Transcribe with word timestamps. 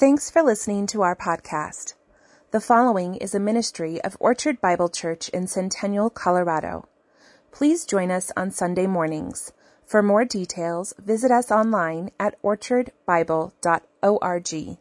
Thanks 0.00 0.30
for 0.30 0.42
listening 0.42 0.86
to 0.86 1.02
our 1.02 1.14
podcast. 1.14 1.92
The 2.52 2.60
following 2.62 3.16
is 3.16 3.34
a 3.34 3.38
ministry 3.38 4.00
of 4.00 4.16
Orchard 4.18 4.58
Bible 4.58 4.88
Church 4.88 5.28
in 5.28 5.46
Centennial, 5.46 6.08
Colorado. 6.08 6.88
Please 7.52 7.84
join 7.84 8.10
us 8.10 8.32
on 8.34 8.50
Sunday 8.50 8.86
mornings. 8.86 9.52
For 9.84 10.02
more 10.02 10.24
details, 10.24 10.94
visit 10.98 11.30
us 11.30 11.50
online 11.50 12.12
at 12.18 12.42
orchardbible.org. 12.42 14.78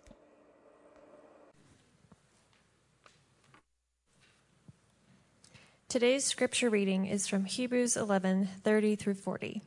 Today's 5.90 6.24
scripture 6.24 6.70
reading 6.70 7.08
is 7.08 7.28
from 7.28 7.44
Hebrews 7.44 7.98
11 7.98 8.48
30 8.64 8.96
through 8.96 9.16
40. 9.16 9.64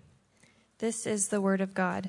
This 0.78 1.06
is 1.06 1.28
the 1.28 1.42
Word 1.42 1.60
of 1.60 1.74
God. 1.74 2.08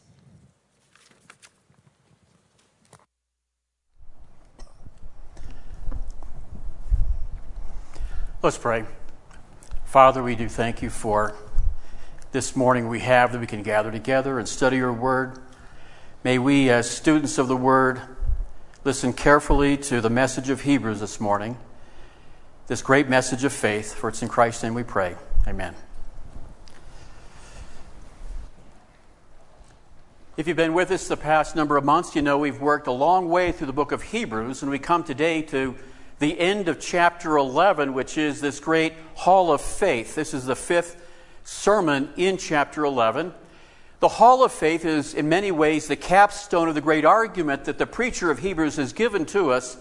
Let's 8.43 8.57
pray. 8.57 8.85
Father, 9.85 10.23
we 10.23 10.35
do 10.35 10.49
thank 10.49 10.81
you 10.81 10.89
for 10.89 11.35
this 12.31 12.55
morning 12.55 12.87
we 12.87 13.01
have 13.01 13.33
that 13.33 13.39
we 13.39 13.45
can 13.45 13.61
gather 13.61 13.91
together 13.91 14.39
and 14.39 14.49
study 14.49 14.77
your 14.77 14.91
word. 14.91 15.37
May 16.23 16.39
we, 16.39 16.71
as 16.71 16.89
students 16.89 17.37
of 17.37 17.47
the 17.47 17.55
word, 17.55 18.01
listen 18.83 19.13
carefully 19.13 19.77
to 19.77 20.01
the 20.01 20.09
message 20.09 20.49
of 20.49 20.61
Hebrews 20.61 20.99
this 20.99 21.19
morning, 21.19 21.55
this 22.65 22.81
great 22.81 23.07
message 23.07 23.43
of 23.43 23.53
faith, 23.53 23.93
for 23.93 24.09
it's 24.09 24.23
in 24.23 24.27
Christ's 24.27 24.63
name 24.63 24.73
we 24.73 24.81
pray. 24.81 25.17
Amen. 25.47 25.75
If 30.35 30.47
you've 30.47 30.57
been 30.57 30.73
with 30.73 30.89
us 30.89 31.07
the 31.07 31.15
past 31.15 31.55
number 31.55 31.77
of 31.77 31.85
months, 31.85 32.15
you 32.15 32.23
know 32.23 32.39
we've 32.39 32.59
worked 32.59 32.87
a 32.87 32.91
long 32.91 33.29
way 33.29 33.51
through 33.51 33.67
the 33.67 33.73
book 33.73 33.91
of 33.91 34.01
Hebrews, 34.01 34.63
and 34.63 34.71
we 34.71 34.79
come 34.79 35.03
today 35.03 35.43
to 35.43 35.75
the 36.21 36.39
end 36.39 36.67
of 36.67 36.79
chapter 36.79 37.35
11, 37.35 37.95
which 37.95 38.15
is 38.15 38.41
this 38.41 38.59
great 38.59 38.93
hall 39.15 39.51
of 39.51 39.59
faith. 39.59 40.13
This 40.13 40.35
is 40.35 40.45
the 40.45 40.55
fifth 40.55 41.03
sermon 41.43 42.09
in 42.15 42.37
chapter 42.37 42.85
11. 42.85 43.33
The 44.01 44.07
hall 44.07 44.43
of 44.43 44.51
faith 44.51 44.85
is, 44.85 45.15
in 45.15 45.29
many 45.29 45.51
ways, 45.51 45.87
the 45.87 45.95
capstone 45.95 46.69
of 46.69 46.75
the 46.75 46.81
great 46.81 47.05
argument 47.05 47.65
that 47.65 47.79
the 47.79 47.87
preacher 47.87 48.29
of 48.29 48.37
Hebrews 48.37 48.75
has 48.75 48.93
given 48.93 49.25
to 49.27 49.49
us 49.49 49.77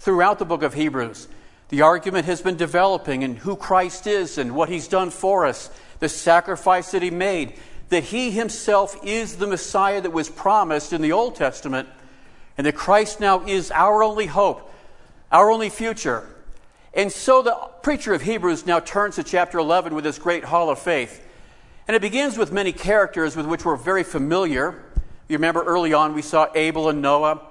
throughout 0.00 0.40
the 0.40 0.44
book 0.44 0.64
of 0.64 0.74
Hebrews. 0.74 1.28
The 1.68 1.82
argument 1.82 2.26
has 2.26 2.42
been 2.42 2.56
developing 2.56 3.22
in 3.22 3.36
who 3.36 3.54
Christ 3.54 4.08
is 4.08 4.36
and 4.36 4.56
what 4.56 4.68
he's 4.68 4.88
done 4.88 5.10
for 5.10 5.46
us, 5.46 5.70
the 6.00 6.08
sacrifice 6.08 6.90
that 6.90 7.02
he 7.02 7.10
made, 7.10 7.54
that 7.90 8.02
he 8.02 8.32
himself 8.32 8.98
is 9.04 9.36
the 9.36 9.46
Messiah 9.46 10.00
that 10.00 10.10
was 10.10 10.28
promised 10.28 10.92
in 10.92 11.02
the 11.02 11.12
Old 11.12 11.36
Testament, 11.36 11.88
and 12.58 12.66
that 12.66 12.74
Christ 12.74 13.20
now 13.20 13.46
is 13.46 13.70
our 13.70 14.02
only 14.02 14.26
hope 14.26 14.72
our 15.34 15.50
only 15.50 15.68
future. 15.68 16.24
And 16.94 17.10
so 17.10 17.42
the 17.42 17.54
preacher 17.82 18.14
of 18.14 18.22
Hebrews 18.22 18.66
now 18.66 18.78
turns 18.78 19.16
to 19.16 19.24
chapter 19.24 19.58
11 19.58 19.92
with 19.92 20.04
this 20.04 20.16
great 20.16 20.44
hall 20.44 20.70
of 20.70 20.78
faith. 20.78 21.26
And 21.88 21.96
it 21.96 22.00
begins 22.00 22.38
with 22.38 22.52
many 22.52 22.72
characters 22.72 23.34
with 23.34 23.44
which 23.44 23.64
we're 23.64 23.74
very 23.74 24.04
familiar. 24.04 24.84
You 25.28 25.36
remember 25.36 25.64
early 25.64 25.92
on 25.92 26.14
we 26.14 26.22
saw 26.22 26.46
Abel 26.54 26.88
and 26.88 27.02
Noah, 27.02 27.42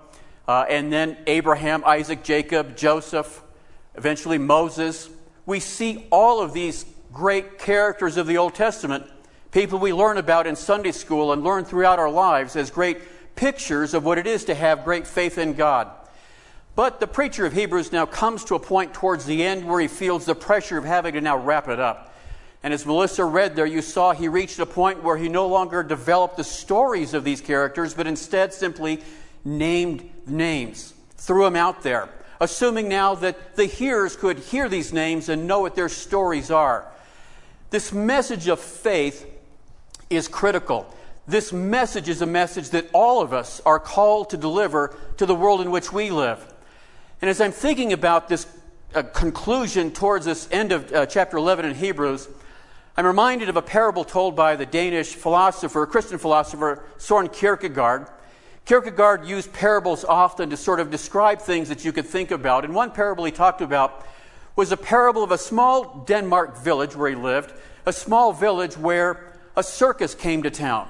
uh, 0.48 0.66
and 0.70 0.94
then 0.94 1.18
Abraham, 1.28 1.84
Isaac, 1.86 2.24
Jacob, 2.24 2.78
Joseph, 2.78 3.44
eventually 3.96 4.38
Moses. 4.38 5.10
We 5.46 5.60
see 5.60 6.08
all 6.10 6.42
of 6.42 6.54
these 6.54 6.86
great 7.12 7.60
characters 7.60 8.16
of 8.16 8.28
the 8.28 8.38
Old 8.38 8.56
Testament, 8.56 9.06
people 9.52 9.78
we 9.78 9.92
learn 9.92 10.18
about 10.18 10.48
in 10.48 10.56
Sunday 10.56 10.94
school 10.94 11.34
and 11.34 11.44
learn 11.44 11.66
throughout 11.66 12.00
our 12.00 12.10
lives 12.10 12.56
as 12.56 12.72
great 12.72 13.36
pictures 13.36 13.94
of 13.94 14.06
what 14.06 14.18
it 14.18 14.26
is 14.26 14.46
to 14.46 14.56
have 14.56 14.86
great 14.86 15.06
faith 15.06 15.38
in 15.38 15.54
God. 15.54 15.92
But 16.76 17.00
the 17.00 17.08
preacher 17.08 17.46
of 17.46 17.54
Hebrews 17.54 17.92
now 17.92 18.06
comes 18.06 18.44
to 18.46 18.56
a 18.56 18.60
point 18.60 18.94
towards 18.94 19.26
the 19.26 19.44
end 19.44 19.68
where 19.68 19.80
he 19.80 19.88
feels 19.88 20.26
the 20.26 20.34
pressure 20.34 20.78
of 20.78 20.86
having 20.86 21.14
to 21.14 21.22
now 21.22 21.38
wrap 21.38 21.68
it 21.68 21.80
up. 21.80 22.16
And 22.64 22.74
as 22.74 22.86
Melissa 22.86 23.26
read 23.26 23.56
there, 23.56 23.66
you 23.66 23.82
saw 23.82 24.14
he 24.14 24.28
reached 24.28 24.58
a 24.58 24.66
point 24.66 25.04
where 25.04 25.18
he 25.18 25.30
no 25.30 25.48
longer 25.48 25.84
developed 25.84 26.38
the 26.38 26.44
stories 26.44 27.14
of 27.14 27.24
these 27.24 27.42
characters, 27.42 27.94
but 27.94 28.08
instead 28.08 28.54
simply 28.54 29.04
named 29.46 30.10
names, 30.26 30.94
threw 31.18 31.44
them 31.44 31.58
out 31.58 31.84
there, 31.84 32.10
assuming 32.40 32.88
now 32.88 33.16
that 33.16 33.56
the 33.56 33.66
hearers 33.66 34.16
could 34.16 34.40
hear 34.40 34.70
these 34.70 34.94
names 34.94 35.30
and 35.30 35.46
know 35.46 35.60
what 35.60 35.76
their 35.76 35.90
stories 35.90 36.50
are. 36.50 36.86
This 37.70 37.92
message 37.92 38.48
of 38.48 38.60
faith 38.60 39.30
is 40.10 40.28
critical. 40.28 40.92
This 41.28 41.52
message 41.52 42.08
is 42.08 42.22
a 42.22 42.26
message 42.26 42.70
that 42.70 42.90
all 42.94 43.22
of 43.22 43.34
us 43.34 43.62
are 43.66 43.80
called 43.80 44.30
to 44.30 44.38
deliver 44.38 44.96
to 45.18 45.26
the 45.26 45.36
world 45.36 45.62
in 45.62 45.70
which 45.70 45.92
we 45.92 46.10
live. 46.10 46.53
And 47.24 47.30
as 47.30 47.40
I'm 47.40 47.54
thinking 47.54 47.94
about 47.94 48.28
this 48.28 48.46
uh, 48.94 49.02
conclusion 49.02 49.92
towards 49.92 50.26
this 50.26 50.46
end 50.52 50.74
of 50.74 50.92
uh, 50.92 51.06
chapter 51.06 51.38
11 51.38 51.64
in 51.64 51.74
Hebrews, 51.74 52.28
I'm 52.98 53.06
reminded 53.06 53.48
of 53.48 53.56
a 53.56 53.62
parable 53.62 54.04
told 54.04 54.36
by 54.36 54.58
the 54.58 54.66
Danish 54.66 55.16
philosopher, 55.16 55.86
Christian 55.86 56.18
philosopher, 56.18 56.84
Soren 56.98 57.30
Kierkegaard. 57.30 58.10
Kierkegaard 58.66 59.26
used 59.26 59.54
parables 59.54 60.04
often 60.04 60.50
to 60.50 60.58
sort 60.58 60.82
of 60.82 60.92
describe 60.92 61.40
things 61.40 61.70
that 61.70 61.86
you 61.86 61.94
could 61.94 62.08
think 62.08 62.30
about. 62.30 62.66
And 62.66 62.76
one 62.76 62.92
parable 62.92 63.24
he 63.24 63.32
talked 63.32 63.62
about 63.62 64.06
was 64.58 64.74
a 64.74 64.78
parable 64.78 65.24
of 65.24 65.32
a 65.32 65.38
small 65.38 66.04
Denmark 66.06 66.58
village 66.58 66.94
where 66.94 67.10
he 67.10 67.16
lived, 67.16 67.54
a 67.86 67.94
small 67.94 68.34
village 68.34 68.78
where 68.78 69.40
a 69.56 69.64
circus 69.64 70.14
came 70.14 70.44
to 70.44 70.52
town. 70.52 70.90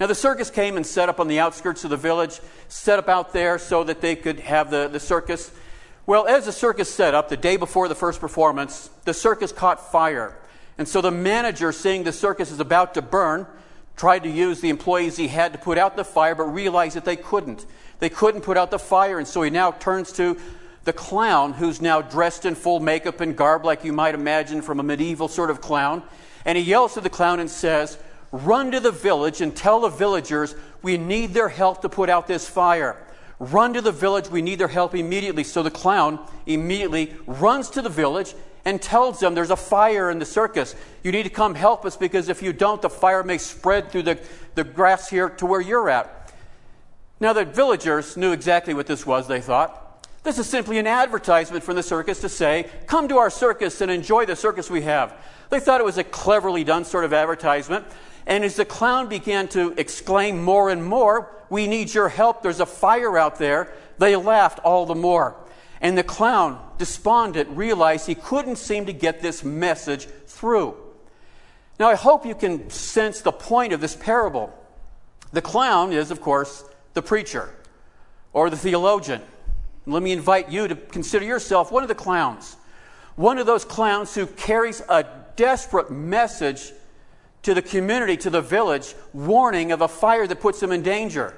Now, 0.00 0.08
the 0.08 0.16
circus 0.16 0.50
came 0.50 0.76
and 0.76 0.84
set 0.84 1.08
up 1.08 1.20
on 1.20 1.28
the 1.28 1.38
outskirts 1.38 1.84
of 1.84 1.90
the 1.90 1.96
village, 1.96 2.40
set 2.66 2.98
up 2.98 3.08
out 3.08 3.32
there 3.32 3.58
so 3.58 3.84
that 3.84 4.00
they 4.00 4.16
could 4.16 4.40
have 4.40 4.72
the, 4.72 4.88
the 4.88 4.98
circus. 4.98 5.52
Well, 6.08 6.26
as 6.26 6.46
the 6.46 6.52
circus 6.52 6.90
set 6.90 7.14
up, 7.14 7.28
the 7.28 7.36
day 7.36 7.58
before 7.58 7.86
the 7.86 7.94
first 7.94 8.18
performance, 8.18 8.88
the 9.04 9.12
circus 9.12 9.52
caught 9.52 9.92
fire. 9.92 10.34
And 10.78 10.88
so 10.88 11.02
the 11.02 11.10
manager, 11.10 11.70
seeing 11.70 12.02
the 12.02 12.14
circus 12.14 12.50
is 12.50 12.60
about 12.60 12.94
to 12.94 13.02
burn, 13.02 13.46
tried 13.94 14.20
to 14.20 14.30
use 14.30 14.62
the 14.62 14.70
employees 14.70 15.18
he 15.18 15.28
had 15.28 15.52
to 15.52 15.58
put 15.58 15.76
out 15.76 15.96
the 15.96 16.04
fire, 16.04 16.34
but 16.34 16.44
realized 16.44 16.96
that 16.96 17.04
they 17.04 17.16
couldn't. 17.16 17.66
They 17.98 18.08
couldn't 18.08 18.40
put 18.40 18.56
out 18.56 18.70
the 18.70 18.78
fire, 18.78 19.18
and 19.18 19.28
so 19.28 19.42
he 19.42 19.50
now 19.50 19.72
turns 19.72 20.10
to 20.12 20.38
the 20.84 20.94
clown, 20.94 21.52
who's 21.52 21.82
now 21.82 22.00
dressed 22.00 22.46
in 22.46 22.54
full 22.54 22.80
makeup 22.80 23.20
and 23.20 23.36
garb, 23.36 23.66
like 23.66 23.84
you 23.84 23.92
might 23.92 24.14
imagine 24.14 24.62
from 24.62 24.80
a 24.80 24.82
medieval 24.82 25.28
sort 25.28 25.50
of 25.50 25.60
clown. 25.60 26.02
And 26.46 26.56
he 26.56 26.64
yells 26.64 26.94
to 26.94 27.02
the 27.02 27.10
clown 27.10 27.38
and 27.38 27.50
says, 27.50 27.98
Run 28.32 28.70
to 28.70 28.80
the 28.80 28.92
village 28.92 29.42
and 29.42 29.54
tell 29.54 29.80
the 29.80 29.90
villagers 29.90 30.54
we 30.80 30.96
need 30.96 31.34
their 31.34 31.50
help 31.50 31.82
to 31.82 31.90
put 31.90 32.08
out 32.08 32.26
this 32.26 32.48
fire. 32.48 32.96
Run 33.40 33.74
to 33.74 33.80
the 33.80 33.92
village. 33.92 34.28
We 34.28 34.42
need 34.42 34.58
their 34.58 34.68
help 34.68 34.94
immediately. 34.94 35.44
So 35.44 35.62
the 35.62 35.70
clown 35.70 36.18
immediately 36.46 37.14
runs 37.26 37.70
to 37.70 37.82
the 37.82 37.88
village 37.88 38.34
and 38.64 38.82
tells 38.82 39.20
them 39.20 39.34
there's 39.34 39.50
a 39.50 39.56
fire 39.56 40.10
in 40.10 40.18
the 40.18 40.26
circus. 40.26 40.74
You 41.02 41.12
need 41.12 41.22
to 41.22 41.30
come 41.30 41.54
help 41.54 41.84
us 41.84 41.96
because 41.96 42.28
if 42.28 42.42
you 42.42 42.52
don't, 42.52 42.82
the 42.82 42.90
fire 42.90 43.22
may 43.22 43.38
spread 43.38 43.90
through 43.90 44.02
the, 44.02 44.18
the 44.56 44.64
grass 44.64 45.08
here 45.08 45.30
to 45.30 45.46
where 45.46 45.60
you're 45.60 45.88
at. 45.88 46.32
Now, 47.20 47.32
the 47.32 47.44
villagers 47.44 48.16
knew 48.16 48.32
exactly 48.32 48.74
what 48.74 48.86
this 48.86 49.06
was, 49.06 49.26
they 49.26 49.40
thought. 49.40 50.06
This 50.22 50.38
is 50.38 50.46
simply 50.46 50.78
an 50.78 50.86
advertisement 50.86 51.64
from 51.64 51.76
the 51.76 51.82
circus 51.82 52.20
to 52.20 52.28
say, 52.28 52.68
come 52.86 53.08
to 53.08 53.18
our 53.18 53.30
circus 53.30 53.80
and 53.80 53.90
enjoy 53.90 54.26
the 54.26 54.36
circus 54.36 54.68
we 54.68 54.82
have. 54.82 55.14
They 55.50 55.60
thought 55.60 55.80
it 55.80 55.84
was 55.84 55.98
a 55.98 56.04
cleverly 56.04 56.64
done 56.64 56.84
sort 56.84 57.04
of 57.04 57.12
advertisement. 57.12 57.86
And 58.28 58.44
as 58.44 58.54
the 58.54 58.64
clown 58.64 59.08
began 59.08 59.48
to 59.48 59.72
exclaim 59.76 60.44
more 60.44 60.70
and 60.70 60.84
more, 60.84 61.34
We 61.50 61.66
need 61.66 61.92
your 61.94 62.08
help, 62.08 62.42
there's 62.42 62.60
a 62.60 62.66
fire 62.66 63.16
out 63.16 63.38
there, 63.38 63.72
they 63.98 64.16
laughed 64.16 64.58
all 64.60 64.86
the 64.86 64.94
more. 64.94 65.34
And 65.80 65.96
the 65.96 66.02
clown, 66.02 66.60
despondent, 66.76 67.48
realized 67.50 68.06
he 68.06 68.14
couldn't 68.14 68.56
seem 68.56 68.86
to 68.86 68.92
get 68.92 69.20
this 69.20 69.44
message 69.44 70.06
through. 70.26 70.76
Now, 71.78 71.88
I 71.88 71.94
hope 71.94 72.26
you 72.26 72.34
can 72.34 72.68
sense 72.70 73.20
the 73.20 73.32
point 73.32 73.72
of 73.72 73.80
this 73.80 73.94
parable. 73.94 74.52
The 75.32 75.42
clown 75.42 75.92
is, 75.92 76.10
of 76.10 76.20
course, 76.20 76.64
the 76.94 77.02
preacher 77.02 77.54
or 78.32 78.50
the 78.50 78.56
theologian. 78.56 79.22
Let 79.86 80.02
me 80.02 80.12
invite 80.12 80.50
you 80.50 80.68
to 80.68 80.74
consider 80.74 81.24
yourself 81.24 81.70
one 81.70 81.84
of 81.84 81.88
the 81.88 81.94
clowns. 81.94 82.56
One 83.14 83.38
of 83.38 83.46
those 83.46 83.64
clowns 83.64 84.14
who 84.14 84.26
carries 84.26 84.82
a 84.88 85.06
desperate 85.36 85.90
message 85.90 86.72
to 87.42 87.54
the 87.54 87.62
community, 87.62 88.16
to 88.18 88.30
the 88.30 88.40
village, 88.40 88.94
warning 89.12 89.72
of 89.72 89.80
a 89.80 89.88
fire 89.88 90.26
that 90.26 90.40
puts 90.40 90.60
them 90.60 90.72
in 90.72 90.82
danger. 90.82 91.34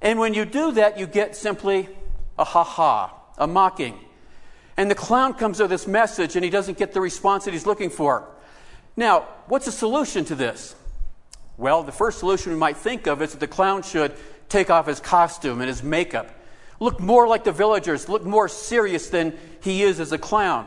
And 0.00 0.18
when 0.18 0.34
you 0.34 0.44
do 0.44 0.72
that, 0.72 0.98
you 0.98 1.06
get 1.06 1.36
simply 1.36 1.88
a 2.38 2.44
ha 2.44 2.64
ha, 2.64 3.14
a 3.38 3.46
mocking. 3.46 3.98
And 4.76 4.90
the 4.90 4.94
clown 4.94 5.34
comes 5.34 5.60
with 5.60 5.70
this 5.70 5.86
message 5.86 6.34
and 6.34 6.44
he 6.44 6.50
doesn't 6.50 6.78
get 6.78 6.92
the 6.92 7.00
response 7.00 7.44
that 7.44 7.52
he's 7.52 7.66
looking 7.66 7.90
for. 7.90 8.28
Now, 8.96 9.26
what's 9.46 9.66
the 9.66 9.72
solution 9.72 10.24
to 10.26 10.34
this? 10.34 10.74
Well, 11.56 11.82
the 11.82 11.92
first 11.92 12.18
solution 12.18 12.52
we 12.52 12.58
might 12.58 12.76
think 12.76 13.06
of 13.06 13.22
is 13.22 13.32
that 13.32 13.40
the 13.40 13.46
clown 13.46 13.82
should 13.82 14.14
take 14.48 14.70
off 14.70 14.86
his 14.86 15.00
costume 15.00 15.60
and 15.60 15.68
his 15.68 15.82
makeup, 15.82 16.34
look 16.80 17.00
more 17.00 17.28
like 17.28 17.44
the 17.44 17.52
villagers, 17.52 18.08
look 18.08 18.24
more 18.24 18.48
serious 18.48 19.08
than 19.08 19.38
he 19.60 19.82
is 19.82 20.00
as 20.00 20.12
a 20.12 20.18
clown. 20.18 20.66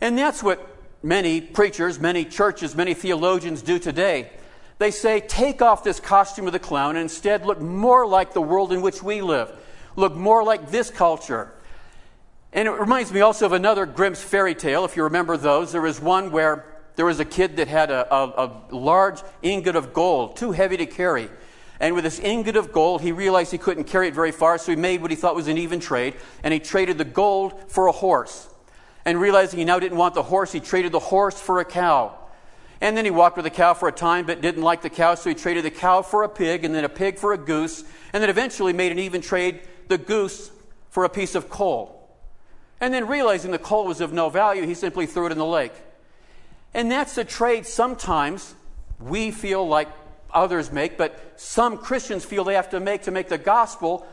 And 0.00 0.16
that's 0.16 0.42
what 0.42 0.73
many 1.04 1.40
preachers, 1.40 2.00
many 2.00 2.24
churches, 2.24 2.74
many 2.74 2.94
theologians 2.94 3.60
do 3.60 3.78
today. 3.78 4.30
They 4.78 4.90
say, 4.90 5.20
take 5.20 5.62
off 5.62 5.84
this 5.84 6.00
costume 6.00 6.46
of 6.46 6.52
the 6.52 6.58
clown 6.58 6.96
and 6.96 7.02
instead 7.02 7.44
look 7.44 7.60
more 7.60 8.06
like 8.06 8.32
the 8.32 8.40
world 8.40 8.72
in 8.72 8.80
which 8.80 9.02
we 9.02 9.20
live, 9.20 9.52
look 9.96 10.16
more 10.16 10.42
like 10.42 10.70
this 10.70 10.90
culture. 10.90 11.52
And 12.52 12.66
it 12.66 12.72
reminds 12.72 13.12
me 13.12 13.20
also 13.20 13.46
of 13.46 13.52
another 13.52 13.84
Grimm's 13.84 14.22
fairy 14.22 14.54
tale, 14.54 14.84
if 14.84 14.96
you 14.96 15.04
remember 15.04 15.36
those. 15.36 15.72
There 15.72 15.82
was 15.82 16.00
one 16.00 16.32
where 16.32 16.64
there 16.96 17.04
was 17.04 17.20
a 17.20 17.24
kid 17.24 17.56
that 17.58 17.68
had 17.68 17.90
a, 17.90 18.12
a, 18.12 18.46
a 18.46 18.74
large 18.74 19.20
ingot 19.42 19.76
of 19.76 19.92
gold, 19.92 20.36
too 20.36 20.52
heavy 20.52 20.76
to 20.78 20.86
carry. 20.86 21.28
And 21.80 21.94
with 21.94 22.04
this 22.04 22.18
ingot 22.20 22.56
of 22.56 22.72
gold, 22.72 23.02
he 23.02 23.12
realized 23.12 23.52
he 23.52 23.58
couldn't 23.58 23.84
carry 23.84 24.08
it 24.08 24.14
very 24.14 24.30
far, 24.32 24.56
so 24.58 24.72
he 24.72 24.76
made 24.76 25.02
what 25.02 25.10
he 25.10 25.16
thought 25.16 25.34
was 25.34 25.48
an 25.48 25.58
even 25.58 25.80
trade, 25.80 26.14
and 26.42 26.54
he 26.54 26.60
traded 26.60 26.96
the 26.96 27.04
gold 27.04 27.70
for 27.70 27.88
a 27.88 27.92
horse. 27.92 28.48
And 29.04 29.20
realizing 29.20 29.58
he 29.58 29.64
now 29.64 29.78
didn't 29.78 29.98
want 29.98 30.14
the 30.14 30.22
horse, 30.22 30.52
he 30.52 30.60
traded 30.60 30.92
the 30.92 30.98
horse 30.98 31.38
for 31.40 31.60
a 31.60 31.64
cow. 31.64 32.18
And 32.80 32.96
then 32.96 33.04
he 33.04 33.10
walked 33.10 33.36
with 33.36 33.44
the 33.44 33.50
cow 33.50 33.74
for 33.74 33.88
a 33.88 33.92
time, 33.92 34.26
but 34.26 34.40
didn't 34.40 34.62
like 34.62 34.82
the 34.82 34.90
cow, 34.90 35.14
so 35.14 35.30
he 35.30 35.34
traded 35.34 35.64
the 35.64 35.70
cow 35.70 36.02
for 36.02 36.22
a 36.22 36.28
pig, 36.28 36.64
and 36.64 36.74
then 36.74 36.84
a 36.84 36.88
pig 36.88 37.18
for 37.18 37.32
a 37.32 37.38
goose, 37.38 37.84
and 38.12 38.22
then 38.22 38.30
eventually 38.30 38.72
made 38.72 38.92
an 38.92 38.98
even 38.98 39.20
trade 39.20 39.60
the 39.88 39.98
goose 39.98 40.50
for 40.90 41.04
a 41.04 41.08
piece 41.08 41.34
of 41.34 41.48
coal. 41.48 42.08
And 42.80 42.92
then 42.92 43.06
realizing 43.06 43.50
the 43.50 43.58
coal 43.58 43.86
was 43.86 44.00
of 44.00 44.12
no 44.12 44.28
value, 44.28 44.66
he 44.66 44.74
simply 44.74 45.06
threw 45.06 45.26
it 45.26 45.32
in 45.32 45.38
the 45.38 45.46
lake. 45.46 45.72
And 46.74 46.90
that's 46.90 47.14
the 47.14 47.24
trade 47.24 47.66
sometimes 47.66 48.54
we 49.00 49.30
feel 49.30 49.66
like 49.66 49.88
others 50.32 50.72
make, 50.72 50.98
but 50.98 51.34
some 51.36 51.78
Christians 51.78 52.24
feel 52.24 52.44
they 52.44 52.54
have 52.54 52.70
to 52.70 52.80
make 52.80 53.02
to 53.02 53.10
make 53.10 53.28
the 53.28 53.38
gospel 53.38 54.06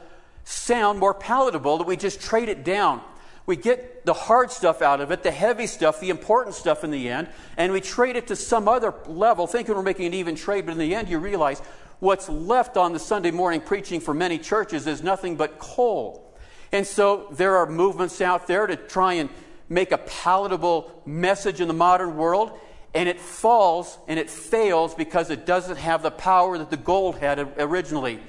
sound 0.44 1.00
more 1.00 1.14
palatable, 1.14 1.80
that 1.80 1.88
we 1.88 1.98
just 1.98 2.22
trade 2.22 2.50
it 2.50 2.64
down. 2.64 3.02
We 3.46 3.56
get 3.56 4.06
the 4.06 4.14
hard 4.14 4.52
stuff 4.52 4.82
out 4.82 5.02
of 5.02 5.12
it, 5.12 5.24
the 5.24 5.32
heavy 5.32 5.68
stuff, 5.68 6.00
the 6.00 6.10
important 6.10 6.56
stuff 6.56 6.84
in 6.84 6.92
the 6.92 7.10
end, 7.10 7.28
and 7.58 7.74
we 7.74 7.82
trade 7.82 8.16
it 8.16 8.28
to 8.28 8.36
some 8.36 8.68
other 8.68 8.94
level, 9.08 9.48
thinking 9.48 9.76
we're 9.76 9.82
making 9.82 10.06
an 10.06 10.14
even 10.14 10.36
trade, 10.36 10.66
but 10.66 10.74
in 10.74 10.78
the 10.78 10.96
end 10.96 11.10
you 11.10 11.18
realize 11.18 11.62
what's 12.00 12.30
left 12.30 12.78
on 12.78 12.94
the 12.94 13.00
Sunday 13.00 13.32
morning 13.32 13.62
preaching 13.62 14.00
for 14.00 14.14
many 14.14 14.38
churches 14.38 14.88
is 14.88 15.04
nothing 15.04 15.36
but 15.36 15.60
coal. 15.60 16.34
And 16.72 16.86
so 16.86 17.28
there 17.32 17.58
are 17.58 17.66
movements 17.66 18.22
out 18.22 18.48
there 18.48 18.68
to 18.68 18.76
try 18.76 19.14
and 19.14 19.30
make 19.70 19.92
a 19.92 19.98
palatable 19.98 21.02
message 21.06 21.62
in 21.62 21.68
the 21.68 21.74
modern 21.74 22.18
world, 22.18 22.52
and 22.94 23.08
it 23.08 23.20
falls 23.20 23.98
and 24.08 24.20
it 24.20 24.30
fails 24.30 24.94
because 24.96 25.30
it 25.30 25.46
doesn't 25.46 25.78
have 25.78 26.04
the 26.04 26.12
power 26.12 26.58
that 26.58 26.70
the 26.70 26.78
gold 26.78 27.18
had 27.18 27.40
originally. 27.58 28.20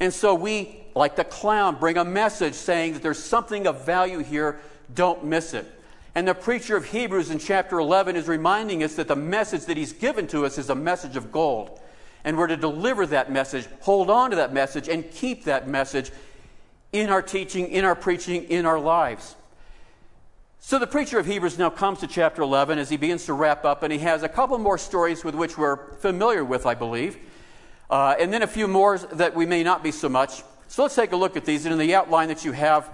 And 0.00 0.12
so 0.12 0.34
we, 0.34 0.77
like 0.94 1.16
the 1.16 1.24
clown, 1.24 1.76
bring 1.76 1.96
a 1.96 2.04
message 2.04 2.54
saying 2.54 2.94
that 2.94 3.02
there's 3.02 3.22
something 3.22 3.66
of 3.66 3.84
value 3.84 4.18
here, 4.18 4.60
don't 4.94 5.24
miss 5.24 5.54
it. 5.54 5.66
And 6.14 6.26
the 6.26 6.34
preacher 6.34 6.76
of 6.76 6.86
Hebrews 6.86 7.30
in 7.30 7.38
chapter 7.38 7.78
11 7.78 8.16
is 8.16 8.26
reminding 8.26 8.82
us 8.82 8.94
that 8.96 9.08
the 9.08 9.16
message 9.16 9.66
that 9.66 9.76
he's 9.76 9.92
given 9.92 10.26
to 10.28 10.44
us 10.44 10.58
is 10.58 10.70
a 10.70 10.74
message 10.74 11.16
of 11.16 11.30
gold. 11.30 11.78
And 12.24 12.36
we're 12.36 12.48
to 12.48 12.56
deliver 12.56 13.06
that 13.06 13.30
message, 13.30 13.68
hold 13.80 14.10
on 14.10 14.30
to 14.30 14.36
that 14.36 14.52
message, 14.52 14.88
and 14.88 15.08
keep 15.10 15.44
that 15.44 15.68
message 15.68 16.10
in 16.92 17.10
our 17.10 17.22
teaching, 17.22 17.68
in 17.68 17.84
our 17.84 17.94
preaching, 17.94 18.44
in 18.44 18.66
our 18.66 18.80
lives. 18.80 19.36
So 20.58 20.78
the 20.78 20.86
preacher 20.86 21.18
of 21.18 21.26
Hebrews 21.26 21.56
now 21.56 21.70
comes 21.70 22.00
to 22.00 22.06
chapter 22.06 22.42
11 22.42 22.78
as 22.78 22.88
he 22.88 22.96
begins 22.96 23.24
to 23.26 23.32
wrap 23.32 23.64
up, 23.64 23.82
and 23.82 23.92
he 23.92 24.00
has 24.00 24.22
a 24.22 24.28
couple 24.28 24.58
more 24.58 24.76
stories 24.76 25.24
with 25.24 25.34
which 25.34 25.56
we're 25.56 25.92
familiar 25.94 26.44
with, 26.44 26.66
I 26.66 26.74
believe, 26.74 27.16
uh, 27.90 28.16
and 28.18 28.32
then 28.32 28.42
a 28.42 28.46
few 28.46 28.66
more 28.66 28.98
that 28.98 29.34
we 29.34 29.46
may 29.46 29.62
not 29.62 29.82
be 29.82 29.92
so 29.92 30.08
much. 30.08 30.42
So 30.68 30.82
let's 30.82 30.94
take 30.94 31.12
a 31.12 31.16
look 31.16 31.36
at 31.36 31.46
these. 31.46 31.64
And 31.64 31.72
in 31.72 31.78
the 31.78 31.94
outline 31.94 32.28
that 32.28 32.44
you 32.44 32.52
have, 32.52 32.90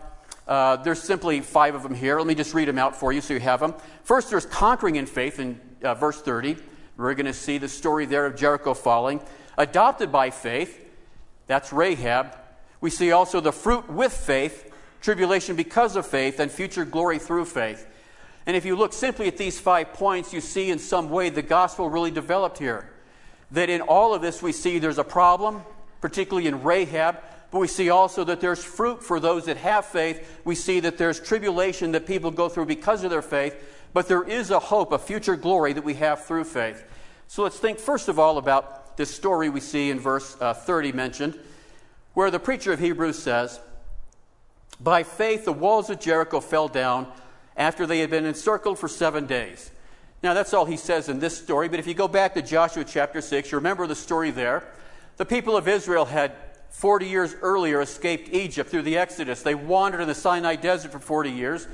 uh, 0.47 0.76
there's 0.76 1.03
simply 1.03 1.41
five 1.41 1.75
of 1.75 1.82
them 1.82 1.94
here. 1.94 2.19
Let 2.19 2.26
me 2.26 2.37
just 2.37 2.55
read 2.55 2.69
them 2.69 2.79
out 2.79 2.94
for 2.94 3.12
you 3.12 3.21
so 3.21 3.35
you 3.35 3.41
have 3.41 3.59
them. 3.59 3.75
First, 4.05 4.31
there's 4.31 4.47
conquering 4.47 4.97
in 4.97 5.06
faith 5.06 5.41
in 5.41 5.61
uh, 5.82 5.94
verse 5.94 6.23
30. 6.23 6.56
We're 6.97 7.15
going 7.15 7.26
to 7.26 7.32
see 7.32 7.59
the 7.59 7.69
story 7.69 8.06
there 8.06 8.26
of 8.26 8.37
Jericho 8.37 8.75
falling. 8.75 9.21
Adopted 9.59 10.12
by 10.12 10.31
faith, 10.31 10.88
that's 11.49 11.73
Rahab. 11.73 12.37
We 12.81 12.91
see 12.91 13.11
also 13.11 13.41
the 13.41 13.53
fruit 13.53 13.91
with 13.91 14.12
faith, 14.12 14.73
tribulation 15.00 15.56
because 15.56 15.97
of 15.97 16.06
faith, 16.06 16.38
and 16.38 16.53
future 16.53 16.85
glory 16.85 17.19
through 17.19 17.47
faith. 17.47 17.88
And 18.47 18.56
if 18.56 18.65
you 18.65 18.77
look 18.77 18.93
simply 18.93 19.27
at 19.27 19.37
these 19.37 19.58
five 19.58 19.94
points, 19.94 20.32
you 20.32 20.41
see 20.41 20.70
in 20.70 20.79
some 20.79 21.10
way 21.10 21.29
the 21.29 21.43
gospel 21.43 21.89
really 21.89 22.13
developed 22.13 22.58
here. 22.58 22.89
That 23.51 23.69
in 23.69 23.81
all 23.81 24.15
of 24.15 24.22
this 24.22 24.43
we 24.43 24.53
see 24.53 24.79
there's 24.79 24.98
a 24.98 25.05
problem, 25.05 25.63
particularly 26.01 26.46
in 26.46 26.63
Rahab, 26.63 27.19
but 27.55 27.61
we 27.61 27.69
see 27.69 27.89
also 27.89 28.25
that 28.25 28.41
there's 28.41 28.65
fruit 28.65 29.01
for 29.01 29.20
those 29.20 29.44
that 29.44 29.58
have 29.58 29.84
faith. 29.84 30.41
We 30.44 30.56
see 30.56 30.81
that 30.81 30.99
there's 30.99 31.20
tribulation 31.20 31.93
that 31.93 32.05
people 32.05 32.32
go 32.32 32.49
through 32.49 32.67
because 32.67 33.05
of 33.05 33.11
their 33.11 33.23
faith, 33.23 33.55
but 33.93 34.08
there 34.08 34.25
is 34.25 34.51
a 34.51 34.58
hope, 34.58 34.91
a 34.91 34.99
future 34.99 35.37
glory 35.37 35.73
that 35.73 35.84
we 35.84 35.94
have 35.94 36.25
through 36.25 36.46
faith. 36.46 36.82
So 37.29 37.44
let's 37.44 37.61
think 37.61 37.79
first 37.79 38.08
of 38.08 38.19
all 38.19 38.39
about 38.39 38.96
this 38.96 39.15
story 39.15 39.51
we 39.51 39.61
see 39.61 39.91
in 39.91 40.01
verse 40.01 40.37
uh, 40.41 40.53
30 40.53 40.91
mentioned 40.91 41.39
where 42.15 42.29
the 42.29 42.41
preacher 42.41 42.73
of 42.73 42.81
Hebrews 42.81 43.23
says, 43.23 43.61
By 44.81 45.05
faith 45.05 45.44
the 45.44 45.53
walls 45.53 45.91
of 45.91 46.01
Jericho 46.01 46.41
fell 46.41 46.67
down 46.67 47.06
after 47.56 47.87
they 47.87 48.01
had 48.01 48.11
been 48.11 48.27
encircled 48.27 48.81
for 48.81 48.89
seven 48.89 49.27
days. 49.27 49.70
Now, 50.25 50.34
that's 50.34 50.55
all 50.55 50.65
he 50.65 50.77
says 50.77 51.08
in 51.08 51.20
this 51.20 51.39
story, 51.39 51.69
but 51.69 51.79
if 51.79 51.87
you 51.87 51.94
go 51.94 52.08
back 52.08 52.34
to 52.34 52.43
Joshua 52.43 52.82
chapter 52.82 53.20
6, 53.20 53.53
you 53.53 53.58
remember 53.58 53.87
the 53.87 53.94
story 53.94 54.32
there. 54.32 54.65
The 55.19 55.25
people 55.25 55.56
of 55.56 55.69
Israel 55.69 56.06
had 56.06 56.32
40 56.74 57.06
years 57.06 57.36
earlier 57.40 57.81
escaped 57.81 58.34
Egypt 58.34 58.69
through 58.69 58.82
the 58.82 58.98
Exodus. 58.98 59.43
They 59.43 59.54
wandered 59.54 60.00
in 60.00 60.08
the 60.08 60.14
Sinai 60.14 60.56
desert 60.56 60.90
for 60.90 60.98
40 60.98 61.31
years. 61.31 61.69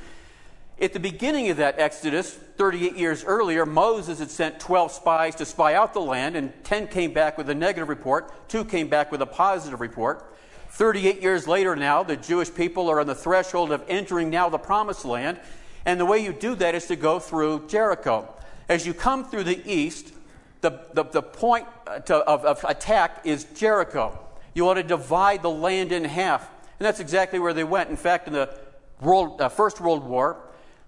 At 0.78 0.92
the 0.92 1.00
beginning 1.00 1.48
of 1.48 1.56
that 1.56 1.78
Exodus, 1.78 2.34
38 2.34 2.96
years 2.96 3.24
earlier, 3.24 3.64
Moses 3.64 4.18
had 4.18 4.30
sent 4.30 4.60
12 4.60 4.92
spies 4.92 5.34
to 5.36 5.46
spy 5.46 5.72
out 5.72 5.94
the 5.94 6.02
land, 6.02 6.36
and 6.36 6.52
10 6.64 6.88
came 6.88 7.14
back 7.14 7.38
with 7.38 7.48
a 7.48 7.54
negative 7.54 7.88
report, 7.88 8.48
2 8.50 8.66
came 8.66 8.88
back 8.88 9.10
with 9.10 9.22
a 9.22 9.26
positive 9.26 9.80
report. 9.80 10.34
38 10.68 11.22
years 11.22 11.48
later 11.48 11.74
now, 11.74 12.02
the 12.02 12.16
Jewish 12.16 12.54
people 12.54 12.90
are 12.90 13.00
on 13.00 13.06
the 13.06 13.14
threshold 13.14 13.72
of 13.72 13.82
entering 13.88 14.28
now 14.28 14.50
the 14.50 14.58
promised 14.58 15.06
land, 15.06 15.40
and 15.86 15.98
the 15.98 16.06
way 16.06 16.18
you 16.18 16.34
do 16.34 16.54
that 16.56 16.74
is 16.74 16.86
to 16.88 16.96
go 16.96 17.18
through 17.18 17.66
Jericho. 17.68 18.32
As 18.68 18.86
you 18.86 18.92
come 18.92 19.24
through 19.24 19.44
the 19.44 19.62
east, 19.64 20.12
the, 20.60 20.78
the, 20.92 21.04
the 21.04 21.22
point 21.22 21.66
uh, 21.86 22.00
to, 22.00 22.16
of, 22.16 22.44
of 22.44 22.62
attack 22.68 23.22
is 23.24 23.44
Jericho. 23.44 24.18
You 24.60 24.66
want 24.66 24.76
to 24.76 24.82
divide 24.82 25.40
the 25.40 25.48
land 25.48 25.90
in 25.90 26.04
half. 26.04 26.46
And 26.78 26.84
that's 26.84 27.00
exactly 27.00 27.38
where 27.38 27.54
they 27.54 27.64
went. 27.64 27.88
In 27.88 27.96
fact, 27.96 28.26
in 28.26 28.34
the 28.34 28.54
world, 29.00 29.40
uh, 29.40 29.48
First 29.48 29.80
World 29.80 30.04
War, 30.04 30.36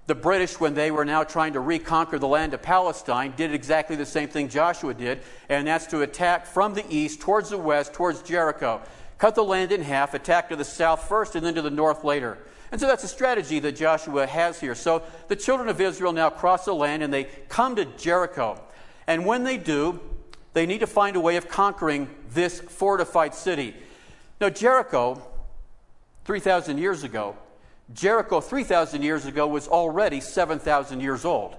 the 0.07 0.15
British, 0.15 0.61
when 0.61 0.75
they 0.75 0.91
were 0.91 1.07
now 1.07 1.25
trying 1.25 1.55
to 1.55 1.61
reconquer 1.61 2.19
the 2.19 2.29
land 2.29 2.53
of 2.53 2.61
Palestine, 2.61 3.33
did 3.35 3.55
exactly 3.55 3.97
the 3.97 4.05
same 4.05 4.29
thing 4.29 4.51
Joshua 4.51 4.93
did, 4.93 5.23
and 5.49 5.67
that's 5.67 5.87
to 5.87 6.03
attack 6.03 6.45
from 6.45 6.75
the 6.75 6.85
east 6.91 7.23
towards 7.23 7.49
the 7.49 7.57
west, 7.57 7.95
towards 7.95 8.21
Jericho. 8.21 8.83
cut 9.17 9.35
the 9.35 9.43
land 9.43 9.73
in 9.73 9.81
half, 9.81 10.13
attack 10.13 10.51
to 10.51 10.57
the 10.57 10.67
south 10.67 11.09
first, 11.09 11.35
and 11.35 11.47
then 11.47 11.55
to 11.55 11.63
the 11.63 11.71
north 11.71 12.05
later. 12.05 12.37
And 12.73 12.79
so 12.79 12.87
that's 12.87 13.05
a 13.05 13.09
strategy 13.09 13.59
that 13.61 13.75
Joshua 13.75 14.27
has 14.27 14.61
here. 14.61 14.75
So 14.75 15.03
the 15.29 15.37
children 15.37 15.71
of 15.71 15.81
Israel 15.81 16.13
now 16.13 16.29
cross 16.29 16.67
the 16.67 16.75
land 16.75 17.03
and 17.03 17.11
they 17.11 17.25
come 17.49 17.77
to 17.77 17.87
Jericho. 17.87 18.61
And 19.07 19.25
when 19.25 19.45
they 19.45 19.57
do, 19.57 19.99
they 20.53 20.67
need 20.67 20.81
to 20.81 20.87
find 20.87 21.17
a 21.17 21.21
way 21.21 21.37
of 21.37 21.49
conquering 21.49 22.09
this 22.31 22.61
fortified 22.61 23.35
city. 23.35 23.75
Now, 24.41 24.51
Jericho, 24.51 25.23
3,000 26.25 26.79
years 26.79 27.05
ago, 27.05 27.37
Jericho 27.95 28.41
3,000 28.41 29.03
years 29.03 29.27
ago 29.27 29.47
was 29.47 29.69
already 29.69 30.21
7,000 30.21 31.01
years 31.01 31.25
old. 31.25 31.57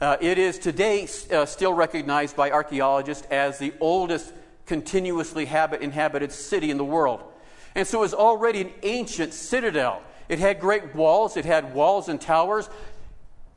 Uh, 0.00 0.16
it 0.20 0.38
is 0.38 0.58
today 0.58 1.06
uh, 1.30 1.44
still 1.44 1.74
recognized 1.74 2.34
by 2.34 2.50
archaeologists 2.50 3.26
as 3.30 3.58
the 3.58 3.72
oldest 3.80 4.32
continuously 4.66 5.44
habit, 5.44 5.82
inhabited 5.82 6.32
city 6.32 6.70
in 6.70 6.78
the 6.78 6.84
world. 6.84 7.22
And 7.74 7.86
so 7.86 7.98
it 7.98 8.02
was 8.02 8.14
already 8.14 8.62
an 8.62 8.70
ancient 8.82 9.34
citadel. 9.34 10.02
It 10.28 10.38
had 10.38 10.60
great 10.60 10.94
walls, 10.94 11.36
it 11.36 11.44
had 11.44 11.74
walls 11.74 12.08
and 12.08 12.20
towers. 12.20 12.70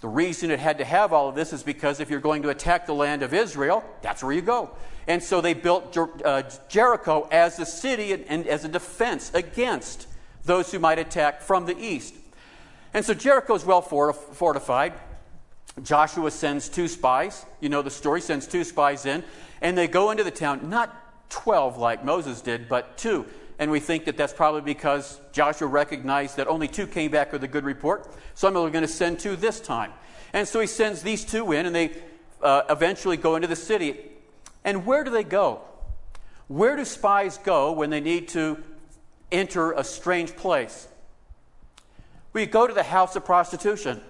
The 0.04 0.10
reason 0.10 0.52
it 0.52 0.60
had 0.60 0.80
to 0.80 0.84
have 0.84 1.14
all 1.14 1.30
of 1.30 1.36
this 1.36 1.54
is 1.54 1.64
because 1.64 2.02
if 2.02 2.10
you're 2.10 2.20
going 2.20 2.42
to 2.42 2.50
attack 2.50 2.88
the 2.88 2.94
land 2.94 3.24
of 3.24 3.34
Israel, 3.34 3.86
that's 4.02 4.22
where 4.22 4.34
you 4.34 4.42
go. 4.42 4.72
And 5.08 5.24
so 5.24 5.40
they 5.40 5.54
built 5.54 5.94
Jer- 5.94 6.26
uh, 6.26 6.44
Jericho 6.68 7.26
as 7.32 7.58
a 7.58 7.66
city 7.66 8.12
and, 8.12 8.26
and 8.28 8.46
as 8.46 8.66
a 8.66 8.68
defense 8.68 9.32
against 9.34 10.10
those 10.44 10.70
who 10.70 10.80
might 10.80 11.00
attack 11.00 11.42
from 11.42 11.66
the 11.66 11.78
east. 11.78 12.16
And 12.94 13.06
so 13.06 13.14
Jericho 13.14 13.56
is 13.56 13.64
well 13.64 13.82
fortified. 13.82 14.92
Joshua 15.82 16.32
sends 16.32 16.68
two 16.68 16.90
spies. 16.90 17.46
You 17.62 17.70
know 17.70 17.82
the 17.82 17.90
story, 17.90 18.20
sends 18.20 18.46
two 18.46 18.66
spies 18.66 19.06
in, 19.06 19.24
and 19.62 19.78
they 19.78 19.88
go 19.88 20.12
into 20.12 20.26
the 20.26 20.32
town, 20.32 20.70
not 20.70 21.30
12 21.30 21.78
like 21.78 22.04
Moses 22.04 22.42
did, 22.42 22.68
but 22.68 22.98
two. 22.98 23.26
And 23.60 23.70
we 23.72 23.80
think 23.80 24.06
that 24.06 24.18
that's 24.18 24.34
probably 24.34 24.62
because 24.62 25.20
Joshua 25.32 25.68
recognized 25.68 26.38
that 26.38 26.48
only 26.48 26.68
two 26.68 26.88
came 26.88 27.12
back 27.12 27.32
with 27.32 27.44
a 27.44 27.48
good 27.48 27.64
report. 27.64 28.12
So 28.34 28.48
I'm 28.48 28.54
going 28.54 28.74
to 28.74 28.88
send 28.88 29.20
two 29.20 29.36
this 29.36 29.60
time. 29.60 29.92
And 30.34 30.48
so 30.48 30.60
he 30.60 30.68
sends 30.68 31.04
these 31.04 31.24
two 31.24 31.52
in, 31.52 31.66
and 31.66 31.76
they 31.76 31.92
uh, 32.42 32.64
eventually 32.70 33.18
go 33.18 33.36
into 33.36 33.48
the 33.48 33.56
city. 33.56 34.00
And 34.64 34.86
where 34.86 35.04
do 35.04 35.12
they 35.12 35.24
go? 35.24 35.62
Where 36.48 36.76
do 36.76 36.86
spies 36.86 37.38
go 37.38 37.72
when 37.72 37.90
they 37.90 38.02
need 38.02 38.28
to 38.30 38.62
enter 39.32 39.72
a 39.72 39.84
strange 39.84 40.36
place? 40.36 40.88
We 42.34 42.48
go 42.48 42.66
to 42.66 42.74
the 42.74 42.84
house 42.84 43.16
of 43.16 43.26
prostitution. 43.26 44.02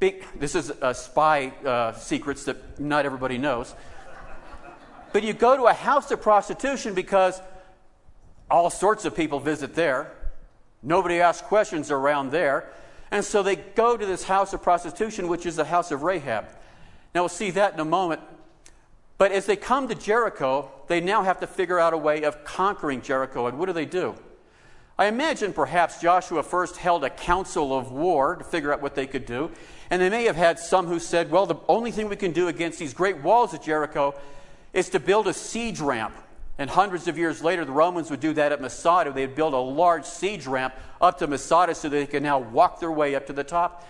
this 0.00 0.54
is 0.54 0.70
a 0.82 0.92
spy 0.92 1.52
uh, 1.64 1.92
secrets 1.92 2.44
that 2.44 2.80
not 2.80 3.06
everybody 3.06 3.38
knows. 3.38 3.74
But 5.12 5.22
you 5.22 5.32
go 5.32 5.56
to 5.56 5.64
a 5.64 5.72
house 5.72 6.10
of 6.10 6.20
prostitution 6.20 6.94
because 6.94 7.40
all 8.50 8.70
sorts 8.70 9.04
of 9.04 9.14
people 9.14 9.40
visit 9.40 9.74
there. 9.74 10.12
Nobody 10.82 11.20
asks 11.20 11.46
questions 11.46 11.90
around 11.90 12.30
there. 12.30 12.70
And 13.10 13.24
so 13.24 13.42
they 13.42 13.56
go 13.56 13.96
to 13.96 14.06
this 14.06 14.24
house 14.24 14.52
of 14.52 14.62
prostitution, 14.62 15.28
which 15.28 15.46
is 15.46 15.56
the 15.56 15.64
house 15.64 15.90
of 15.90 16.02
Rahab. 16.02 16.46
Now 17.14 17.22
we'll 17.22 17.28
see 17.28 17.50
that 17.52 17.74
in 17.74 17.80
a 17.80 17.84
moment. 17.84 18.20
But 19.18 19.32
as 19.32 19.46
they 19.46 19.56
come 19.56 19.88
to 19.88 19.94
Jericho, 19.94 20.70
they 20.88 21.00
now 21.00 21.22
have 21.22 21.40
to 21.40 21.46
figure 21.46 21.78
out 21.78 21.94
a 21.94 21.98
way 21.98 22.22
of 22.22 22.44
conquering 22.44 23.00
Jericho. 23.00 23.46
And 23.46 23.58
what 23.58 23.66
do 23.66 23.72
they 23.72 23.86
do? 23.86 24.14
I 24.98 25.06
imagine 25.06 25.52
perhaps 25.52 26.00
Joshua 26.00 26.42
first 26.42 26.76
held 26.76 27.04
a 27.04 27.10
council 27.10 27.76
of 27.76 27.92
war 27.92 28.36
to 28.36 28.44
figure 28.44 28.72
out 28.72 28.80
what 28.80 28.94
they 28.94 29.06
could 29.06 29.26
do. 29.26 29.50
And 29.90 30.00
they 30.00 30.10
may 30.10 30.24
have 30.24 30.36
had 30.36 30.58
some 30.58 30.86
who 30.86 30.98
said, 30.98 31.30
well, 31.30 31.46
the 31.46 31.56
only 31.68 31.90
thing 31.90 32.08
we 32.08 32.16
can 32.16 32.32
do 32.32 32.48
against 32.48 32.78
these 32.78 32.94
great 32.94 33.22
walls 33.22 33.54
of 33.54 33.62
Jericho 33.62 34.14
is 34.72 34.88
to 34.90 35.00
build 35.00 35.28
a 35.28 35.32
siege 35.32 35.80
ramp 35.80 36.14
and 36.58 36.70
hundreds 36.70 37.06
of 37.06 37.18
years 37.18 37.42
later, 37.42 37.64
the 37.64 37.72
Romans 37.72 38.10
would 38.10 38.20
do 38.20 38.32
that 38.34 38.52
at 38.52 38.60
Masada. 38.60 39.12
They'd 39.12 39.34
build 39.34 39.52
a 39.52 39.58
large 39.58 40.04
siege 40.04 40.46
ramp 40.46 40.74
up 41.00 41.18
to 41.18 41.26
Masada 41.26 41.74
so 41.74 41.88
they 41.88 42.06
could 42.06 42.22
now 42.22 42.38
walk 42.38 42.80
their 42.80 42.90
way 42.90 43.14
up 43.14 43.26
to 43.26 43.32
the 43.32 43.44
top. 43.44 43.86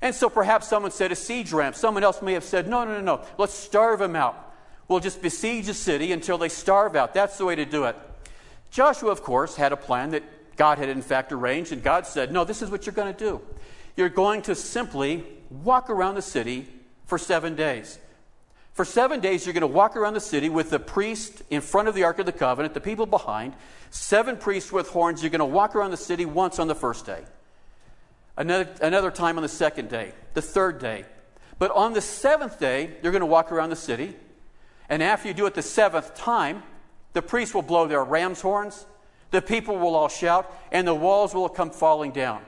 And 0.00 0.14
so 0.14 0.28
perhaps 0.28 0.68
someone 0.68 0.92
said 0.92 1.12
a 1.12 1.16
siege 1.16 1.52
ramp. 1.52 1.74
Someone 1.74 2.04
else 2.04 2.22
may 2.22 2.34
have 2.34 2.44
said, 2.44 2.68
no, 2.68 2.84
no, 2.84 2.92
no, 2.92 3.00
no. 3.00 3.24
Let's 3.38 3.54
starve 3.54 3.98
them 3.98 4.14
out. 4.14 4.52
We'll 4.86 5.00
just 5.00 5.22
besiege 5.22 5.66
the 5.66 5.74
city 5.74 6.12
until 6.12 6.38
they 6.38 6.50
starve 6.50 6.94
out. 6.94 7.14
That's 7.14 7.38
the 7.38 7.46
way 7.46 7.56
to 7.56 7.64
do 7.64 7.84
it. 7.84 7.96
Joshua, 8.70 9.10
of 9.10 9.22
course, 9.22 9.56
had 9.56 9.72
a 9.72 9.76
plan 9.76 10.10
that 10.10 10.22
God 10.56 10.78
had 10.78 10.88
in 10.88 11.02
fact 11.02 11.32
arranged, 11.32 11.72
and 11.72 11.82
God 11.82 12.06
said, 12.06 12.32
no, 12.32 12.44
this 12.44 12.60
is 12.60 12.70
what 12.70 12.86
you're 12.86 12.94
going 12.94 13.12
to 13.12 13.18
do. 13.18 13.40
You're 13.96 14.08
going 14.08 14.42
to 14.42 14.54
simply 14.54 15.24
walk 15.50 15.90
around 15.90 16.16
the 16.16 16.22
city 16.22 16.68
for 17.06 17.18
seven 17.18 17.54
days. 17.54 17.98
For 18.74 18.84
seven 18.84 19.20
days, 19.20 19.46
you're 19.46 19.52
going 19.52 19.60
to 19.60 19.68
walk 19.68 19.96
around 19.96 20.14
the 20.14 20.20
city 20.20 20.48
with 20.48 20.70
the 20.70 20.80
priest 20.80 21.42
in 21.48 21.60
front 21.60 21.86
of 21.86 21.94
the 21.94 22.02
Ark 22.02 22.18
of 22.18 22.26
the 22.26 22.32
Covenant, 22.32 22.74
the 22.74 22.80
people 22.80 23.06
behind, 23.06 23.54
seven 23.90 24.36
priests 24.36 24.72
with 24.72 24.88
horns. 24.88 25.22
You're 25.22 25.30
going 25.30 25.38
to 25.38 25.44
walk 25.44 25.76
around 25.76 25.92
the 25.92 25.96
city 25.96 26.26
once 26.26 26.58
on 26.58 26.66
the 26.66 26.74
first 26.74 27.06
day, 27.06 27.22
another, 28.36 28.68
another 28.82 29.12
time 29.12 29.38
on 29.38 29.42
the 29.42 29.48
second 29.48 29.90
day, 29.90 30.12
the 30.34 30.42
third 30.42 30.80
day. 30.80 31.04
But 31.60 31.70
on 31.70 31.92
the 31.92 32.00
seventh 32.00 32.58
day, 32.58 32.96
you're 33.00 33.12
going 33.12 33.20
to 33.20 33.26
walk 33.26 33.52
around 33.52 33.70
the 33.70 33.76
city. 33.76 34.16
And 34.88 35.04
after 35.04 35.28
you 35.28 35.34
do 35.34 35.46
it 35.46 35.54
the 35.54 35.62
seventh 35.62 36.16
time, 36.16 36.64
the 37.12 37.22
priests 37.22 37.54
will 37.54 37.62
blow 37.62 37.86
their 37.86 38.02
ram's 38.02 38.40
horns, 38.40 38.86
the 39.30 39.40
people 39.40 39.78
will 39.78 39.94
all 39.94 40.08
shout, 40.08 40.52
and 40.72 40.84
the 40.84 40.94
walls 40.94 41.32
will 41.32 41.48
come 41.48 41.70
falling 41.70 42.10
down. 42.10 42.42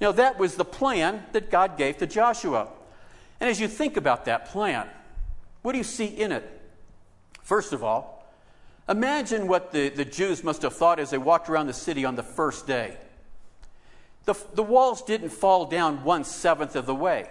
Now, 0.00 0.10
that 0.10 0.40
was 0.40 0.56
the 0.56 0.64
plan 0.64 1.24
that 1.32 1.52
God 1.52 1.76
gave 1.76 1.98
to 1.98 2.06
Joshua. 2.06 2.68
And 3.38 3.48
as 3.48 3.60
you 3.60 3.68
think 3.68 3.96
about 3.96 4.24
that 4.24 4.46
plan, 4.46 4.88
what 5.62 5.72
do 5.72 5.78
you 5.78 5.84
see 5.84 6.06
in 6.06 6.32
it? 6.32 6.48
First 7.42 7.72
of 7.72 7.82
all, 7.82 8.26
imagine 8.88 9.48
what 9.48 9.72
the, 9.72 9.88
the 9.88 10.04
Jews 10.04 10.44
must 10.44 10.62
have 10.62 10.74
thought 10.74 10.98
as 10.98 11.10
they 11.10 11.18
walked 11.18 11.48
around 11.48 11.66
the 11.66 11.72
city 11.72 12.04
on 12.04 12.14
the 12.14 12.22
first 12.22 12.66
day. 12.66 12.96
The, 14.24 14.34
the 14.54 14.62
walls 14.62 15.02
didn't 15.02 15.30
fall 15.30 15.66
down 15.66 16.04
one 16.04 16.24
seventh 16.24 16.76
of 16.76 16.86
the 16.86 16.94
way, 16.94 17.28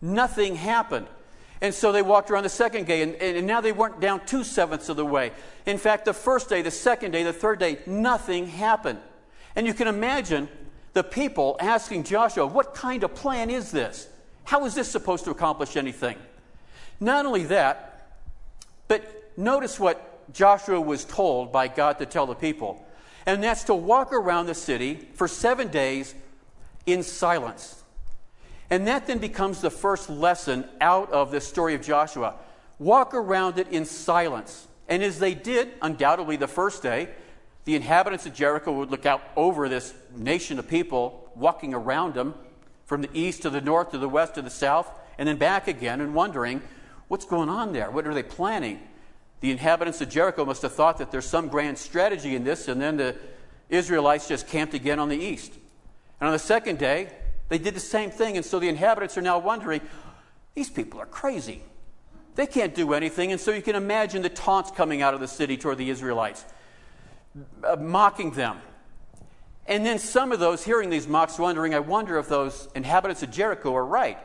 nothing 0.00 0.56
happened. 0.56 1.08
And 1.60 1.74
so 1.74 1.90
they 1.90 2.02
walked 2.02 2.30
around 2.30 2.44
the 2.44 2.48
second 2.48 2.86
day, 2.86 3.02
and, 3.02 3.16
and 3.16 3.44
now 3.44 3.60
they 3.60 3.72
weren't 3.72 3.98
down 3.98 4.24
two 4.24 4.44
sevenths 4.44 4.88
of 4.88 4.96
the 4.96 5.04
way. 5.04 5.32
In 5.66 5.76
fact, 5.76 6.04
the 6.04 6.12
first 6.12 6.48
day, 6.48 6.62
the 6.62 6.70
second 6.70 7.10
day, 7.10 7.24
the 7.24 7.32
third 7.32 7.58
day, 7.58 7.78
nothing 7.84 8.46
happened. 8.46 9.00
And 9.56 9.66
you 9.66 9.74
can 9.74 9.88
imagine 9.88 10.48
the 10.92 11.02
people 11.02 11.56
asking 11.58 12.04
Joshua, 12.04 12.46
What 12.46 12.74
kind 12.74 13.02
of 13.02 13.12
plan 13.14 13.50
is 13.50 13.72
this? 13.72 14.08
How 14.44 14.64
is 14.66 14.76
this 14.76 14.88
supposed 14.88 15.24
to 15.24 15.32
accomplish 15.32 15.76
anything? 15.76 16.16
Not 17.00 17.26
only 17.26 17.44
that, 17.44 18.16
but 18.88 19.32
notice 19.36 19.78
what 19.78 20.32
Joshua 20.32 20.80
was 20.80 21.04
told 21.04 21.52
by 21.52 21.68
God 21.68 21.98
to 21.98 22.06
tell 22.06 22.26
the 22.26 22.34
people, 22.34 22.84
and 23.26 23.42
that's 23.42 23.64
to 23.64 23.74
walk 23.74 24.12
around 24.12 24.46
the 24.46 24.54
city 24.54 25.08
for 25.14 25.28
seven 25.28 25.68
days 25.68 26.14
in 26.86 27.02
silence. 27.02 27.82
And 28.70 28.86
that 28.86 29.06
then 29.06 29.18
becomes 29.18 29.60
the 29.60 29.70
first 29.70 30.10
lesson 30.10 30.66
out 30.80 31.10
of 31.12 31.30
the 31.30 31.40
story 31.40 31.74
of 31.74 31.82
Joshua. 31.82 32.34
Walk 32.78 33.14
around 33.14 33.58
it 33.58 33.68
in 33.68 33.84
silence. 33.84 34.66
And 34.88 35.02
as 35.02 35.18
they 35.18 35.34
did, 35.34 35.72
undoubtedly 35.80 36.36
the 36.36 36.48
first 36.48 36.82
day, 36.82 37.08
the 37.64 37.76
inhabitants 37.76 38.26
of 38.26 38.34
Jericho 38.34 38.72
would 38.72 38.90
look 38.90 39.06
out 39.06 39.22
over 39.36 39.68
this 39.68 39.94
nation 40.14 40.58
of 40.58 40.68
people 40.68 41.30
walking 41.34 41.74
around 41.74 42.14
them 42.14 42.34
from 42.86 43.02
the 43.02 43.10
east 43.12 43.42
to 43.42 43.50
the 43.50 43.60
north 43.60 43.90
to 43.90 43.98
the 43.98 44.08
west 44.08 44.34
to 44.34 44.42
the 44.42 44.50
south, 44.50 44.90
and 45.18 45.28
then 45.28 45.36
back 45.36 45.68
again 45.68 46.00
and 46.00 46.14
wondering, 46.14 46.62
What's 47.08 47.24
going 47.24 47.48
on 47.48 47.72
there? 47.72 47.90
What 47.90 48.06
are 48.06 48.14
they 48.14 48.22
planning? 48.22 48.80
The 49.40 49.50
inhabitants 49.50 50.00
of 50.00 50.08
Jericho 50.08 50.44
must 50.44 50.62
have 50.62 50.74
thought 50.74 50.98
that 50.98 51.10
there's 51.10 51.26
some 51.26 51.48
grand 51.48 51.78
strategy 51.78 52.36
in 52.36 52.44
this, 52.44 52.68
and 52.68 52.80
then 52.80 52.96
the 52.96 53.16
Israelites 53.68 54.28
just 54.28 54.46
camped 54.46 54.74
again 54.74 54.98
on 54.98 55.08
the 55.08 55.16
east. 55.16 55.52
And 56.20 56.26
on 56.26 56.32
the 56.32 56.38
second 56.38 56.78
day, 56.78 57.10
they 57.48 57.58
did 57.58 57.74
the 57.74 57.80
same 57.80 58.10
thing, 58.10 58.36
and 58.36 58.44
so 58.44 58.58
the 58.58 58.68
inhabitants 58.68 59.16
are 59.16 59.22
now 59.22 59.38
wondering 59.38 59.80
these 60.54 60.68
people 60.68 61.00
are 61.00 61.06
crazy. 61.06 61.62
They 62.34 62.46
can't 62.46 62.74
do 62.74 62.92
anything, 62.92 63.32
and 63.32 63.40
so 63.40 63.52
you 63.52 63.62
can 63.62 63.74
imagine 63.74 64.22
the 64.22 64.28
taunts 64.28 64.70
coming 64.70 65.02
out 65.02 65.14
of 65.14 65.20
the 65.20 65.28
city 65.28 65.56
toward 65.56 65.78
the 65.78 65.88
Israelites, 65.90 66.44
uh, 67.64 67.76
mocking 67.76 68.32
them. 68.32 68.58
And 69.66 69.84
then 69.84 69.98
some 69.98 70.32
of 70.32 70.40
those 70.40 70.64
hearing 70.64 70.90
these 70.90 71.06
mocks 71.06 71.38
wondering, 71.38 71.74
I 71.74 71.80
wonder 71.80 72.18
if 72.18 72.28
those 72.28 72.68
inhabitants 72.74 73.22
of 73.22 73.30
Jericho 73.30 73.74
are 73.74 73.84
right. 73.84 74.18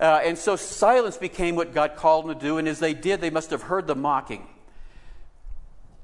Uh, 0.00 0.20
and 0.24 0.36
so 0.36 0.56
silence 0.56 1.16
became 1.16 1.54
what 1.56 1.72
God 1.72 1.96
called 1.96 2.26
them 2.26 2.34
to 2.34 2.40
do, 2.40 2.58
and 2.58 2.66
as 2.66 2.80
they 2.80 2.94
did, 2.94 3.20
they 3.20 3.30
must 3.30 3.50
have 3.50 3.62
heard 3.62 3.86
the 3.86 3.94
mocking. 3.94 4.46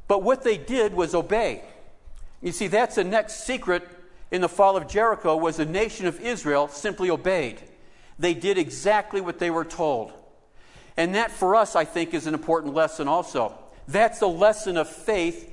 But 0.06 0.22
what 0.22 0.42
they 0.42 0.58
did 0.58 0.94
was 0.94 1.14
obey. 1.14 1.62
You 2.42 2.52
see, 2.52 2.68
that's 2.68 2.96
the 2.96 3.04
next 3.04 3.44
secret 3.44 3.86
in 4.30 4.40
the 4.40 4.48
fall 4.48 4.76
of 4.76 4.88
Jericho 4.88 5.36
was 5.36 5.56
the 5.56 5.66
nation 5.66 6.06
of 6.06 6.20
Israel 6.20 6.68
simply 6.68 7.10
obeyed. 7.10 7.60
They 8.18 8.34
did 8.34 8.58
exactly 8.58 9.20
what 9.20 9.38
they 9.38 9.50
were 9.50 9.64
told. 9.64 10.12
And 10.96 11.14
that 11.14 11.30
for 11.30 11.56
us, 11.56 11.74
I 11.76 11.84
think, 11.84 12.14
is 12.14 12.26
an 12.26 12.34
important 12.34 12.74
lesson 12.74 13.08
also. 13.08 13.56
That's 13.88 14.20
the 14.20 14.28
lesson 14.28 14.76
of 14.76 14.88
faith 14.88 15.50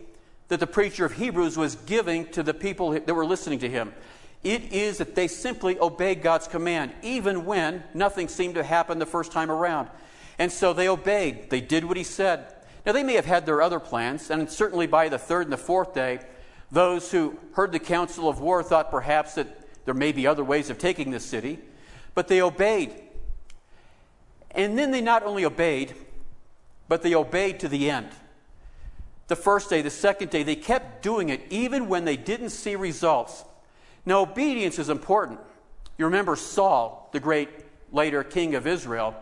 that 0.50 0.60
the 0.60 0.68
preacher 0.68 1.06
of 1.06 1.14
Hebrews 1.14 1.58
was 1.58 1.76
giving 1.76 2.26
to 2.32 2.44
the 2.44 2.54
people 2.54 2.92
that 2.92 3.14
were 3.14 3.26
listening 3.26 3.60
to 3.60 3.70
him. 3.70 3.94
It 4.44 4.72
is 4.72 5.00
that 5.00 5.16
they 5.16 5.28
simply 5.28 5.80
obeyed 5.80 6.22
God's 6.22 6.48
command, 6.48 6.94
even 7.02 7.46
when 7.46 7.84
nothing 7.94 8.28
seemed 8.28 8.56
to 8.56 8.64
happen 8.64 9.00
the 9.00 9.06
first 9.06 9.32
time 9.32 9.52
around. 9.52 9.90
And 10.40 10.52
so 10.52 10.74
they 10.74 10.88
obeyed. 10.88 11.50
They 11.50 11.62
did 11.62 11.84
what 11.84 11.98
he 11.98 12.04
said. 12.04 12.54
Now, 12.86 12.94
they 12.94 13.04
may 13.04 13.16
have 13.16 13.26
had 13.26 13.46
their 13.46 13.62
other 13.62 13.80
plans, 13.80 14.30
and 14.30 14.50
certainly 14.50 14.88
by 14.88 15.10
the 15.10 15.18
third 15.18 15.48
and 15.48 15.54
the 15.54 15.58
fourth 15.58 15.94
day, 15.94 16.20
those 16.72 17.12
who 17.12 17.38
heard 17.54 17.72
the 17.72 17.80
council 17.80 18.30
of 18.30 18.40
war 18.40 18.64
thought 18.64 18.92
perhaps 18.92 19.36
that 19.36 19.48
there 19.86 19.94
may 19.94 20.12
be 20.12 20.28
other 20.28 20.44
ways 20.44 20.70
of 20.70 20.78
taking 20.78 21.12
this 21.12 21.26
city, 21.26 21.60
but 22.14 22.28
they 22.28 22.42
obeyed. 22.42 22.94
And 24.52 24.78
then 24.78 24.92
they 24.92 25.02
not 25.02 25.24
only 25.24 25.46
obeyed, 25.46 25.96
but 26.88 27.02
they 27.02 27.14
obeyed 27.14 27.60
to 27.62 27.68
the 27.68 27.90
end. 27.90 28.10
The 29.28 29.36
first 29.36 29.70
day, 29.70 29.82
the 29.82 29.90
second 29.90 30.30
day, 30.30 30.44
they 30.44 30.56
kept 30.56 31.04
doing 31.04 31.30
it 31.30 31.42
even 31.50 31.90
when 31.90 32.06
they 32.06 32.16
didn't 32.16 32.52
see 32.52 32.76
results. 32.76 33.44
Now, 34.08 34.22
obedience 34.22 34.80
is 34.80 34.88
important. 34.88 35.38
You 35.98 36.06
remember 36.06 36.38
Saul, 36.38 37.10
the 37.12 37.20
great 37.20 37.50
later 37.92 38.24
king 38.24 38.56
of 38.56 38.66
Israel, 38.66 39.14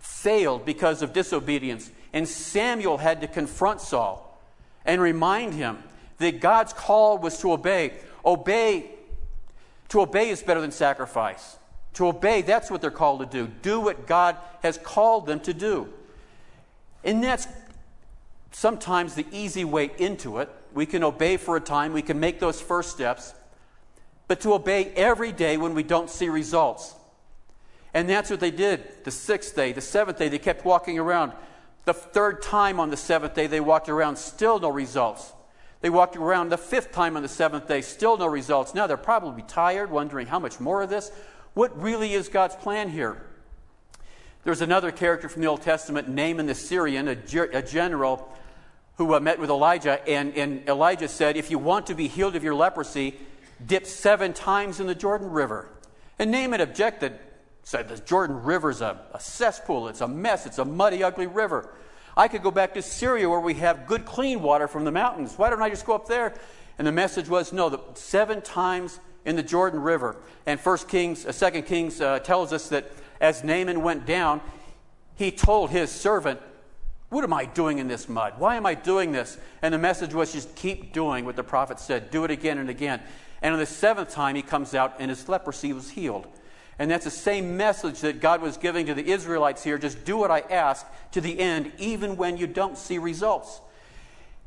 failed 0.00 0.66
because 0.66 1.00
of 1.00 1.14
disobedience, 1.14 1.90
and 2.12 2.28
Samuel 2.28 2.98
had 2.98 3.22
to 3.22 3.26
confront 3.26 3.80
Saul 3.80 4.38
and 4.84 5.00
remind 5.00 5.54
him 5.54 5.82
that 6.18 6.40
God's 6.40 6.74
call 6.74 7.16
was 7.16 7.38
to 7.38 7.52
obey. 7.52 7.94
Obey. 8.22 8.90
To 9.88 10.02
obey 10.02 10.28
is 10.28 10.42
better 10.42 10.60
than 10.60 10.72
sacrifice. 10.72 11.56
To 11.94 12.08
obey, 12.08 12.42
that's 12.42 12.70
what 12.70 12.82
they're 12.82 12.90
called 12.90 13.20
to 13.20 13.26
do. 13.26 13.50
Do 13.62 13.80
what 13.80 14.06
God 14.06 14.36
has 14.62 14.76
called 14.76 15.24
them 15.24 15.40
to 15.40 15.54
do. 15.54 15.88
And 17.02 17.24
that's 17.24 17.48
sometimes 18.52 19.14
the 19.14 19.24
easy 19.32 19.64
way 19.64 19.90
into 19.96 20.36
it. 20.40 20.50
We 20.74 20.84
can 20.84 21.02
obey 21.02 21.38
for 21.38 21.56
a 21.56 21.62
time, 21.62 21.94
we 21.94 22.02
can 22.02 22.20
make 22.20 22.40
those 22.40 22.60
first 22.60 22.90
steps, 22.90 23.32
but 24.28 24.40
to 24.42 24.52
obey 24.52 24.92
every 24.94 25.32
day 25.32 25.56
when 25.56 25.74
we 25.74 25.82
don't 25.82 26.10
see 26.10 26.28
results. 26.28 26.94
And 27.94 28.08
that's 28.08 28.30
what 28.30 28.40
they 28.40 28.50
did. 28.50 29.04
The 29.04 29.10
sixth 29.10 29.56
day, 29.56 29.72
the 29.72 29.80
seventh 29.80 30.18
day, 30.18 30.28
they 30.28 30.38
kept 30.38 30.64
walking 30.64 30.98
around. 30.98 31.32
The 31.86 31.94
third 31.94 32.42
time 32.42 32.78
on 32.78 32.90
the 32.90 32.96
seventh 32.96 33.34
day, 33.34 33.46
they 33.46 33.60
walked 33.60 33.88
around, 33.88 34.16
still 34.16 34.60
no 34.60 34.68
results. 34.68 35.32
They 35.80 35.90
walked 35.90 36.16
around 36.16 36.50
the 36.50 36.58
fifth 36.58 36.92
time 36.92 37.16
on 37.16 37.22
the 37.22 37.28
seventh 37.28 37.66
day, 37.66 37.80
still 37.80 38.18
no 38.18 38.26
results. 38.26 38.74
Now 38.74 38.86
they're 38.86 38.96
probably 38.96 39.42
tired, 39.42 39.90
wondering 39.90 40.26
how 40.26 40.38
much 40.38 40.60
more 40.60 40.82
of 40.82 40.90
this. 40.90 41.10
What 41.54 41.80
really 41.80 42.12
is 42.12 42.28
God's 42.28 42.56
plan 42.56 42.90
here? 42.90 43.22
There's 44.44 44.60
another 44.60 44.90
character 44.92 45.28
from 45.28 45.42
the 45.42 45.48
Old 45.48 45.62
Testament, 45.62 46.08
Naaman 46.08 46.46
the 46.46 46.54
Syrian, 46.54 47.08
a, 47.08 47.16
a 47.52 47.62
general 47.62 48.32
who 48.96 49.14
uh, 49.14 49.20
met 49.20 49.38
with 49.38 49.50
Elijah, 49.50 50.06
and, 50.08 50.34
and 50.34 50.68
Elijah 50.68 51.08
said, 51.08 51.36
If 51.36 51.50
you 51.50 51.58
want 51.58 51.86
to 51.86 51.94
be 51.94 52.08
healed 52.08 52.34
of 52.34 52.42
your 52.42 52.54
leprosy, 52.54 53.18
dip 53.66 53.86
seven 53.86 54.32
times 54.32 54.80
in 54.80 54.86
the 54.86 54.94
Jordan 54.94 55.30
River. 55.30 55.68
And 56.18 56.30
Naaman 56.30 56.60
objected, 56.60 57.18
said, 57.62 57.88
The 57.88 57.98
Jordan 57.98 58.42
River's 58.42 58.80
a, 58.80 59.00
a 59.12 59.20
cesspool, 59.20 59.88
it's 59.88 60.00
a 60.00 60.08
mess, 60.08 60.46
it's 60.46 60.58
a 60.58 60.64
muddy, 60.64 61.02
ugly 61.02 61.26
river. 61.26 61.74
I 62.16 62.26
could 62.26 62.42
go 62.42 62.50
back 62.50 62.74
to 62.74 62.82
Syria 62.82 63.28
where 63.28 63.40
we 63.40 63.54
have 63.54 63.86
good, 63.86 64.04
clean 64.04 64.42
water 64.42 64.66
from 64.66 64.84
the 64.84 64.90
mountains. 64.90 65.34
Why 65.36 65.50
don't 65.50 65.62
I 65.62 65.70
just 65.70 65.86
go 65.86 65.94
up 65.94 66.08
there? 66.08 66.34
And 66.76 66.86
the 66.86 66.92
message 66.92 67.28
was, 67.28 67.52
No, 67.52 67.68
the 67.68 67.80
seven 67.94 68.42
times 68.42 68.98
in 69.24 69.36
the 69.36 69.42
Jordan 69.42 69.80
River. 69.80 70.16
And 70.46 70.58
First 70.58 70.88
Kings, 70.88 71.26
uh, 71.26 71.32
Second 71.32 71.64
Kings 71.64 72.00
uh, 72.00 72.18
tells 72.20 72.52
us 72.52 72.68
that 72.70 72.90
as 73.20 73.44
Naaman 73.44 73.82
went 73.82 74.06
down, 74.06 74.40
he 75.16 75.30
told 75.30 75.70
his 75.70 75.90
servant, 75.90 76.40
What 77.10 77.24
am 77.24 77.32
I 77.32 77.44
doing 77.44 77.78
in 77.78 77.88
this 77.88 78.08
mud? 78.08 78.34
Why 78.38 78.56
am 78.56 78.66
I 78.66 78.74
doing 78.74 79.12
this? 79.12 79.36
And 79.60 79.74
the 79.74 79.78
message 79.78 80.14
was 80.14 80.32
just 80.32 80.54
keep 80.54 80.92
doing 80.92 81.24
what 81.24 81.36
the 81.36 81.44
prophet 81.44 81.78
said. 81.78 82.10
Do 82.10 82.24
it 82.24 82.30
again 82.30 82.58
and 82.58 82.70
again. 82.70 83.02
And 83.42 83.52
on 83.54 83.60
the 83.60 83.66
seventh 83.66 84.10
time, 84.10 84.34
he 84.34 84.42
comes 84.42 84.74
out 84.74 84.96
and 84.98 85.10
his 85.10 85.28
leprosy 85.28 85.72
was 85.72 85.90
healed. 85.90 86.26
And 86.78 86.90
that's 86.90 87.04
the 87.04 87.10
same 87.10 87.56
message 87.56 88.00
that 88.00 88.20
God 88.20 88.40
was 88.40 88.56
giving 88.56 88.86
to 88.86 88.94
the 88.94 89.10
Israelites 89.10 89.64
here. 89.64 89.78
Just 89.78 90.04
do 90.04 90.16
what 90.16 90.30
I 90.30 90.40
ask 90.40 90.86
to 91.12 91.20
the 91.20 91.38
end, 91.40 91.72
even 91.78 92.16
when 92.16 92.36
you 92.36 92.46
don't 92.46 92.78
see 92.78 92.98
results. 92.98 93.60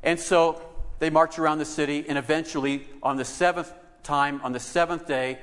And 0.02 0.20
so 0.20 0.62
they 1.00 1.10
march 1.10 1.40
around 1.40 1.58
the 1.58 1.66
city, 1.66 2.06
and 2.08 2.18
eventually, 2.18 2.88
on 3.04 3.18
the 3.18 3.26
seventh 3.26 3.74
time, 4.04 4.40
on 4.44 4.54
the 4.54 4.60
seventh 4.60 5.08
day, 5.08 5.40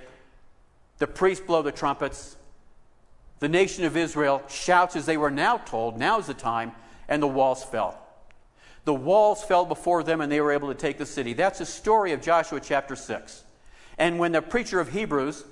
the 0.99 1.07
priests 1.07 1.45
blow 1.45 1.63
the 1.63 1.73
trumpets, 1.73 2.37
the 3.41 3.49
nation 3.49 3.85
of 3.85 3.97
Israel 3.97 4.43
shouts 4.49 4.97
as 4.97 5.07
they 5.07 5.17
were 5.17 5.31
now 5.31 5.59
told, 5.59 5.99
now's 5.99 6.27
the 6.27 6.35
time, 6.35 6.73
and 7.09 7.23
the 7.23 7.27
walls 7.27 7.63
fell. 7.65 8.01
The 8.89 8.95
walls 8.95 9.45
fell 9.45 9.67
before 9.67 10.03
them 10.03 10.23
and 10.23 10.33
they 10.33 10.41
were 10.41 10.51
able 10.51 10.69
to 10.69 10.75
take 10.75 10.97
the 10.97 11.05
city. 11.05 11.35
That's 11.35 11.59
the 11.59 11.67
story 11.67 12.13
of 12.13 12.23
Joshua 12.23 12.59
chapter 12.59 12.97
6. 12.97 13.45
And 13.99 14.19
when 14.19 14.33
the 14.33 14.41
preacher 14.41 14.81
of 14.81 14.89
Hebrews 14.89 15.45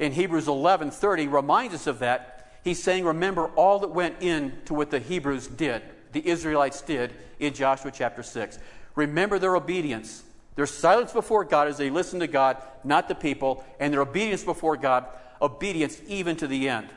in 0.00 0.10
Hebrews 0.10 0.48
11:30 0.48 1.28
reminds 1.28 1.72
us 1.72 1.86
of 1.86 2.00
that, 2.00 2.50
he's 2.64 2.82
saying 2.82 3.04
remember 3.04 3.46
all 3.54 3.78
that 3.78 3.92
went 3.92 4.20
into 4.20 4.74
what 4.74 4.90
the 4.90 4.98
Hebrews 4.98 5.46
did, 5.46 5.82
the 6.10 6.28
Israelites 6.28 6.82
did 6.82 7.12
in 7.38 7.54
Joshua 7.54 7.92
chapter 7.92 8.24
6. 8.24 8.58
Remember 8.96 9.38
their 9.38 9.54
obedience. 9.54 10.24
Their 10.56 10.66
silence 10.66 11.12
before 11.12 11.44
God 11.44 11.68
as 11.68 11.78
they 11.78 11.90
listened 11.90 12.22
to 12.22 12.26
God, 12.26 12.56
not 12.82 13.06
the 13.06 13.14
people, 13.14 13.64
and 13.78 13.92
their 13.92 14.02
obedience 14.02 14.42
before 14.42 14.76
God, 14.76 15.06
obedience 15.40 16.00
even 16.08 16.34
to 16.38 16.48
the 16.48 16.68
end. 16.68 16.88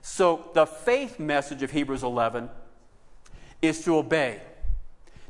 So, 0.00 0.48
the 0.54 0.64
faith 0.64 1.18
message 1.18 1.64
of 1.64 1.72
Hebrews 1.72 2.04
11 2.04 2.50
is 3.60 3.82
to 3.84 3.96
obey, 3.96 4.40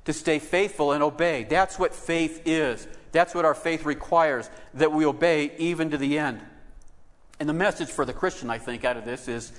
to 0.05 0.13
stay 0.13 0.39
faithful 0.39 0.93
and 0.93 1.03
obey. 1.03 1.45
That's 1.45 1.79
what 1.79 1.95
faith 1.95 2.43
is. 2.45 2.87
That's 3.13 3.35
what 3.35 3.45
our 3.45 3.55
faith 3.55 3.85
requires, 3.85 4.51
that 4.75 4.93
we 4.93 5.07
obey 5.07 5.53
even 5.59 5.91
to 5.91 5.97
the 5.97 6.19
end. 6.19 6.41
And 7.39 7.49
the 7.49 7.55
message 7.55 7.89
for 7.89 8.05
the 8.05 8.13
Christian, 8.13 8.51
I 8.51 8.59
think, 8.59 8.85
out 8.85 8.97
of 8.97 9.05
this 9.05 9.29
is 9.29 9.53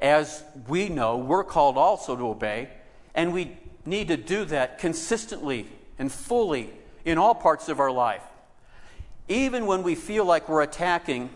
as 0.00 0.44
we 0.68 0.88
know, 0.88 1.16
we're 1.16 1.44
called 1.44 1.76
also 1.76 2.16
to 2.16 2.28
obey, 2.28 2.68
and 3.14 3.32
we 3.32 3.56
need 3.86 4.08
to 4.08 4.16
do 4.16 4.44
that 4.46 4.78
consistently 4.78 5.66
and 5.98 6.10
fully 6.10 6.70
in 7.04 7.18
all 7.18 7.34
parts 7.34 7.68
of 7.68 7.80
our 7.80 7.90
life. 7.90 8.22
Even 9.28 9.66
when 9.66 9.82
we 9.82 9.94
feel 9.94 10.24
like 10.24 10.48
we're 10.48 10.62
attacking 10.62 11.30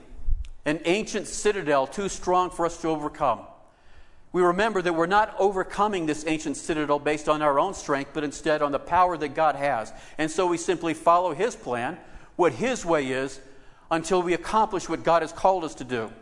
an 0.64 0.80
ancient 0.84 1.26
citadel 1.26 1.86
too 1.86 2.08
strong 2.08 2.50
for 2.50 2.66
us 2.66 2.80
to 2.82 2.88
overcome. 2.88 3.40
We 4.32 4.42
remember 4.42 4.82
that 4.82 4.92
we're 4.92 5.06
not 5.06 5.34
overcoming 5.38 6.06
this 6.06 6.24
ancient 6.26 6.56
citadel 6.56 6.98
based 6.98 7.28
on 7.28 7.40
our 7.40 7.58
own 7.58 7.74
strength, 7.74 8.10
but 8.12 8.24
instead 8.24 8.60
on 8.60 8.72
the 8.72 8.78
power 8.78 9.16
that 9.16 9.34
God 9.34 9.54
has. 9.56 9.92
And 10.18 10.30
so 10.30 10.46
we 10.46 10.58
simply 10.58 10.94
follow 10.94 11.32
His 11.32 11.56
plan, 11.56 11.98
what 12.36 12.52
His 12.52 12.84
way 12.84 13.06
is, 13.08 13.40
until 13.90 14.22
we 14.22 14.34
accomplish 14.34 14.88
what 14.88 15.02
God 15.02 15.22
has 15.22 15.32
called 15.32 15.64
us 15.64 15.74
to 15.76 15.84
do. 15.84 16.12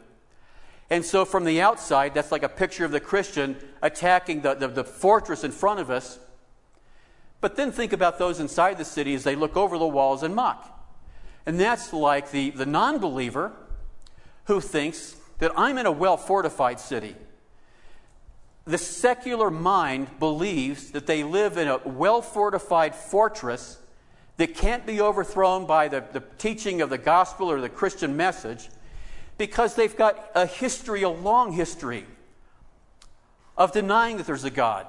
And 0.89 1.05
so 1.05 1.25
from 1.25 1.45
the 1.45 1.61
outside, 1.61 2.15
that's 2.15 2.31
like 2.31 2.45
a 2.45 2.49
picture 2.49 2.85
of 2.85 2.93
the 2.93 3.01
Christian 3.01 3.57
attacking 3.83 4.43
the, 4.43 4.55
the, 4.55 4.69
the 4.69 4.85
fortress 4.85 5.43
in 5.43 5.51
front 5.51 5.81
of 5.81 5.91
us. 5.91 6.21
But 7.41 7.57
then 7.57 7.73
think 7.73 7.93
about 7.93 8.19
those 8.19 8.39
inside 8.39 8.79
the 8.79 8.85
city 8.85 9.15
as 9.15 9.25
they 9.25 9.35
look 9.35 9.57
over 9.57 9.79
the 9.79 9.87
walls 9.87 10.23
and 10.23 10.35
mock. 10.35 10.73
And 11.45 11.59
that's 11.59 11.93
like 11.93 12.31
the, 12.31 12.51
the 12.51 12.67
non 12.67 12.99
believer 12.99 13.53
who 14.45 14.61
thinks 14.61 15.17
that 15.39 15.53
I'm 15.57 15.77
in 15.77 15.87
a 15.87 15.93
well 15.93 16.17
fortified 16.17 16.79
city. 16.79 17.17
The 18.67 18.79
secular 18.79 19.49
mind 19.51 20.19
believes 20.19 20.91
that 20.91 21.07
they 21.07 21.23
live 21.23 21.57
in 21.57 21.69
a 21.69 21.79
well 21.85 22.21
fortified 22.21 22.97
fortress 22.97 23.79
that 24.39 24.55
can't 24.55 24.85
be 24.85 25.01
overthrown 25.01 25.67
by 25.67 25.89
the, 25.89 26.05
the 26.13 26.23
teaching 26.39 26.83
of 26.83 26.91
the 26.91 26.99
gospel 26.99 27.51
or 27.51 27.61
the 27.61 27.69
Christian 27.69 28.17
message 28.17 28.69
because 29.39 29.75
they've 29.77 29.97
got 29.97 30.31
a 30.35 30.47
history, 30.47 31.03
a 31.03 31.09
long 31.09 31.53
history, 31.53 32.07
of 33.57 33.73
denying 33.73 34.17
that 34.17 34.27
there's 34.27 34.45
a 34.45 34.51
God, 34.51 34.87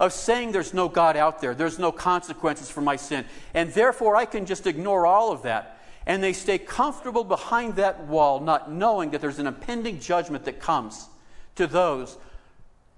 of 0.00 0.12
saying 0.12 0.52
there's 0.52 0.74
no 0.74 0.88
God 0.88 1.16
out 1.16 1.40
there, 1.40 1.54
there's 1.54 1.78
no 1.78 1.92
consequences 1.92 2.70
for 2.70 2.80
my 2.80 2.96
sin, 2.96 3.24
and 3.54 3.72
therefore 3.72 4.16
I 4.16 4.24
can 4.24 4.46
just 4.46 4.66
ignore 4.66 5.06
all 5.06 5.30
of 5.32 5.42
that. 5.42 5.78
And 6.06 6.22
they 6.22 6.32
stay 6.32 6.58
comfortable 6.58 7.24
behind 7.24 7.76
that 7.76 8.06
wall, 8.06 8.40
not 8.40 8.70
knowing 8.70 9.10
that 9.10 9.20
there's 9.20 9.38
an 9.38 9.46
impending 9.46 9.98
judgment 9.98 10.44
that 10.44 10.60
comes 10.60 11.08
to 11.56 11.66
those 11.66 12.16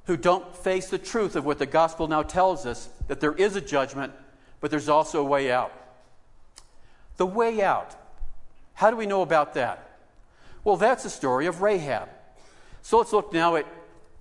who 0.09 0.17
don't 0.17 0.57
face 0.57 0.89
the 0.89 0.99
truth 0.99 1.37
of 1.37 1.45
what 1.45 1.59
the 1.59 1.67
gospel 1.67 2.09
now 2.09 2.23
tells 2.23 2.65
us 2.65 2.89
that 3.09 3.21
there 3.21 3.35
is 3.35 3.57
a 3.57 3.61
judgment, 3.61 4.11
but 4.59 4.71
there's 4.71 4.89
also 4.89 5.21
a 5.21 5.25
way 5.25 5.53
out. 5.53 5.71
The 7.19 7.27
way 7.27 7.63
out. 7.63 7.95
How 8.73 8.91
do 8.91 8.97
we 8.97 9.05
know 9.05 9.21
about 9.21 9.53
that? 9.55 9.99
Well, 10.65 10.79
that's 10.79 11.03
the 11.03 11.11
story 11.11 11.45
of 11.45 11.61
Rahab. 11.61 12.09
So 12.81 12.97
let's 12.97 13.13
look 13.13 13.35
now 13.35 13.57
at 13.57 13.67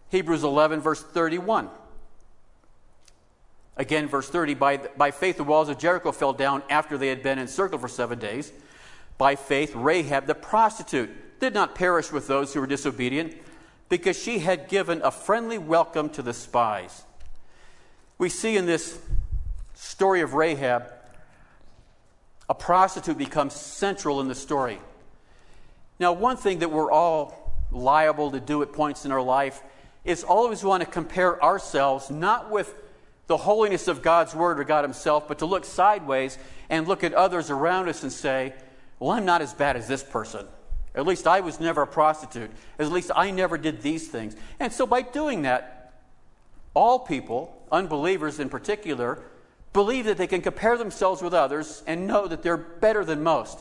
Hebrews 0.10 0.44
11, 0.44 0.82
verse 0.82 1.02
31. 1.02 1.70
Again, 3.78 4.10
verse 4.10 4.28
30 4.28 4.56
by, 4.56 4.78
by 4.78 5.12
faith, 5.12 5.38
the 5.38 5.46
walls 5.46 5.70
of 5.70 5.78
Jericho 5.78 6.12
fell 6.12 6.34
down 6.34 6.64
after 6.70 6.98
they 6.98 7.08
had 7.08 7.24
been 7.24 7.40
encircled 7.40 7.80
for 7.80 7.88
seven 7.88 8.20
days. 8.20 8.52
By 9.18 9.38
faith, 9.38 9.74
Rahab 9.74 10.28
the 10.28 10.36
prostitute 10.36 11.40
did 11.40 11.54
not 11.54 11.76
perish 11.76 12.12
with 12.12 12.28
those 12.28 12.54
who 12.54 12.60
were 12.60 12.68
disobedient 12.68 13.38
because 13.90 14.18
she 14.18 14.40
had 14.40 14.68
given 14.68 15.02
a 15.02 15.12
friendly 15.12 15.58
welcome 15.58 16.10
to 16.10 16.22
the 16.22 16.34
spies. 16.34 17.04
We 18.18 18.30
see 18.30 18.58
in 18.58 18.66
this 18.66 19.00
story 19.74 20.22
of 20.22 20.34
Rahab, 20.34 20.92
a 22.50 22.54
prostitute 22.54 23.18
becomes 23.18 23.54
central 23.54 24.22
in 24.22 24.28
the 24.28 24.36
story. 24.36 24.80
Now, 26.00 26.14
one 26.14 26.38
thing 26.38 26.60
that 26.60 26.72
we're 26.72 26.92
all 26.92 27.54
liable 27.72 28.32
to 28.32 28.40
do 28.40 28.62
at 28.62 28.74
points 28.74 29.06
in 29.06 29.12
our 29.12 29.22
life 29.22 29.62
is 30.06 30.24
always 30.24 30.64
want 30.64 30.82
to 30.84 30.90
compare 30.90 31.42
ourselves 31.44 32.10
not 32.10 32.50
with 32.50 32.74
the 33.28 33.38
holiness 33.38 33.88
of 33.88 34.02
God's 34.02 34.34
Word 34.34 34.60
or 34.60 34.64
God 34.64 34.84
Himself, 34.84 35.28
but 35.28 35.40
to 35.40 35.46
look 35.46 35.66
sideways 35.66 36.38
and 36.70 36.88
look 36.88 37.04
at 37.04 37.14
others 37.14 37.50
around 37.50 37.90
us 37.90 38.04
and 38.04 38.12
say, 38.12 38.54
Well, 39.00 39.12
I'm 39.12 39.26
not 39.26 39.42
as 39.42 39.54
bad 39.54 39.76
as 39.76 39.88
this 39.88 40.04
person. 40.04 40.48
At 40.96 41.06
least 41.06 41.28
I 41.28 41.42
was 41.42 41.60
never 41.60 41.84
a 41.84 41.88
prostitute. 41.88 42.52
At 42.80 42.92
least 42.92 43.12
I 43.16 43.32
never 43.32 43.58
did 43.58 43.82
these 43.82 44.08
things. 44.08 44.36
And 44.60 44.74
so 44.74 44.88
by 44.88 45.02
doing 45.02 45.44
that, 45.44 45.94
all 46.74 47.00
people, 47.00 47.62
unbelievers 47.72 48.40
in 48.40 48.50
particular, 48.50 49.22
believe 49.74 50.06
that 50.06 50.18
they 50.18 50.28
can 50.28 50.42
compare 50.42 50.78
themselves 50.78 51.22
with 51.22 51.34
others 51.34 51.84
and 51.86 52.08
know 52.08 52.28
that 52.28 52.42
they're 52.42 52.58
better 52.58 53.06
than 53.06 53.24
most. 53.24 53.60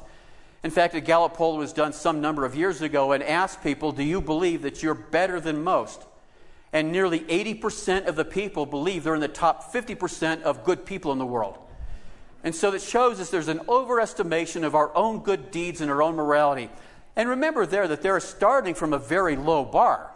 In 0.65 0.71
fact, 0.71 0.95
a 0.95 1.01
Gallup 1.01 1.35
poll 1.35 1.59
was 1.59 1.73
done 1.73 1.93
some 1.93 2.21
number 2.21 2.45
of 2.45 2.57
years 2.57 2.83
ago 2.83 3.13
and 3.13 3.23
asked 3.23 3.63
people, 3.63 3.93
Do 3.93 4.03
you 4.03 4.21
believe 4.21 4.63
that 4.63 4.83
you're 4.83 4.95
better 4.95 5.41
than 5.41 5.63
most? 5.63 6.03
And 6.73 6.91
nearly 6.91 7.21
80% 7.21 8.07
of 8.07 8.17
the 8.17 8.25
people 8.25 8.67
believe 8.67 9.05
they're 9.05 9.15
in 9.15 9.21
the 9.21 9.29
top 9.29 9.73
50% 9.73 10.43
of 10.43 10.65
good 10.65 10.85
people 10.85 11.13
in 11.13 11.19
the 11.19 11.27
world. 11.27 11.59
And 12.43 12.55
so 12.55 12.71
that 12.73 12.83
shows 12.83 13.21
us 13.21 13.31
there's 13.31 13.49
an 13.49 13.61
overestimation 13.61 14.63
of 14.63 14.75
our 14.75 14.95
own 14.97 15.21
good 15.21 15.51
deeds 15.51 15.81
and 15.81 15.91
our 15.91 16.03
own 16.03 16.17
morality. 16.17 16.71
And 17.17 17.31
remember 17.31 17.65
there 17.67 17.89
that 17.89 18.03
they're 18.03 18.21
starting 18.21 18.75
from 18.75 18.93
a 18.93 18.99
very 18.99 19.37
low 19.37 19.65
bar, 19.65 20.11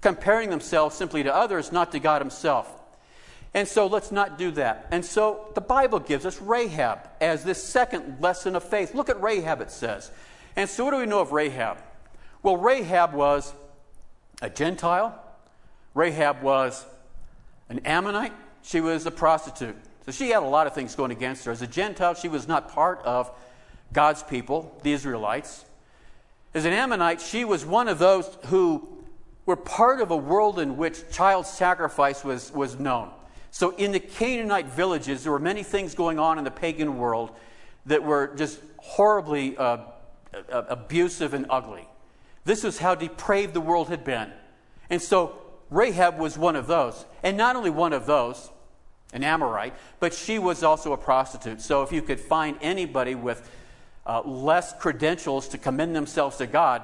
comparing 0.00 0.50
themselves 0.50 0.96
simply 0.96 1.24
to 1.24 1.34
others, 1.34 1.72
not 1.72 1.92
to 1.92 1.98
God 1.98 2.22
Himself. 2.22 2.72
And 3.52 3.66
so 3.66 3.86
let's 3.86 4.12
not 4.12 4.38
do 4.38 4.50
that. 4.52 4.86
And 4.90 5.04
so 5.04 5.50
the 5.54 5.60
Bible 5.60 5.98
gives 5.98 6.26
us 6.26 6.40
Rahab 6.40 7.08
as 7.20 7.42
this 7.42 7.62
second 7.62 8.20
lesson 8.20 8.54
of 8.54 8.62
faith. 8.62 8.94
Look 8.94 9.08
at 9.08 9.20
Rahab, 9.20 9.60
it 9.60 9.70
says. 9.70 10.10
And 10.54 10.68
so 10.68 10.84
what 10.84 10.90
do 10.92 10.98
we 10.98 11.06
know 11.06 11.20
of 11.20 11.32
Rahab? 11.32 11.78
Well, 12.42 12.58
Rahab 12.58 13.12
was 13.14 13.52
a 14.42 14.50
Gentile, 14.50 15.18
Rahab 15.94 16.42
was 16.42 16.84
an 17.68 17.80
Ammonite, 17.80 18.34
she 18.62 18.80
was 18.80 19.06
a 19.06 19.10
prostitute. 19.10 19.76
So 20.04 20.12
she 20.12 20.28
had 20.30 20.42
a 20.42 20.46
lot 20.46 20.66
of 20.66 20.74
things 20.74 20.94
going 20.94 21.10
against 21.10 21.44
her. 21.46 21.52
As 21.52 21.62
a 21.62 21.66
Gentile, 21.66 22.14
she 22.14 22.28
was 22.28 22.46
not 22.46 22.68
part 22.68 23.00
of 23.04 23.30
God's 23.92 24.22
people, 24.22 24.78
the 24.82 24.92
Israelites. 24.92 25.64
As 26.56 26.64
an 26.64 26.72
Ammonite, 26.72 27.20
she 27.20 27.44
was 27.44 27.66
one 27.66 27.86
of 27.86 27.98
those 27.98 28.38
who 28.46 28.88
were 29.44 29.56
part 29.56 30.00
of 30.00 30.10
a 30.10 30.16
world 30.16 30.58
in 30.58 30.78
which 30.78 31.10
child 31.12 31.44
sacrifice 31.44 32.24
was, 32.24 32.50
was 32.50 32.78
known. 32.78 33.10
So, 33.50 33.76
in 33.76 33.92
the 33.92 34.00
Canaanite 34.00 34.64
villages, 34.64 35.22
there 35.22 35.32
were 35.32 35.38
many 35.38 35.62
things 35.62 35.94
going 35.94 36.18
on 36.18 36.38
in 36.38 36.44
the 36.44 36.50
pagan 36.50 36.96
world 36.96 37.32
that 37.84 38.02
were 38.02 38.34
just 38.36 38.58
horribly 38.78 39.54
uh, 39.58 39.80
abusive 40.48 41.34
and 41.34 41.44
ugly. 41.50 41.86
This 42.46 42.64
was 42.64 42.78
how 42.78 42.94
depraved 42.94 43.52
the 43.52 43.60
world 43.60 43.90
had 43.90 44.02
been. 44.02 44.32
And 44.88 45.02
so, 45.02 45.36
Rahab 45.68 46.18
was 46.18 46.38
one 46.38 46.56
of 46.56 46.66
those. 46.66 47.04
And 47.22 47.36
not 47.36 47.56
only 47.56 47.68
one 47.68 47.92
of 47.92 48.06
those, 48.06 48.50
an 49.12 49.22
Amorite, 49.22 49.74
but 50.00 50.14
she 50.14 50.38
was 50.38 50.62
also 50.62 50.94
a 50.94 50.96
prostitute. 50.96 51.60
So, 51.60 51.82
if 51.82 51.92
you 51.92 52.00
could 52.00 52.18
find 52.18 52.56
anybody 52.62 53.14
with 53.14 53.46
uh, 54.06 54.22
less 54.22 54.72
credentials 54.78 55.48
to 55.48 55.58
commend 55.58 55.94
themselves 55.94 56.36
to 56.36 56.46
God, 56.46 56.82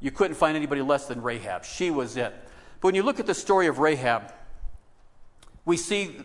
you 0.00 0.10
couldn't 0.10 0.34
find 0.34 0.56
anybody 0.56 0.82
less 0.82 1.06
than 1.06 1.22
Rahab. 1.22 1.64
She 1.64 1.90
was 1.90 2.16
it. 2.16 2.34
But 2.80 2.88
when 2.88 2.94
you 2.94 3.02
look 3.02 3.20
at 3.20 3.26
the 3.26 3.34
story 3.34 3.66
of 3.68 3.78
Rahab, 3.78 4.32
we 5.64 5.76
see 5.76 6.16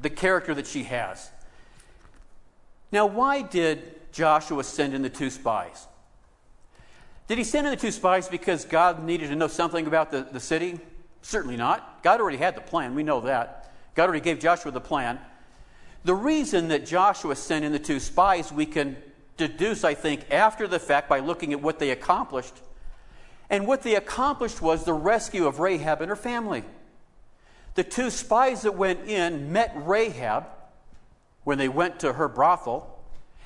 the 0.00 0.10
character 0.10 0.54
that 0.54 0.66
she 0.66 0.82
has. 0.84 1.30
Now, 2.92 3.06
why 3.06 3.42
did 3.42 4.12
Joshua 4.12 4.64
send 4.64 4.92
in 4.94 5.02
the 5.02 5.08
two 5.08 5.30
spies? 5.30 5.86
Did 7.28 7.38
he 7.38 7.44
send 7.44 7.66
in 7.66 7.72
the 7.72 7.80
two 7.80 7.90
spies 7.90 8.28
because 8.28 8.64
God 8.64 9.04
needed 9.04 9.28
to 9.28 9.36
know 9.36 9.48
something 9.48 9.86
about 9.86 10.10
the, 10.10 10.26
the 10.30 10.40
city? 10.40 10.78
Certainly 11.22 11.56
not. 11.56 12.02
God 12.02 12.20
already 12.20 12.36
had 12.36 12.54
the 12.54 12.60
plan. 12.60 12.94
We 12.94 13.02
know 13.02 13.20
that. 13.22 13.72
God 13.94 14.04
already 14.04 14.20
gave 14.20 14.38
Joshua 14.38 14.70
the 14.70 14.80
plan. 14.80 15.18
The 16.04 16.14
reason 16.14 16.68
that 16.68 16.86
Joshua 16.86 17.34
sent 17.34 17.64
in 17.64 17.72
the 17.72 17.78
two 17.78 17.98
spies, 17.98 18.52
we 18.52 18.66
can 18.66 18.96
deduce, 19.36 19.84
I 19.84 19.94
think, 19.94 20.30
after 20.30 20.66
the 20.66 20.78
fact 20.78 21.08
by 21.08 21.20
looking 21.20 21.52
at 21.52 21.60
what 21.60 21.78
they 21.78 21.90
accomplished. 21.90 22.54
And 23.48 23.66
what 23.66 23.82
they 23.82 23.94
accomplished 23.94 24.60
was 24.60 24.84
the 24.84 24.92
rescue 24.92 25.46
of 25.46 25.60
Rahab 25.60 26.00
and 26.00 26.08
her 26.08 26.16
family. 26.16 26.64
The 27.74 27.84
two 27.84 28.10
spies 28.10 28.62
that 28.62 28.74
went 28.74 29.08
in 29.08 29.52
met 29.52 29.72
Rahab 29.76 30.46
when 31.44 31.58
they 31.58 31.68
went 31.68 32.00
to 32.00 32.14
her 32.14 32.28
brothel, 32.28 32.98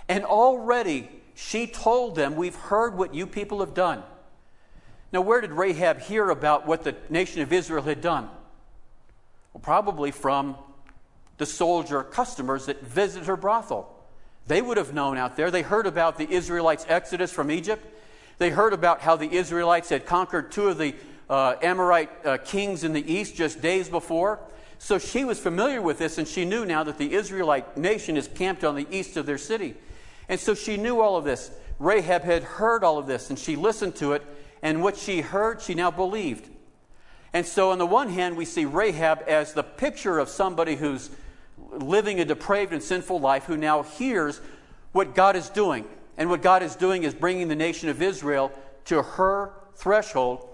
and 0.09 0.25
already 0.25 1.11
she 1.35 1.67
told 1.67 2.15
them, 2.15 2.37
We've 2.37 2.55
heard 2.55 2.97
what 2.97 3.15
you 3.15 3.27
people 3.27 3.61
have 3.61 3.75
done. 3.75 4.03
Now, 5.13 5.21
where 5.21 5.41
did 5.41 5.53
Rahab 5.53 6.01
hear 6.01 6.31
about 6.31 6.67
what 6.67 6.85
the 6.85 6.95
nation 7.09 7.43
of 7.43 7.53
Israel 7.53 7.83
had 7.83 8.01
done? 8.01 8.29
Well, 9.53 9.61
probably 9.61 10.13
from 10.13 10.57
the 11.39 11.47
soldier 11.47 12.03
customers 12.03 12.67
that 12.67 12.83
visited 12.83 13.27
her 13.27 13.37
brothel. 13.37 14.00
They 14.51 14.61
would 14.61 14.79
have 14.79 14.93
known 14.93 15.17
out 15.17 15.37
there. 15.37 15.53
They 15.53 15.63
heard 15.63 15.87
about 15.87 16.19
the 16.19 16.29
Israelites' 16.29 16.85
exodus 16.89 17.31
from 17.31 17.53
Egypt. 17.53 17.87
They 18.39 18.51
heard 18.51 18.73
about 18.73 19.01
how 19.01 19.15
the 19.15 19.33
Israelites 19.33 19.91
had 19.91 20.07
conquered 20.07 20.51
two 20.51 20.67
of 20.67 20.77
the 20.77 20.97
uh, 21.29 21.55
Amorite 21.63 22.11
uh, 22.27 22.39
kings 22.39 22.83
in 22.83 22.93
the 22.93 23.13
east 23.13 23.37
just 23.37 23.63
days 23.63 23.89
before. 23.89 24.41
So 24.81 24.99
she 24.99 25.25
was 25.25 25.39
familiar 25.39 25.81
with 25.81 25.99
this, 25.99 26.19
and 26.19 26.27
she 26.27 26.45
knew 26.45 26.67
now 26.67 26.83
that 26.83 26.99
the 26.99 27.13
Israelite 27.13 27.77
nation 27.77 28.17
is 28.17 28.27
camped 28.27 28.65
on 28.65 28.75
the 28.75 28.89
east 28.91 29.17
of 29.17 29.25
their 29.25 29.39
city. 29.39 29.77
And 30.29 30.41
so 30.41 30.57
she 30.57 30.77
knew 30.77 31.01
all 31.01 31.17
of 31.17 31.23
this. 31.23 31.53
Rahab 31.79 32.25
had 32.25 32.43
heard 32.43 32.83
all 32.83 32.99
of 32.99 33.07
this, 33.07 33.31
and 33.31 33.39
she 33.39 33.55
listened 33.55 33.95
to 33.97 34.15
it, 34.15 34.27
and 34.63 34.83
what 34.83 34.97
she 34.97 35.21
heard, 35.21 35.63
she 35.63 35.75
now 35.75 35.93
believed. 35.93 36.51
And 37.33 37.47
so, 37.47 37.71
on 37.71 37.79
the 37.79 37.87
one 37.87 38.09
hand, 38.09 38.37
we 38.37 38.47
see 38.47 38.65
Rahab 38.65 39.23
as 39.29 39.53
the 39.53 39.63
picture 39.63 40.19
of 40.19 40.29
somebody 40.29 40.75
who's 40.75 41.09
living 41.73 42.21
a 42.21 42.25
depraved 42.25 42.73
and 42.73 42.83
sinful 42.83 43.21
life 43.21 43.45
who 43.45 43.57
now 43.57 43.83
hears 43.83 44.41
what 44.93 45.15
God 45.15 45.37
is 45.37 45.49
doing. 45.49 45.85
And 46.17 46.29
what 46.29 46.43
God 46.43 46.63
is 46.63 46.77
doing 46.77 47.05
is 47.05 47.15
bringing 47.15 47.49
the 47.49 47.57
nation 47.57 47.89
of 47.89 48.03
Israel 48.03 48.53
to 48.87 49.03
her 49.03 49.53
threshold. 49.75 50.49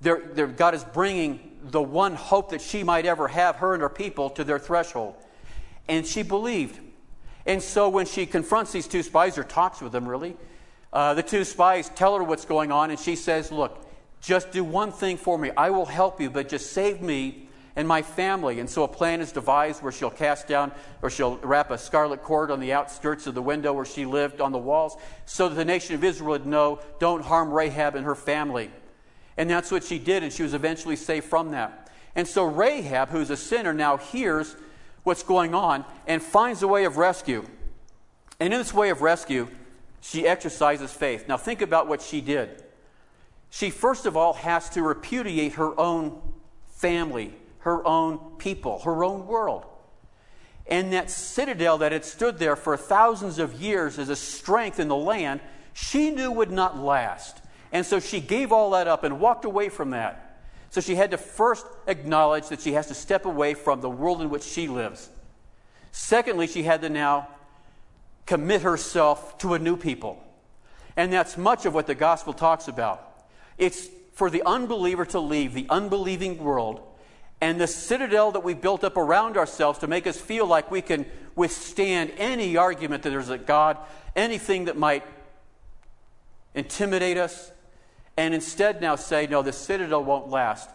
They're, 0.00 0.22
they're, 0.32 0.46
God 0.46 0.74
is 0.74 0.84
bringing 0.84 1.58
the 1.62 1.82
one 1.82 2.14
hope 2.14 2.50
that 2.50 2.60
she 2.60 2.82
might 2.82 3.06
ever 3.06 3.28
have, 3.28 3.56
her 3.56 3.74
and 3.74 3.82
her 3.82 3.88
people, 3.88 4.30
to 4.30 4.44
their 4.44 4.58
threshold. 4.58 5.14
And 5.88 6.06
she 6.06 6.22
believed. 6.22 6.78
And 7.46 7.62
so 7.62 7.88
when 7.88 8.06
she 8.06 8.26
confronts 8.26 8.72
these 8.72 8.86
two 8.86 9.02
spies, 9.02 9.36
or 9.36 9.44
talks 9.44 9.80
with 9.80 9.92
them 9.92 10.08
really, 10.08 10.36
uh, 10.92 11.14
the 11.14 11.22
two 11.22 11.44
spies 11.44 11.90
tell 11.90 12.16
her 12.16 12.22
what's 12.22 12.44
going 12.44 12.70
on, 12.70 12.90
and 12.90 12.98
she 12.98 13.16
says, 13.16 13.50
Look, 13.50 13.86
just 14.20 14.52
do 14.52 14.62
one 14.62 14.92
thing 14.92 15.16
for 15.16 15.36
me. 15.36 15.50
I 15.56 15.70
will 15.70 15.86
help 15.86 16.20
you, 16.20 16.30
but 16.30 16.48
just 16.48 16.72
save 16.72 17.02
me 17.02 17.48
and 17.76 17.88
my 17.88 18.02
family. 18.02 18.60
And 18.60 18.68
so 18.68 18.84
a 18.84 18.88
plan 18.88 19.20
is 19.20 19.32
devised 19.32 19.82
where 19.82 19.92
she'll 19.92 20.10
cast 20.10 20.46
down 20.46 20.72
or 21.00 21.10
she'll 21.10 21.36
wrap 21.38 21.70
a 21.70 21.78
scarlet 21.78 22.22
cord 22.22 22.50
on 22.50 22.60
the 22.60 22.72
outskirts 22.72 23.26
of 23.26 23.34
the 23.34 23.42
window 23.42 23.72
where 23.72 23.84
she 23.84 24.04
lived 24.04 24.40
on 24.40 24.52
the 24.52 24.58
walls 24.58 24.96
so 25.24 25.48
that 25.48 25.54
the 25.54 25.64
nation 25.64 25.94
of 25.94 26.04
Israel 26.04 26.30
would 26.30 26.46
know 26.46 26.80
don't 26.98 27.24
harm 27.24 27.52
Rahab 27.52 27.94
and 27.94 28.04
her 28.04 28.14
family. 28.14 28.70
And 29.36 29.48
that's 29.48 29.70
what 29.70 29.84
she 29.84 29.98
did, 29.98 30.22
and 30.22 30.32
she 30.32 30.42
was 30.42 30.54
eventually 30.54 30.96
saved 30.96 31.26
from 31.26 31.52
that. 31.52 31.90
And 32.14 32.28
so 32.28 32.44
Rahab, 32.44 33.08
who's 33.08 33.30
a 33.30 33.36
sinner, 33.36 33.72
now 33.72 33.96
hears 33.96 34.54
what's 35.04 35.22
going 35.22 35.54
on 35.54 35.84
and 36.06 36.22
finds 36.22 36.62
a 36.62 36.68
way 36.68 36.84
of 36.84 36.98
rescue. 36.98 37.44
And 38.38 38.52
in 38.52 38.60
this 38.60 38.74
way 38.74 38.90
of 38.90 39.00
rescue, 39.00 39.48
she 40.00 40.26
exercises 40.26 40.92
faith. 40.92 41.28
Now, 41.28 41.36
think 41.36 41.62
about 41.62 41.86
what 41.86 42.02
she 42.02 42.20
did. 42.20 42.62
She, 43.50 43.70
first 43.70 44.04
of 44.04 44.16
all, 44.16 44.32
has 44.34 44.68
to 44.70 44.82
repudiate 44.82 45.54
her 45.54 45.78
own 45.78 46.20
family, 46.68 47.34
her 47.62 47.86
own 47.86 48.18
people, 48.38 48.80
her 48.80 49.04
own 49.04 49.26
world. 49.26 49.64
And 50.66 50.92
that 50.92 51.10
citadel 51.10 51.78
that 51.78 51.92
had 51.92 52.04
stood 52.04 52.38
there 52.38 52.56
for 52.56 52.76
thousands 52.76 53.38
of 53.38 53.60
years 53.60 53.98
as 53.98 54.08
a 54.08 54.16
strength 54.16 54.78
in 54.78 54.88
the 54.88 54.96
land, 54.96 55.40
she 55.72 56.10
knew 56.10 56.30
would 56.30 56.50
not 56.50 56.78
last. 56.78 57.40
And 57.72 57.84
so 57.86 58.00
she 58.00 58.20
gave 58.20 58.52
all 58.52 58.70
that 58.70 58.86
up 58.86 59.04
and 59.04 59.18
walked 59.20 59.44
away 59.44 59.68
from 59.68 59.90
that. 59.90 60.40
So 60.70 60.80
she 60.80 60.94
had 60.94 61.10
to 61.10 61.18
first 61.18 61.66
acknowledge 61.86 62.48
that 62.48 62.60
she 62.60 62.72
has 62.72 62.86
to 62.88 62.94
step 62.94 63.26
away 63.26 63.54
from 63.54 63.80
the 63.80 63.90
world 63.90 64.22
in 64.22 64.30
which 64.30 64.42
she 64.42 64.68
lives. 64.68 65.08
Secondly, 65.90 66.46
she 66.46 66.62
had 66.62 66.82
to 66.82 66.88
now 66.88 67.28
commit 68.26 68.62
herself 68.62 69.36
to 69.38 69.54
a 69.54 69.58
new 69.58 69.76
people. 69.76 70.22
And 70.96 71.12
that's 71.12 71.36
much 71.36 71.66
of 71.66 71.74
what 71.74 71.86
the 71.86 71.94
gospel 71.94 72.32
talks 72.32 72.68
about. 72.68 73.26
It's 73.58 73.88
for 74.14 74.30
the 74.30 74.42
unbeliever 74.44 75.04
to 75.06 75.20
leave 75.20 75.54
the 75.54 75.66
unbelieving 75.68 76.38
world 76.38 76.80
and 77.42 77.60
the 77.60 77.66
citadel 77.66 78.30
that 78.30 78.44
we 78.44 78.54
built 78.54 78.84
up 78.84 78.96
around 78.96 79.36
ourselves 79.36 79.80
to 79.80 79.88
make 79.88 80.06
us 80.06 80.16
feel 80.16 80.46
like 80.46 80.70
we 80.70 80.80
can 80.80 81.04
withstand 81.34 82.12
any 82.16 82.56
argument 82.56 83.02
that 83.02 83.10
there's 83.10 83.30
a 83.30 83.36
God, 83.36 83.78
anything 84.14 84.66
that 84.66 84.78
might 84.78 85.02
intimidate 86.54 87.18
us, 87.18 87.50
and 88.16 88.32
instead 88.32 88.80
now 88.80 88.94
say, 88.94 89.26
no, 89.26 89.42
the 89.42 89.52
citadel 89.52 90.04
won't 90.04 90.28
last. 90.30 90.70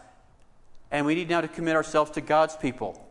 And 0.90 1.06
we 1.06 1.14
need 1.14 1.30
now 1.30 1.40
to 1.40 1.48
commit 1.48 1.74
ourselves 1.74 2.10
to 2.12 2.20
God's 2.20 2.54
people. 2.54 3.02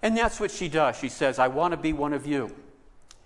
And 0.00 0.16
that's 0.16 0.40
what 0.40 0.50
she 0.50 0.70
does. 0.70 0.96
She 0.96 1.10
says, 1.10 1.38
I 1.38 1.48
want 1.48 1.72
to 1.72 1.76
be 1.76 1.92
one 1.92 2.14
of 2.14 2.26
you. 2.26 2.56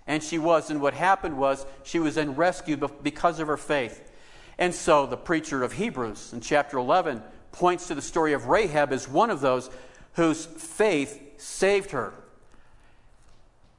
And 0.05 0.21
she 0.21 0.39
was. 0.39 0.71
And 0.71 0.81
what 0.81 0.93
happened 0.93 1.37
was 1.37 1.65
she 1.83 1.99
was 1.99 2.15
then 2.15 2.35
rescued 2.35 2.83
because 3.01 3.39
of 3.39 3.47
her 3.47 3.55
faith. 3.55 4.11
And 4.57 4.75
so 4.75 5.05
the 5.05 5.15
preacher 5.15 5.63
of 5.63 5.73
Hebrews 5.73 6.33
in 6.33 6.41
chapter 6.41 6.77
11 6.77 7.23
points 7.53 7.87
to 7.87 7.95
the 7.95 8.01
story 8.01 8.33
of 8.33 8.47
Rahab 8.47 8.91
as 8.91 9.07
one 9.07 9.29
of 9.29 9.39
those 9.39 9.69
whose 10.13 10.45
faith 10.45 11.39
saved 11.41 11.91
her. 11.91 12.13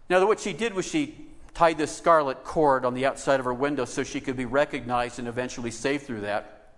Now, 0.08 0.26
what 0.26 0.40
she 0.40 0.52
did 0.52 0.72
was 0.72 0.86
she 0.86 1.26
tied 1.54 1.78
this 1.78 1.94
scarlet 1.94 2.44
cord 2.44 2.84
on 2.84 2.94
the 2.94 3.06
outside 3.06 3.38
of 3.38 3.44
her 3.44 3.54
window 3.54 3.84
so 3.84 4.02
she 4.02 4.20
could 4.20 4.36
be 4.36 4.44
recognized 4.44 5.18
and 5.18 5.28
eventually 5.28 5.70
saved 5.70 6.06
through 6.06 6.22
that. 6.22 6.72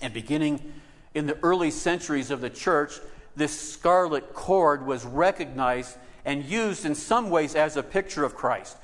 And 0.00 0.12
beginning 0.12 0.72
in 1.14 1.26
the 1.26 1.38
early 1.42 1.70
centuries 1.70 2.30
of 2.30 2.40
the 2.40 2.50
church, 2.50 2.98
this 3.36 3.58
scarlet 3.58 4.34
cord 4.34 4.84
was 4.86 5.04
recognized 5.04 5.96
and 6.24 6.44
used 6.44 6.84
in 6.84 6.94
some 6.94 7.30
ways 7.30 7.54
as 7.54 7.76
a 7.76 7.82
picture 7.82 8.24
of 8.24 8.34
Christ. 8.34 8.76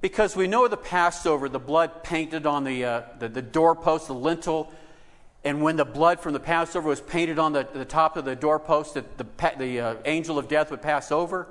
Because 0.00 0.36
we 0.36 0.46
know 0.46 0.68
the 0.68 0.76
Passover, 0.76 1.48
the 1.48 1.58
blood 1.58 2.04
painted 2.04 2.46
on 2.46 2.64
the, 2.64 2.84
uh, 2.84 3.02
the, 3.18 3.28
the, 3.28 3.42
doorpost, 3.42 4.06
the 4.06 4.14
lintel, 4.14 4.72
and 5.46 5.62
when 5.62 5.76
the 5.76 5.84
blood 5.84 6.18
from 6.18 6.32
the 6.32 6.40
Passover 6.40 6.88
was 6.88 7.00
painted 7.00 7.38
on 7.38 7.52
the, 7.52 7.68
the 7.72 7.84
top 7.84 8.16
of 8.16 8.24
the 8.24 8.34
doorpost, 8.34 8.94
that 8.94 9.16
the, 9.16 9.26
the 9.56 9.80
uh, 9.80 9.94
angel 10.04 10.40
of 10.40 10.48
death 10.48 10.72
would 10.72 10.82
pass 10.82 11.12
over. 11.12 11.46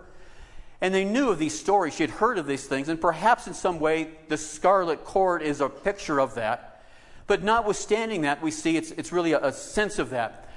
And 0.81 0.93
they 0.93 1.05
knew 1.05 1.29
of 1.29 1.39
these 1.39 1.58
stories. 1.58 1.95
She 1.95 2.03
had 2.03 2.10
heard 2.10 2.38
of 2.38 2.45
these 2.45 2.67
things, 2.67 2.89
and 2.89 2.99
perhaps 2.99 3.47
in 3.47 3.53
some 3.53 3.79
way 3.79 4.10
the 4.27 4.36
scarlet 4.36 5.05
cord 5.05 5.41
is 5.41 5.62
a 5.62 5.69
picture 5.69 6.19
of 6.19 6.36
that. 6.36 6.84
But 7.25 7.41
notwithstanding 7.41 8.23
that, 8.23 8.43
we 8.43 8.51
see 8.51 8.75
it's, 8.75 8.91
it's 8.91 9.13
really 9.13 9.31
a, 9.31 9.39
a 9.39 9.53
sense 9.53 9.97
of 9.97 10.10
that. 10.10 10.49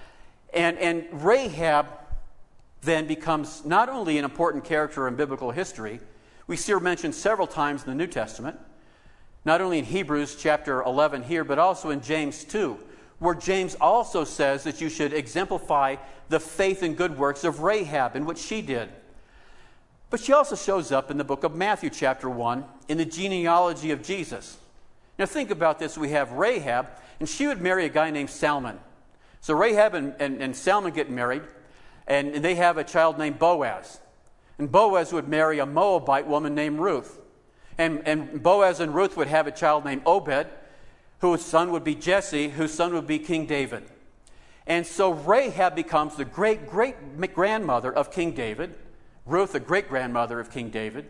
And, 0.53 0.77
and 0.77 1.07
Rahab 1.13 1.87
then 2.83 3.07
becomes 3.07 3.65
not 3.65 3.89
only 3.89 4.19
an 4.19 4.25
important 4.25 4.65
character 4.65 5.07
in 5.07 5.15
biblical 5.15 5.53
history, 5.53 6.01
we 6.49 6.57
see 6.57 6.73
her 6.73 6.81
mentioned 6.81 7.15
several 7.15 7.47
times 7.47 7.85
in 7.85 7.91
the 7.91 7.95
New 7.95 8.09
Testament, 8.09 8.59
not 9.45 9.61
only 9.61 9.79
in 9.79 9.85
Hebrews 9.85 10.35
chapter 10.35 10.83
11 10.83 11.23
here, 11.23 11.45
but 11.45 11.61
also 11.61 11.91
in 11.91 12.01
James 12.01 12.43
2, 12.43 12.79
where 13.19 13.35
James 13.35 13.75
also 13.81 14.25
says 14.25 14.65
that 14.65 14.81
you 14.81 14.89
should 14.89 15.13
exemplify 15.13 15.97
the 16.29 16.39
faith 16.39 16.83
and 16.83 16.97
good 16.97 17.19
works 17.19 17.45
of 17.45 17.61
Rahab 17.61 18.15
and 18.15 18.27
what 18.27 18.39
she 18.39 18.63
did. 18.63 18.89
But 20.11 20.21
she 20.21 20.33
also 20.33 20.57
shows 20.57 20.93
up 20.93 21.11
in 21.11 21.19
the 21.19 21.25
book 21.25 21.45
of 21.45 21.55
Matthew, 21.55 21.91
chapter 21.91 22.31
1, 22.31 22.65
in 22.89 22.99
the 22.99 23.05
genealogy 23.05 23.91
of 23.91 24.03
Jesus. 24.03 24.59
Now, 25.19 25.27
think 25.27 25.51
about 25.51 25.79
this. 25.79 25.99
We 25.99 26.11
have 26.11 26.33
Rahab, 26.33 26.89
and 27.19 27.29
she 27.29 27.47
would 27.47 27.61
marry 27.61 27.85
a 27.85 27.89
guy 27.89 28.11
named 28.11 28.31
Salmon. 28.31 28.79
So, 29.41 29.55
Rahab 29.55 29.95
and, 29.95 30.15
and, 30.19 30.41
and 30.41 30.57
Salmon 30.57 30.93
get 30.93 31.11
married, 31.11 31.43
and, 32.07 32.35
and 32.35 32.45
they 32.45 32.55
have 32.55 32.79
a 32.79 32.85
child 32.85 33.19
named 33.19 33.39
Boaz. 33.39 34.01
And 34.59 34.71
Boaz 34.71 35.13
would 35.13 35.29
marry 35.29 35.59
a 35.59 35.67
Moabite 35.67 36.27
woman 36.27 36.55
named 36.55 36.79
Ruth. 36.79 37.21
And, 37.77 38.03
and 38.07 38.43
Boaz 38.43 38.81
and 38.81 38.95
Ruth 38.95 39.17
would 39.17 39.29
have 39.29 39.47
a 39.47 39.53
child 39.53 39.85
named 39.85 40.03
Obed, 40.07 40.47
whose 41.21 41.45
son 41.45 41.71
would 41.73 41.85
be 41.85 41.95
Jesse, 41.95 42.49
whose 42.49 42.73
son 42.73 42.95
would 42.95 43.07
be 43.07 43.19
King 43.19 43.47
David. 43.47 43.85
And 44.67 44.87
so 44.87 45.13
Rahab 45.13 45.75
becomes 45.75 46.17
the 46.17 46.25
great 46.25 46.69
great 46.69 46.97
grandmother 47.35 47.93
of 47.93 48.13
King 48.13 48.33
David. 48.33 48.75
Ruth, 49.27 49.53
the 49.53 49.61
great 49.61 49.89
grandmother 49.89 50.41
of 50.41 50.51
King 50.51 50.71
David. 50.71 51.07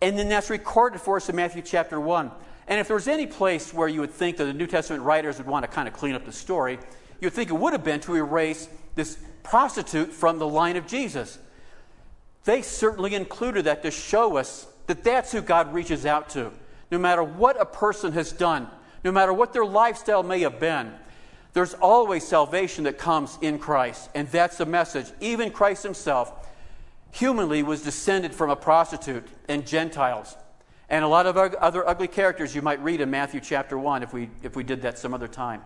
And 0.00 0.18
then 0.18 0.28
that's 0.28 0.50
recorded 0.50 1.00
for 1.00 1.16
us 1.16 1.28
in 1.28 1.36
Matthew 1.36 1.62
chapter 1.62 1.98
1. 1.98 2.30
And 2.68 2.78
if 2.78 2.86
there 2.86 2.94
was 2.94 3.08
any 3.08 3.26
place 3.26 3.72
where 3.72 3.88
you 3.88 4.00
would 4.00 4.12
think 4.12 4.36
that 4.36 4.44
the 4.44 4.52
New 4.52 4.66
Testament 4.66 5.02
writers 5.02 5.38
would 5.38 5.46
want 5.46 5.64
to 5.64 5.70
kind 5.70 5.88
of 5.88 5.94
clean 5.94 6.14
up 6.14 6.26
the 6.26 6.32
story, 6.32 6.78
you 7.20 7.26
would 7.26 7.32
think 7.32 7.50
it 7.50 7.54
would 7.54 7.72
have 7.72 7.82
been 7.82 8.00
to 8.00 8.14
erase 8.14 8.68
this 8.94 9.18
prostitute 9.42 10.12
from 10.12 10.38
the 10.38 10.46
line 10.46 10.76
of 10.76 10.86
Jesus. 10.86 11.38
They 12.44 12.62
certainly 12.62 13.14
included 13.14 13.64
that 13.64 13.82
to 13.82 13.90
show 13.90 14.36
us 14.36 14.66
that 14.86 15.02
that's 15.02 15.32
who 15.32 15.40
God 15.40 15.72
reaches 15.72 16.04
out 16.04 16.28
to. 16.30 16.52
No 16.90 16.98
matter 16.98 17.22
what 17.22 17.60
a 17.60 17.64
person 17.64 18.12
has 18.12 18.32
done, 18.32 18.68
no 19.04 19.12
matter 19.12 19.32
what 19.32 19.52
their 19.52 19.64
lifestyle 19.64 20.22
may 20.22 20.40
have 20.40 20.58
been, 20.58 20.92
there's 21.52 21.74
always 21.74 22.26
salvation 22.26 22.84
that 22.84 22.98
comes 22.98 23.38
in 23.40 23.58
Christ. 23.58 24.10
And 24.14 24.28
that's 24.28 24.58
the 24.58 24.66
message. 24.66 25.06
Even 25.20 25.50
Christ 25.50 25.82
himself 25.82 26.46
humanly 27.10 27.62
was 27.62 27.82
descended 27.82 28.34
from 28.34 28.50
a 28.50 28.56
prostitute 28.56 29.26
and 29.48 29.66
Gentiles. 29.66 30.36
And 30.88 31.04
a 31.04 31.08
lot 31.08 31.26
of 31.26 31.36
other 31.36 31.88
ugly 31.88 32.08
characters 32.08 32.54
you 32.54 32.62
might 32.62 32.82
read 32.82 33.00
in 33.00 33.10
Matthew 33.10 33.40
chapter 33.40 33.78
1 33.78 34.02
if 34.02 34.12
we, 34.12 34.30
if 34.42 34.56
we 34.56 34.62
did 34.62 34.82
that 34.82 34.98
some 34.98 35.12
other 35.12 35.28
time. 35.28 35.62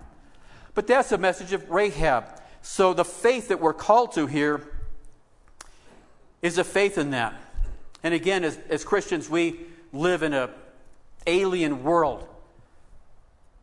But 0.75 0.87
that's 0.87 1.11
the 1.11 1.19
message 1.19 1.53
of 1.53 1.69
Rahab. 1.71 2.25
So 2.63 2.95
the 2.95 3.05
faith 3.05 3.49
that 3.49 3.61
we're 3.61 3.75
called 3.75 4.13
to 4.13 4.27
here 4.27 4.67
is 6.41 6.59
a 6.59 6.65
faith 6.65 6.99
in 6.99 7.11
that. 7.11 7.35
And 8.03 8.15
again, 8.15 8.45
as, 8.45 8.59
as 8.69 8.85
Christians, 8.85 9.29
we 9.29 9.61
live 9.93 10.23
in 10.23 10.33
an 10.33 10.51
alien 11.27 11.85
world. 11.85 12.27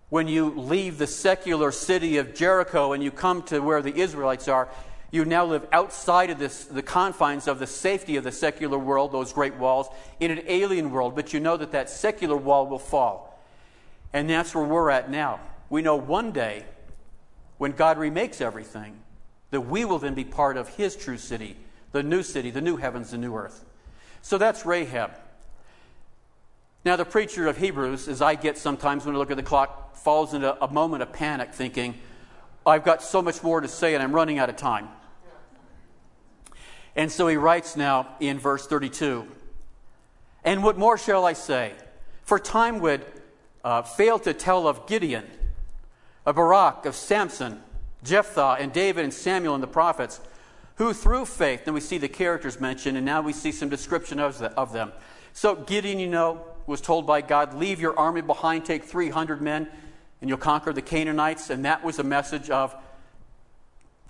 When 0.10 0.28
you 0.28 0.50
leave 0.50 0.98
the 0.98 1.08
secular 1.08 1.72
city 1.72 2.18
of 2.18 2.34
Jericho 2.34 2.94
and 2.94 3.04
you 3.04 3.12
come 3.12 3.44
to 3.44 3.60
where 3.60 3.82
the 3.82 3.96
Israelites 3.96 4.48
are, 4.48 4.70
you 5.12 5.26
now 5.26 5.46
live 5.46 5.68
outside 5.72 6.30
of 6.30 6.40
this, 6.40 6.66
the 6.66 6.84
confines 6.84 7.48
of 7.48 7.60
the 7.60 7.68
safety 7.68 8.16
of 8.16 8.24
the 8.24 8.32
secular 8.32 8.78
world, 8.78 9.12
those 9.12 9.34
great 9.34 9.56
walls, 9.56 9.88
in 10.20 10.32
an 10.32 10.42
alien 10.48 10.92
world, 10.92 11.16
but 11.16 11.34
you 11.34 11.40
know 11.40 11.58
that 11.58 11.72
that 11.72 11.90
secular 11.90 12.38
wall 12.38 12.68
will 12.68 12.80
fall. 12.80 13.40
And 14.14 14.30
that's 14.30 14.54
where 14.54 14.64
we're 14.64 14.90
at 14.90 15.10
now. 15.10 15.40
We 15.70 15.82
know 15.82 15.96
one 15.96 16.32
day, 16.32 16.66
when 17.58 17.72
God 17.72 17.98
remakes 17.98 18.42
everything, 18.42 19.00
that 19.52 19.62
we 19.62 19.86
will 19.86 20.00
then 20.00 20.14
be 20.14 20.24
part 20.24 20.58
of 20.58 20.70
His 20.70 20.96
true 20.96 21.18
city, 21.18 21.56
the 21.92 22.04
new 22.04 22.24
city, 22.24 22.52
the 22.52 22.62
new 22.62 22.78
heavens, 22.78 23.12
the 23.12 23.18
new 23.18 23.36
earth. 23.36 23.66
So 24.22 24.38
that's 24.38 24.66
Rahab. 24.66 25.12
Now, 26.90 26.96
the 26.96 27.06
preacher 27.06 27.46
of 27.46 27.56
Hebrews, 27.56 28.08
as 28.08 28.20
I 28.20 28.34
get 28.34 28.58
sometimes 28.58 29.06
when 29.06 29.14
I 29.14 29.20
look 29.20 29.30
at 29.30 29.38
the 29.38 29.44
clock, 29.44 29.96
falls 29.96 30.34
into 30.34 30.58
a 30.60 30.68
moment 30.74 31.04
of 31.04 31.14
panic 31.14 31.54
thinking, 31.54 31.94
I've 32.66 32.84
got 32.84 33.04
so 33.04 33.22
much 33.22 33.44
more 33.44 33.62
to 33.62 33.68
say 33.68 33.94
and 33.94 34.02
I'm 34.02 34.12
running 34.12 34.40
out 34.40 34.50
of 34.50 34.56
time. 34.56 34.90
And 36.96 37.12
so 37.12 37.28
he 37.28 37.36
writes 37.36 37.78
now 37.78 38.16
in 38.20 38.40
verse 38.40 38.66
32 38.66 39.28
And 40.44 40.64
what 40.64 40.80
more 40.80 40.98
shall 40.98 41.28
I 41.28 41.34
say? 41.34 41.74
For 42.24 42.40
time 42.40 42.80
would 42.80 43.06
uh, 43.64 43.84
fail 43.84 44.18
to 44.18 44.34
tell 44.34 44.68
of 44.68 44.88
Gideon, 44.88 45.28
of 46.26 46.38
Barak, 46.38 46.88
of 46.88 46.96
Samson, 46.96 47.62
Jephthah, 48.04 48.58
and 48.60 48.74
David, 48.74 49.04
and 49.04 49.14
Samuel, 49.14 49.54
and 49.54 49.62
the 49.62 49.68
prophets, 49.68 50.22
who 50.78 50.94
through 50.94 51.26
faith, 51.28 51.66
then 51.66 51.76
we 51.76 51.82
see 51.82 52.00
the 52.00 52.10
characters 52.10 52.60
mentioned, 52.60 52.98
and 52.98 53.06
now 53.06 53.22
we 53.22 53.32
see 53.32 53.52
some 53.52 53.70
description 53.70 54.20
of, 54.20 54.40
the, 54.40 54.48
of 54.54 54.74
them. 54.74 54.92
So 55.34 55.54
Gideon, 55.54 56.00
you 56.00 56.10
know, 56.10 56.44
was 56.70 56.82
told 56.82 57.08
by 57.08 57.22
God, 57.22 57.56
Leave 57.56 57.82
your 57.82 57.98
army 57.98 58.22
behind, 58.22 58.64
take 58.64 58.84
300 58.84 59.42
men, 59.42 59.68
and 60.22 60.30
you'll 60.30 60.38
conquer 60.38 60.72
the 60.72 60.84
Canaanites. 60.84 61.50
And 61.50 61.66
that 61.66 61.84
was 61.84 61.98
a 61.98 62.04
message 62.04 62.50
of 62.50 62.76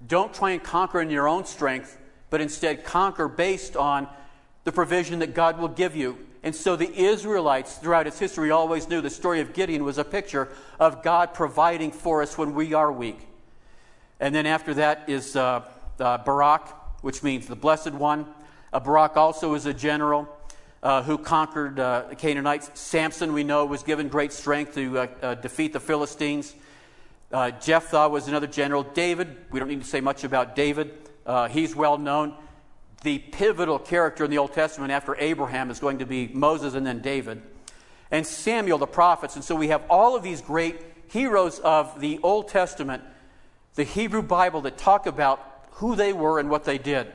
don't 0.06 0.34
try 0.34 0.52
and 0.52 0.63
conquer 0.63 1.02
in 1.02 1.10
your 1.10 1.28
own 1.28 1.45
strength, 1.45 1.98
but 2.30 2.41
instead 2.41 2.84
conquer 2.84 3.28
based 3.28 3.76
on 3.76 4.08
the 4.65 4.72
provision 4.72 5.19
that 5.19 5.34
God 5.34 5.58
will 5.58 5.69
give 5.69 5.95
you. 5.95 6.17
And 6.43 6.54
so 6.54 6.76
the 6.76 6.93
Israelites, 6.93 7.78
throughout 7.78 8.08
its 8.08 8.19
history, 8.19 8.52
always 8.52 8.88
knew 8.88 9.02
the 9.02 9.10
story 9.10 9.39
of 9.39 9.54
Gideon 9.54 9.84
was 9.84 9.98
a 9.98 10.04
picture 10.04 10.50
of 10.80 11.02
God 11.02 11.34
providing 11.34 11.91
for 11.91 12.22
us 12.22 12.38
when 12.38 12.54
we 12.54 12.74
are 12.74 12.91
weak. 12.91 13.19
And 14.19 14.36
then 14.36 14.45
after 14.45 14.74
that 14.76 15.08
is 15.08 15.36
uh, 15.36 15.63
uh, 16.00 16.17
Barak, 16.19 16.67
which 17.04 17.24
means 17.24 17.48
the 17.48 17.56
blessed 17.56 17.93
one. 17.93 18.26
Uh, 18.72 18.80
Barak 18.80 19.15
also 19.17 19.54
is 19.54 19.65
a 19.65 19.74
general 19.74 20.28
uh, 20.82 21.04
who 21.04 21.18
conquered 21.18 21.80
uh, 21.80 22.06
the 22.10 22.15
Canaanites. 22.15 22.72
Samson, 22.74 23.34
we 23.34 23.44
know, 23.44 23.65
was 23.65 23.84
given 23.84 24.08
great 24.08 24.32
strength 24.32 24.76
to 24.76 25.00
uh, 25.00 25.36
defeat 25.36 25.74
the 25.74 25.80
Philistines. 25.80 26.56
Jephthah 27.32 28.10
was 28.10 28.28
another 28.28 28.48
general. 28.48 28.84
David, 28.84 29.38
we 29.52 29.60
don't 29.60 29.70
need 29.70 29.82
to 29.82 29.88
say 29.88 30.02
much 30.02 30.24
about 30.24 30.56
David. 30.56 30.92
Uh, 31.26 31.48
he's 31.48 31.76
well 31.76 31.98
known. 31.98 32.34
The 33.04 33.20
pivotal 33.20 33.78
character 33.78 34.26
in 34.26 34.32
the 34.32 34.39
Old 34.39 34.54
Testament 34.54 34.92
after 34.92 35.15
Abraham 35.20 35.70
is 35.70 35.80
going 35.80 36.00
to 36.00 36.06
be 36.06 36.28
Moses 36.30 36.74
and 36.74 36.86
then 36.86 37.02
David. 37.02 37.42
And 38.10 38.26
Samuel, 38.26 38.80
the 38.80 38.88
prophets. 38.88 39.36
And 39.36 39.44
so 39.44 39.56
we 39.56 39.68
have 39.68 39.84
all 39.89 40.15
of 40.15 40.24
these 40.24 40.42
great 40.42 40.82
heroes 41.08 41.60
of 41.60 42.00
the 42.00 42.20
Old 42.24 42.48
Testament, 42.48 43.04
the 43.76 43.84
Hebrew 43.84 44.24
Bible, 44.24 44.62
that 44.62 44.78
talk 44.78 45.06
about 45.06 45.68
who 45.74 45.96
they 45.96 46.13
were 46.13 46.39
and 46.39 46.50
what 46.50 46.63
they 46.63 46.78
did. 46.78 47.08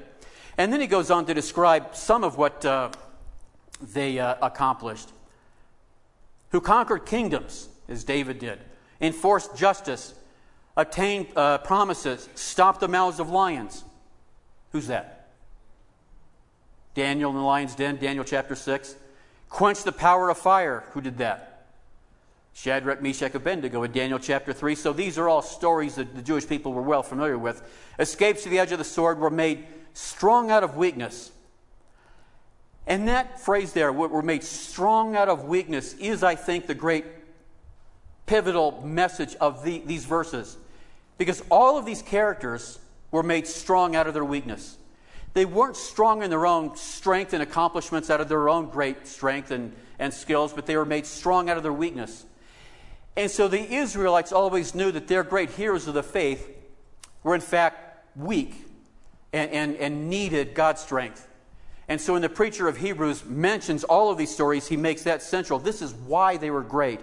And 0.57 0.73
then 0.73 0.81
he 0.81 0.87
goes 0.87 1.11
on 1.11 1.27
to 1.27 1.35
describe 1.35 1.97
some 1.97 2.23
of 2.23 2.39
what 2.39 2.65
uh, 2.65 2.91
they 3.81 4.19
uh, 4.19 4.37
accomplished. 4.43 5.11
Who 6.51 6.61
conquered 6.61 7.07
kingdoms, 7.07 7.69
as 7.89 8.05
David 8.05 8.39
did, 8.39 8.61
enforced 9.01 9.57
justice, 9.57 10.15
obtained 10.77 11.29
uh, 11.37 11.59
promises, 11.59 12.29
stopped 12.35 12.81
the 12.81 12.89
mouths 12.89 13.21
of 13.21 13.31
lions 13.31 13.85
Who's 14.75 14.89
that? 14.89 15.29
Daniel 16.97 17.31
in 17.31 17.37
the 17.37 17.43
lion's 17.43 17.77
den, 17.77 17.97
Daniel 17.97 18.25
chapter 18.25 18.57
6. 18.57 18.97
Quench 19.49 19.85
the 19.85 19.93
power 19.93 20.31
of 20.31 20.37
fire. 20.37 20.83
Who 20.91 21.01
did 21.01 21.19
that? 21.19 21.67
Shadrach, 22.55 23.01
Meshach, 23.01 23.37
Abednego 23.37 23.85
in 23.85 23.93
Daniel 23.93 24.19
chapter 24.19 24.53
3. 24.53 24.75
So 24.75 24.93
these 24.93 25.17
are 25.17 25.29
all 25.29 25.43
stories 25.43 25.95
that 25.95 26.17
the 26.17 26.23
Jewish 26.23 26.49
people 26.49 26.73
were 26.73 26.83
well 26.83 27.05
familiar 27.05 27.39
with. 27.39 27.63
Escapes 28.01 28.43
to 28.43 28.49
the 28.49 28.59
edge 28.59 28.73
of 28.73 28.79
the 28.79 28.85
sword 28.85 29.21
were 29.21 29.31
made 29.31 29.65
strong 29.93 30.51
out 30.51 30.65
of 30.65 30.77
weakness. 30.77 31.31
And 32.87 33.09
that 33.09 33.41
phrase 33.41 33.73
there, 33.73 33.93
we 33.93 34.07
were 34.07 34.23
made 34.23 34.45
strong 34.45 35.17
out 35.17 35.29
of 35.29 35.45
weakness, 35.45 35.95
is, 35.95 36.23
I 36.23 36.35
think, 36.35 36.67
the 36.67 36.75
great 36.75 37.07
pivotal 38.27 38.83
message 38.85 39.35
of 39.37 39.65
the, 39.65 39.83
these 39.87 40.05
verses. 40.05 40.57
Because 41.17 41.43
all 41.51 41.79
of 41.79 41.87
these 41.87 42.03
characters 42.03 42.79
were 43.11 43.23
made 43.23 43.47
strong 43.47 43.97
out 43.97 44.07
of 44.07 44.15
their 44.15 44.25
weakness. 44.25 44.77
They 45.33 45.45
weren't 45.45 45.77
strong 45.77 46.23
in 46.23 46.31
their 46.31 46.47
own 46.47 46.77
strength 46.77 47.33
and 47.33 47.43
accomplishments 47.43 48.11
out 48.11 48.21
of 48.21 48.29
their 48.29 48.49
own 48.49 48.71
great 48.71 49.07
strength 49.07 49.51
and, 49.51 49.75
and 49.99 50.13
skills, 50.13 50.53
but 50.53 50.67
they 50.67 50.77
were 50.77 50.85
made 50.85 51.07
strong 51.07 51.51
out 51.51 51.57
of 51.57 51.63
their 51.63 51.73
weakness. 51.73 52.25
And 53.17 53.31
so 53.31 53.49
the 53.49 53.75
Israelites 53.75 54.33
always 54.33 54.75
knew 54.75 54.93
that 54.93 55.09
their 55.09 55.23
great 55.23 55.51
heroes 55.51 55.87
of 55.87 55.95
the 55.95 56.03
faith 56.03 56.49
were, 57.23 57.35
in 57.35 57.41
fact, 57.41 58.05
weak 58.17 58.55
and, 59.33 59.51
and, 59.51 59.77
and 59.77 60.09
needed 60.09 60.55
God's 60.55 60.83
strength. 60.83 61.27
And 61.89 62.01
so 62.01 62.15
when 62.15 62.23
the 62.23 62.29
preacher 62.29 62.67
of 62.67 62.79
Hebrews 62.79 63.25
mentions 63.25 63.85
all 63.85 64.11
of 64.11 64.19
these 64.19 64.33
stories, 64.33 64.67
he 64.67 64.77
makes 64.77 65.03
that 65.03 65.23
central. 65.23 65.59
This 65.59 65.83
is 65.83 65.93
why 65.93 66.37
they 66.37 66.51
were 66.51 66.63
great. 66.63 67.01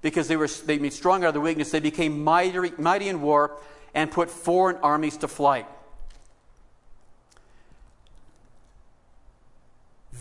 Because 0.00 0.28
they 0.28 0.36
were 0.36 0.48
they 0.48 0.78
made 0.78 0.92
strong 0.92 1.24
out 1.24 1.28
of 1.28 1.34
their 1.34 1.42
weakness, 1.42 1.70
they 1.70 1.80
became 1.80 2.22
mighty, 2.22 2.72
mighty 2.78 3.08
in 3.08 3.20
war 3.20 3.56
and 3.94 4.10
put 4.10 4.28
foreign 4.30 4.76
armies 4.76 5.16
to 5.18 5.28
flight. 5.28 5.66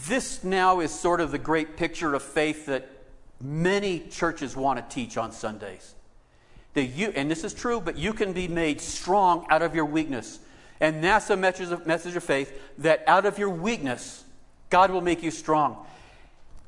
This 0.08 0.44
now 0.44 0.80
is 0.80 0.92
sort 0.92 1.22
of 1.22 1.32
the 1.32 1.38
great 1.38 1.78
picture 1.78 2.14
of 2.14 2.22
faith 2.22 2.66
that 2.66 2.90
many 3.40 4.00
churches 4.00 4.56
want 4.56 4.78
to 4.78 4.96
teach 4.96 5.18
on 5.18 5.32
Sundays. 5.32 5.96
That 6.74 6.84
you, 6.86 7.14
and 7.16 7.30
this 7.30 7.44
is 7.44 7.54
true, 7.54 7.80
but 7.80 7.98
you 7.98 8.14
can 8.14 8.34
be 8.34 8.48
made 8.48 8.82
strong 8.82 9.46
out 9.50 9.62
of 9.62 9.76
your 9.76 9.86
weakness. 9.86 10.40
And 10.80 11.04
that's 11.04 11.30
a 11.30 11.38
message 11.38 11.72
of, 11.72 11.86
message 11.88 12.16
of 12.16 12.24
faith 12.24 12.52
that 12.80 13.04
out 13.08 13.26
of 13.26 13.38
your 13.38 13.50
weakness, 13.50 14.24
God 14.70 14.92
will 14.92 15.02
make 15.02 15.24
you 15.24 15.32
strong. 15.32 15.86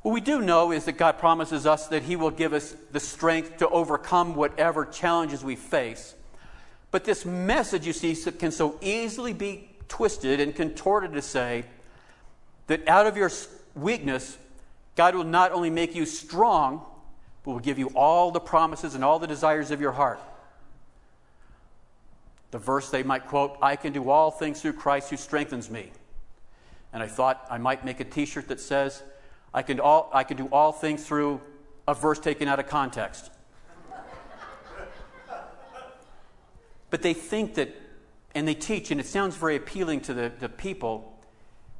What 0.01 0.13
we 0.13 0.21
do 0.21 0.41
know 0.41 0.71
is 0.71 0.85
that 0.85 0.93
God 0.93 1.17
promises 1.17 1.65
us 1.65 1.87
that 1.87 2.03
He 2.03 2.15
will 2.15 2.31
give 2.31 2.53
us 2.53 2.75
the 2.91 2.99
strength 2.99 3.57
to 3.57 3.69
overcome 3.69 4.35
whatever 4.35 4.85
challenges 4.85 5.43
we 5.43 5.55
face. 5.55 6.13
But 6.91 7.03
this 7.03 7.25
message, 7.25 7.87
you 7.87 7.93
see, 7.93 8.15
can 8.31 8.51
so 8.51 8.77
easily 8.81 9.33
be 9.33 9.69
twisted 9.87 10.39
and 10.39 10.55
contorted 10.55 11.13
to 11.13 11.21
say, 11.21 11.65
that 12.67 12.87
out 12.87 13.05
of 13.05 13.17
your 13.17 13.31
weakness, 13.75 14.37
God 14.95 15.15
will 15.15 15.23
not 15.23 15.51
only 15.51 15.69
make 15.69 15.95
you 15.95 16.05
strong, 16.05 16.83
but 17.43 17.51
will 17.51 17.59
give 17.59 17.77
you 17.77 17.87
all 17.89 18.31
the 18.31 18.39
promises 18.39 18.95
and 18.95 19.03
all 19.03 19.19
the 19.19 19.27
desires 19.27 19.71
of 19.71 19.81
your 19.81 19.91
heart. 19.91 20.19
The 22.55 22.59
verse 22.59 22.89
they 22.89 23.03
might 23.03 23.27
quote, 23.27 23.57
I 23.61 23.75
can 23.75 23.91
do 23.91 24.09
all 24.09 24.31
things 24.31 24.61
through 24.61 24.71
Christ 24.71 25.09
who 25.09 25.17
strengthens 25.17 25.69
me. 25.69 25.91
And 26.93 27.03
I 27.03 27.07
thought 27.07 27.45
I 27.51 27.57
might 27.57 27.83
make 27.83 27.99
a 27.99 28.05
t 28.05 28.25
shirt 28.25 28.47
that 28.47 28.61
says, 28.61 29.03
I 29.53 29.61
can, 29.61 29.81
all, 29.81 30.09
I 30.13 30.23
can 30.23 30.37
do 30.37 30.47
all 30.53 30.71
things 30.71 31.05
through 31.05 31.41
a 31.85 31.93
verse 31.93 32.17
taken 32.17 32.47
out 32.47 32.57
of 32.59 32.67
context. 32.67 33.29
but 36.89 37.01
they 37.01 37.13
think 37.13 37.55
that, 37.55 37.75
and 38.33 38.47
they 38.47 38.55
teach, 38.55 38.89
and 38.89 39.01
it 39.01 39.05
sounds 39.05 39.35
very 39.35 39.57
appealing 39.57 39.99
to 40.03 40.13
the, 40.13 40.31
the 40.39 40.47
people, 40.47 41.19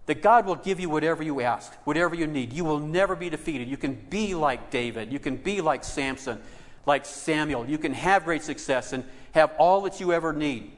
that 0.07 0.21
God 0.21 0.45
will 0.45 0.55
give 0.55 0.81
you 0.81 0.89
whatever 0.89 1.23
you 1.23 1.39
ask, 1.39 1.73
whatever 1.85 2.15
you 2.15 2.27
need. 2.27 2.51
You 2.51 2.65
will 2.65 2.79
never 2.79 3.15
be 3.15 3.29
defeated. 3.29 3.69
You 3.69 3.77
can 3.77 3.93
be 3.93 4.35
like 4.35 4.71
David. 4.71 5.13
You 5.13 5.19
can 5.19 5.37
be 5.37 5.61
like 5.61 5.85
Samson, 5.85 6.41
like 6.85 7.05
Samuel. 7.05 7.67
You 7.67 7.77
can 7.77 7.93
have 7.93 8.25
great 8.25 8.43
success 8.43 8.93
and 8.93 9.03
have 9.33 9.51
all 9.57 9.81
that 9.81 9.99
you 9.99 10.13
ever 10.13 10.33
need. 10.33 10.71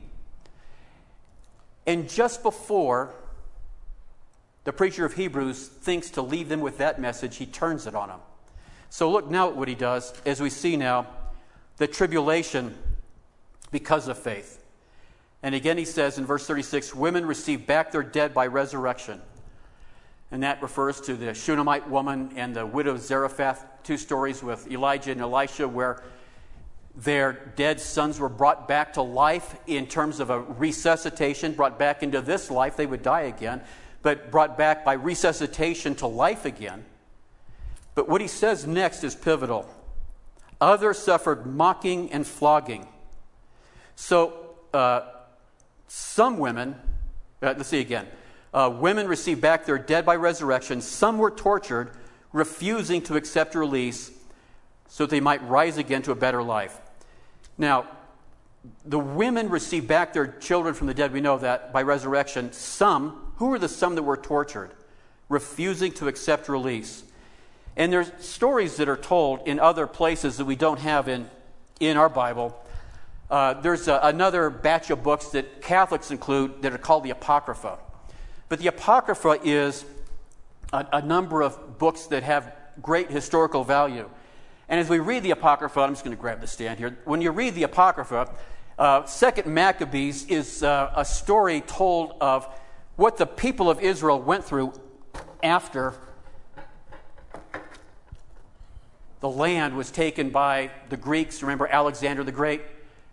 And 1.86 2.10
just 2.10 2.44
before 2.44 3.14
the 4.66 4.74
preacher 4.74 5.06
of 5.06 5.14
Hebrews 5.14 5.68
thinks 5.68 6.10
to 6.12 6.22
leave 6.22 6.50
them 6.50 6.60
with 6.60 6.78
that 6.80 7.00
message, 7.00 7.38
he 7.38 7.46
turns 7.46 7.88
it 7.88 7.96
on 7.96 8.10
them. 8.10 8.20
So 8.90 9.10
look 9.10 9.30
now 9.30 9.50
at 9.50 9.56
what 9.56 9.68
he 9.68 9.76
does 9.76 10.14
as 10.26 10.42
we 10.42 10.50
see 10.50 10.76
now 10.76 11.08
the 11.78 11.88
tribulation 11.88 12.76
because 13.72 14.08
of 14.08 14.18
faith. 14.18 14.64
And 15.44 15.54
again, 15.54 15.78
he 15.78 15.86
says 15.86 16.18
in 16.18 16.26
verse 16.26 16.46
36 16.48 16.96
women 16.96 17.26
receive 17.26 17.68
back 17.68 17.92
their 17.92 18.04
dead 18.04 18.34
by 18.34 18.48
resurrection. 18.48 19.22
And 20.32 20.44
that 20.44 20.62
refers 20.62 21.00
to 21.02 21.16
the 21.16 21.34
Shunammite 21.34 21.90
woman 21.90 22.34
and 22.36 22.56
the 22.56 22.66
widow 22.66 22.98
Zarephath, 22.98 23.66
two 23.84 23.98
stories 23.98 24.44
with 24.44 24.70
Elijah 24.70 25.12
and 25.12 25.22
Elisha, 25.22 25.68
where 25.68 26.04
their 26.96 27.34
dead 27.56 27.80
sons 27.80 28.20
were 28.20 28.28
brought 28.28 28.68
back 28.68 28.94
to 28.94 29.02
life 29.02 29.56
in 29.68 29.86
terms 29.88 30.20
of 30.20 30.30
a 30.30 30.42
resuscitation, 30.42 31.54
brought 31.54 31.78
back 31.78 32.04
into 32.04 32.22
this 32.22 32.50
life. 32.52 32.76
They 32.76 32.88
would 32.88 33.04
die 33.04 33.22
again, 33.22 33.62
but 34.02 34.32
brought 34.32 34.58
back 34.58 34.84
by 34.84 34.94
resuscitation 34.94 35.96
to 35.96 36.08
life 36.08 36.44
again. 36.44 36.84
But 37.96 38.10
what 38.10 38.20
he 38.20 38.28
says 38.28 38.68
next 38.68 39.04
is 39.04 39.16
pivotal. 39.16 39.70
Others 40.60 40.98
suffered 40.98 41.46
mocking 41.46 42.12
and 42.12 42.26
flogging. 42.26 42.88
So, 43.96 44.56
uh, 44.74 45.02
some 45.88 46.38
women, 46.38 46.76
uh, 47.42 47.54
let's 47.58 47.70
see 47.70 47.80
again. 47.80 48.08
Uh, 48.58 48.70
women 48.72 49.08
received 49.08 49.40
back 49.40 49.68
their 49.68 49.78
dead 49.78 50.04
by 50.04 50.16
resurrection. 50.16 50.82
Some 50.82 51.20
were 51.20 51.30
tortured, 51.30 51.92
refusing 52.34 53.04
to 53.04 53.16
accept 53.16 53.54
release 53.54 54.10
so 54.88 55.06
they 55.06 55.20
might 55.20 55.48
rise 55.48 55.78
again 55.78 56.02
to 56.02 56.12
a 56.12 56.16
better 56.16 56.42
life. 56.42 56.76
Now, 57.60 57.86
the 58.84 58.98
women 58.98 59.50
received 59.50 59.88
back 59.88 60.12
their 60.12 60.26
children 60.26 60.74
from 60.74 60.88
the 60.88 60.96
dead. 60.96 61.14
We 61.14 61.22
know 61.22 61.38
that 61.38 61.72
by 61.72 61.84
resurrection. 61.84 62.52
Some, 62.52 63.32
who 63.36 63.50
were 63.50 63.60
the 63.60 63.70
some 63.70 63.94
that 63.94 64.02
were 64.02 64.18
tortured? 64.18 64.72
Refusing 65.30 65.92
to 65.92 66.08
accept 66.08 66.50
release. 66.50 67.04
And 67.76 67.94
there's 67.94 68.12
stories 68.18 68.78
that 68.78 68.90
are 68.90 68.98
told 68.98 69.48
in 69.48 69.60
other 69.60 69.86
places 69.86 70.38
that 70.38 70.46
we 70.46 70.56
don't 70.56 70.80
have 70.80 71.08
in, 71.08 71.30
in 71.80 71.96
our 71.96 72.10
Bible 72.10 72.60
uh, 73.30 73.56
there's 73.56 73.88
a, 73.88 74.00
another 74.04 74.50
batch 74.50 74.90
of 74.90 75.04
books 75.04 75.28
that 75.30 75.62
Catholics 75.62 76.12
include 76.12 76.62
that 76.62 76.74
are 76.74 76.78
called 76.78 77.04
the 77.04 77.10
Apocrypha. 77.10 77.78
But 78.50 78.60
the 78.60 78.68
Apocrypha 78.68 79.40
is 79.44 79.86
a, 80.72 80.86
a 80.94 81.02
number 81.02 81.42
of 81.42 81.78
books 81.78 82.06
that 82.08 82.24
have 82.24 82.56
great 82.82 83.12
historical 83.12 83.64
value. 83.64 84.10
And 84.70 84.80
as 84.80 84.90
we 84.90 85.00
read 85.00 85.24
the 85.24 85.32
Apocrypha, 85.32 85.80
I'm 85.80 85.92
just 85.92 86.04
going 86.04 86.16
to 86.16 86.22
grab 86.22 86.42
the 86.42 86.48
stand 86.48 86.80
here. 86.80 86.98
When 87.06 87.22
you 87.22 87.32
read 87.32 87.56
the 87.56 87.64
Apocrypha, 87.64 88.30
uh, 88.78 89.06
Second 89.06 89.54
Maccabees 89.54 90.26
is 90.28 90.64
uh, 90.64 90.92
a 90.96 91.04
story 91.04 91.62
told 91.62 92.14
of 92.22 92.48
what 92.96 93.18
the 93.18 93.26
people 93.26 93.70
of 93.70 93.80
Israel 93.80 94.22
went 94.22 94.44
through 94.44 94.74
after 95.42 95.94
the 99.20 99.30
land 99.30 99.76
was 99.76 99.90
taken 99.90 100.30
by 100.30 100.70
the 100.90 100.98
Greeks. 100.98 101.42
Remember 101.42 101.68
Alexander 101.68 102.24
the 102.24 102.32
Great? 102.32 102.62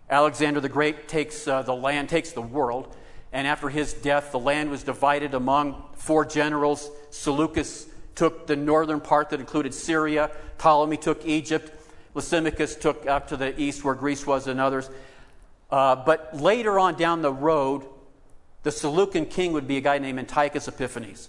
Alexander 0.09 0.59
the 0.59 0.69
Great 0.69 1.07
takes 1.07 1.47
uh, 1.47 1.61
the 1.63 1.73
land, 1.73 2.09
takes 2.09 2.31
the 2.31 2.41
world, 2.41 2.95
and 3.35 3.45
after 3.45 3.67
his 3.67 3.91
death, 3.91 4.31
the 4.31 4.39
land 4.39 4.69
was 4.69 4.83
divided 4.83 5.33
among 5.33 5.83
four 5.97 6.23
generals. 6.23 6.89
Seleucus 7.09 7.85
took 8.15 8.47
the 8.47 8.55
northern 8.55 9.01
part 9.01 9.31
that 9.31 9.41
included 9.41 9.73
Syria, 9.73 10.31
Ptolemy 10.57 10.95
took 10.95 11.25
Egypt, 11.25 11.69
Lysimachus 12.13 12.77
took 12.79 13.05
up 13.07 13.27
to 13.27 13.35
the 13.35 13.59
east 13.59 13.83
where 13.83 13.93
Greece 13.93 14.25
was, 14.25 14.47
and 14.47 14.61
others. 14.61 14.89
Uh, 15.69 15.97
but 15.97 16.39
later 16.39 16.79
on 16.79 16.95
down 16.95 17.21
the 17.21 17.33
road, 17.33 17.83
the 18.63 18.71
Seleucid 18.71 19.29
king 19.29 19.51
would 19.51 19.67
be 19.67 19.75
a 19.75 19.81
guy 19.81 19.97
named 19.97 20.17
Antiochus 20.17 20.69
Epiphanes. 20.69 21.27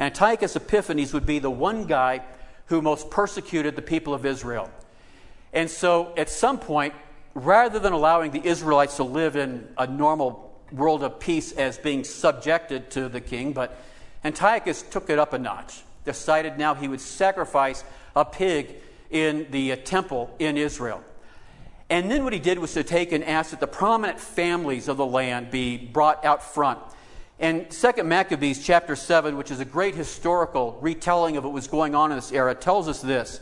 Antiochus 0.00 0.56
Epiphanes 0.56 1.14
would 1.14 1.24
be 1.24 1.38
the 1.38 1.52
one 1.52 1.86
guy 1.86 2.24
who 2.66 2.82
most 2.82 3.12
persecuted 3.12 3.76
the 3.76 3.82
people 3.82 4.12
of 4.12 4.26
Israel. 4.26 4.68
And 5.52 5.70
so 5.70 6.12
at 6.16 6.30
some 6.30 6.58
point, 6.58 6.94
rather 7.32 7.78
than 7.78 7.92
allowing 7.92 8.32
the 8.32 8.44
Israelites 8.44 8.96
to 8.96 9.04
live 9.04 9.36
in 9.36 9.68
a 9.78 9.86
normal 9.86 10.50
world 10.76 11.02
of 11.02 11.20
peace 11.20 11.52
as 11.52 11.78
being 11.78 12.04
subjected 12.04 12.90
to 12.92 13.08
the 13.08 13.20
king, 13.20 13.52
but 13.52 13.76
Antiochus 14.24 14.82
took 14.82 15.10
it 15.10 15.18
up 15.18 15.32
a 15.32 15.38
notch, 15.38 15.82
decided 16.04 16.58
now 16.58 16.74
he 16.74 16.88
would 16.88 17.00
sacrifice 17.00 17.84
a 18.16 18.24
pig 18.24 18.76
in 19.10 19.46
the 19.50 19.72
uh, 19.72 19.76
temple 19.76 20.34
in 20.38 20.56
Israel. 20.56 21.02
And 21.90 22.10
then 22.10 22.24
what 22.24 22.32
he 22.32 22.38
did 22.38 22.58
was 22.58 22.72
to 22.74 22.82
take 22.82 23.12
and 23.12 23.22
ask 23.22 23.50
that 23.50 23.60
the 23.60 23.66
prominent 23.66 24.18
families 24.18 24.88
of 24.88 24.96
the 24.96 25.06
land 25.06 25.50
be 25.50 25.76
brought 25.76 26.24
out 26.24 26.42
front. 26.42 26.78
And 27.38 27.72
Second 27.72 28.08
Maccabees 28.08 28.64
chapter 28.64 28.96
7, 28.96 29.36
which 29.36 29.50
is 29.50 29.60
a 29.60 29.64
great 29.64 29.94
historical 29.94 30.78
retelling 30.80 31.36
of 31.36 31.44
what 31.44 31.52
was 31.52 31.68
going 31.68 31.94
on 31.94 32.10
in 32.10 32.16
this 32.16 32.32
era, 32.32 32.54
tells 32.54 32.88
us 32.88 33.02
this. 33.02 33.40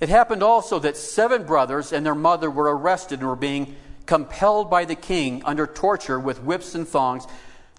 It 0.00 0.08
happened 0.08 0.42
also 0.42 0.78
that 0.80 0.96
seven 0.96 1.44
brothers 1.44 1.92
and 1.92 2.04
their 2.04 2.14
mother 2.14 2.50
were 2.50 2.74
arrested 2.76 3.20
and 3.20 3.28
were 3.28 3.36
being 3.36 3.76
compelled 4.06 4.70
by 4.70 4.84
the 4.84 4.94
king 4.94 5.42
under 5.44 5.66
torture 5.66 6.18
with 6.18 6.42
whips 6.42 6.74
and 6.74 6.86
thongs 6.86 7.26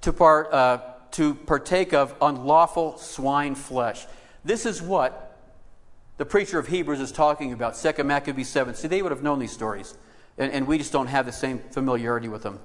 to, 0.01 0.13
part, 0.13 0.51
uh, 0.53 0.79
to 1.11 1.35
partake 1.35 1.93
of 1.93 2.15
unlawful 2.21 2.97
swine 2.97 3.55
flesh. 3.55 4.05
This 4.43 4.65
is 4.65 4.81
what 4.81 5.37
the 6.17 6.25
preacher 6.25 6.59
of 6.59 6.67
Hebrews 6.67 6.99
is 6.99 7.11
talking 7.11 7.53
about, 7.53 7.75
2 7.75 8.03
Maccabees 8.03 8.49
7. 8.49 8.75
See, 8.75 8.87
they 8.87 9.01
would 9.01 9.11
have 9.11 9.23
known 9.23 9.39
these 9.39 9.51
stories, 9.51 9.97
and, 10.37 10.51
and 10.51 10.67
we 10.67 10.77
just 10.77 10.91
don't 10.91 11.07
have 11.07 11.25
the 11.25 11.31
same 11.31 11.59
familiarity 11.71 12.27
with 12.27 12.43
them. 12.43 12.59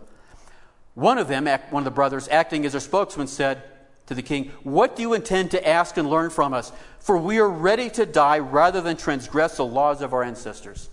One 0.94 1.18
of 1.18 1.28
them, 1.28 1.46
one 1.70 1.80
of 1.82 1.84
the 1.84 1.90
brothers, 1.90 2.28
acting 2.28 2.64
as 2.64 2.72
their 2.72 2.80
spokesman, 2.80 3.26
said, 3.26 3.62
to 4.06 4.14
the 4.14 4.22
king, 4.22 4.52
What 4.62 4.96
do 4.96 5.02
you 5.02 5.14
intend 5.14 5.50
to 5.50 5.68
ask 5.68 5.96
and 5.96 6.08
learn 6.08 6.30
from 6.30 6.54
us? 6.54 6.72
For 7.00 7.16
we 7.16 7.38
are 7.38 7.48
ready 7.48 7.90
to 7.90 8.06
die 8.06 8.38
rather 8.38 8.80
than 8.80 8.96
transgress 8.96 9.56
the 9.56 9.66
laws 9.66 10.00
of 10.00 10.12
our 10.12 10.22
ancestors. 10.22 10.88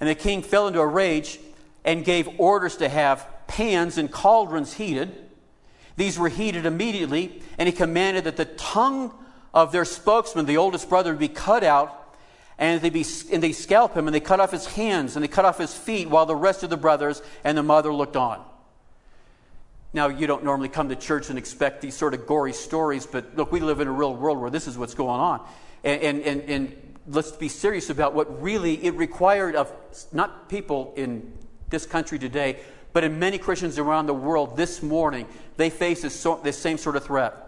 And 0.00 0.08
the 0.08 0.14
king 0.14 0.42
fell 0.42 0.66
into 0.66 0.80
a 0.80 0.86
rage 0.86 1.38
and 1.84 2.04
gave 2.04 2.28
orders 2.40 2.76
to 2.78 2.88
have 2.88 3.26
pans 3.46 3.98
and 3.98 4.10
cauldrons 4.10 4.74
heated. 4.74 5.14
These 5.96 6.18
were 6.18 6.28
heated 6.28 6.66
immediately, 6.66 7.42
and 7.58 7.68
he 7.68 7.72
commanded 7.72 8.24
that 8.24 8.36
the 8.36 8.46
tongue 8.46 9.12
of 9.52 9.72
their 9.72 9.84
spokesman, 9.84 10.46
the 10.46 10.56
oldest 10.56 10.88
brother, 10.88 11.14
be 11.14 11.28
cut 11.28 11.62
out, 11.62 12.16
and 12.56 12.80
they, 12.80 12.90
be, 12.90 13.04
and 13.32 13.42
they 13.42 13.52
scalp 13.52 13.94
him, 13.94 14.06
and 14.06 14.14
they 14.14 14.20
cut 14.20 14.40
off 14.40 14.50
his 14.50 14.66
hands, 14.66 15.16
and 15.16 15.22
they 15.22 15.28
cut 15.28 15.44
off 15.44 15.58
his 15.58 15.74
feet, 15.74 16.08
while 16.08 16.26
the 16.26 16.36
rest 16.36 16.62
of 16.62 16.70
the 16.70 16.76
brothers 16.76 17.20
and 17.44 17.58
the 17.58 17.62
mother 17.62 17.92
looked 17.92 18.16
on. 18.16 18.42
Now, 19.92 20.08
you 20.08 20.26
don't 20.26 20.44
normally 20.44 20.68
come 20.68 20.88
to 20.90 20.96
church 20.96 21.30
and 21.30 21.38
expect 21.38 21.80
these 21.80 21.96
sort 21.96 22.14
of 22.14 22.26
gory 22.26 22.52
stories, 22.52 23.06
but 23.06 23.36
look, 23.36 23.50
we 23.50 23.60
live 23.60 23.80
in 23.80 23.88
a 23.88 23.92
real 23.92 24.14
world 24.14 24.38
where 24.38 24.50
this 24.50 24.68
is 24.68 24.78
what's 24.78 24.94
going 24.94 25.20
on. 25.20 25.46
And, 25.82 26.22
and, 26.22 26.42
and, 26.42 26.89
let's 27.10 27.32
be 27.32 27.48
serious 27.48 27.90
about 27.90 28.14
what 28.14 28.42
really 28.42 28.84
it 28.84 28.94
required 28.94 29.56
of 29.56 29.72
not 30.12 30.48
people 30.48 30.94
in 30.96 31.32
this 31.68 31.86
country 31.86 32.18
today, 32.18 32.58
but 32.92 33.04
in 33.04 33.18
many 33.18 33.38
Christians 33.38 33.78
around 33.78 34.06
the 34.06 34.14
world 34.14 34.56
this 34.56 34.82
morning, 34.82 35.26
they 35.56 35.70
face 35.70 36.02
this, 36.02 36.18
so, 36.18 36.40
this 36.42 36.58
same 36.58 36.78
sort 36.78 36.96
of 36.96 37.04
threat. 37.04 37.46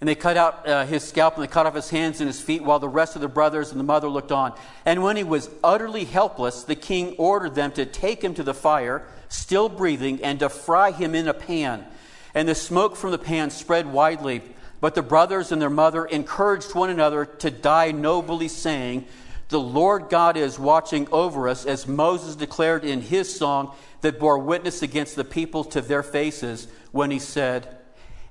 And 0.00 0.06
they 0.06 0.14
cut 0.14 0.36
out 0.36 0.68
uh, 0.68 0.86
his 0.86 1.02
scalp 1.02 1.34
and 1.34 1.42
they 1.42 1.48
cut 1.48 1.66
off 1.66 1.74
his 1.74 1.90
hands 1.90 2.20
and 2.20 2.28
his 2.28 2.40
feet 2.40 2.62
while 2.62 2.78
the 2.78 2.88
rest 2.88 3.16
of 3.16 3.22
the 3.22 3.28
brothers 3.28 3.72
and 3.72 3.80
the 3.80 3.84
mother 3.84 4.08
looked 4.08 4.30
on. 4.30 4.54
And 4.84 5.02
when 5.02 5.16
he 5.16 5.24
was 5.24 5.50
utterly 5.64 6.04
helpless, 6.04 6.62
the 6.62 6.76
king 6.76 7.16
ordered 7.18 7.56
them 7.56 7.72
to 7.72 7.84
take 7.84 8.22
him 8.22 8.32
to 8.34 8.44
the 8.44 8.54
fire, 8.54 9.08
still 9.28 9.68
breathing, 9.68 10.22
and 10.22 10.38
to 10.38 10.48
fry 10.48 10.92
him 10.92 11.16
in 11.16 11.26
a 11.26 11.34
pan. 11.34 11.84
And 12.32 12.48
the 12.48 12.54
smoke 12.54 12.94
from 12.94 13.10
the 13.10 13.18
pan 13.18 13.50
spread 13.50 13.92
widely. 13.92 14.42
But 14.80 14.94
the 14.94 15.02
brothers 15.02 15.50
and 15.50 15.60
their 15.60 15.70
mother 15.70 16.04
encouraged 16.04 16.74
one 16.74 16.90
another 16.90 17.24
to 17.24 17.50
die 17.50 17.90
nobly, 17.90 18.48
saying, 18.48 19.06
The 19.48 19.60
Lord 19.60 20.08
God 20.08 20.36
is 20.36 20.58
watching 20.58 21.08
over 21.10 21.48
us, 21.48 21.66
as 21.66 21.88
Moses 21.88 22.36
declared 22.36 22.84
in 22.84 23.00
his 23.00 23.34
song 23.34 23.74
that 24.02 24.20
bore 24.20 24.38
witness 24.38 24.82
against 24.82 25.16
the 25.16 25.24
people 25.24 25.64
to 25.64 25.80
their 25.80 26.04
faces 26.04 26.68
when 26.92 27.10
he 27.10 27.18
said, 27.18 27.76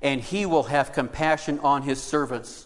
and 0.02 0.22
he 0.22 0.46
will 0.46 0.64
have 0.64 0.94
compassion 0.94 1.60
on 1.60 1.82
his 1.82 2.02
servants. 2.02 2.66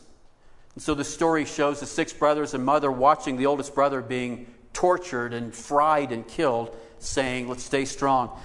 And 0.75 0.83
so 0.83 0.93
the 0.93 1.03
story 1.03 1.45
shows 1.45 1.79
the 1.79 1.85
six 1.85 2.13
brothers 2.13 2.53
and 2.53 2.63
mother 2.63 2.91
watching 2.91 3.37
the 3.37 3.47
oldest 3.47 3.73
brother 3.73 4.01
being 4.01 4.47
tortured 4.73 5.33
and 5.33 5.55
fried 5.55 6.11
and 6.11 6.27
killed, 6.27 6.75
saying, 6.99 7.49
Let's 7.49 7.63
stay 7.63 7.85
strong. 7.85 8.37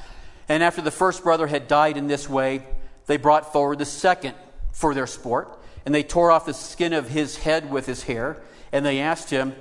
And 0.49 0.63
after 0.63 0.81
the 0.81 0.91
first 0.91 1.23
brother 1.23 1.47
had 1.47 1.69
died 1.69 1.97
in 1.97 2.07
this 2.07 2.29
way, 2.29 2.63
they 3.07 3.17
brought 3.17 3.53
forward 3.53 3.79
the 3.79 3.85
second 3.85 4.35
for 4.77 4.93
their 4.93 5.07
sport, 5.07 5.59
and 5.87 5.95
they 5.95 6.03
tore 6.03 6.31
off 6.31 6.45
the 6.45 6.53
skin 6.53 6.93
of 6.93 7.09
his 7.09 7.39
head 7.39 7.71
with 7.71 7.87
his 7.87 8.03
hair, 8.03 8.37
and 8.73 8.85
they 8.85 9.01
asked 9.01 9.31
him, 9.31 9.57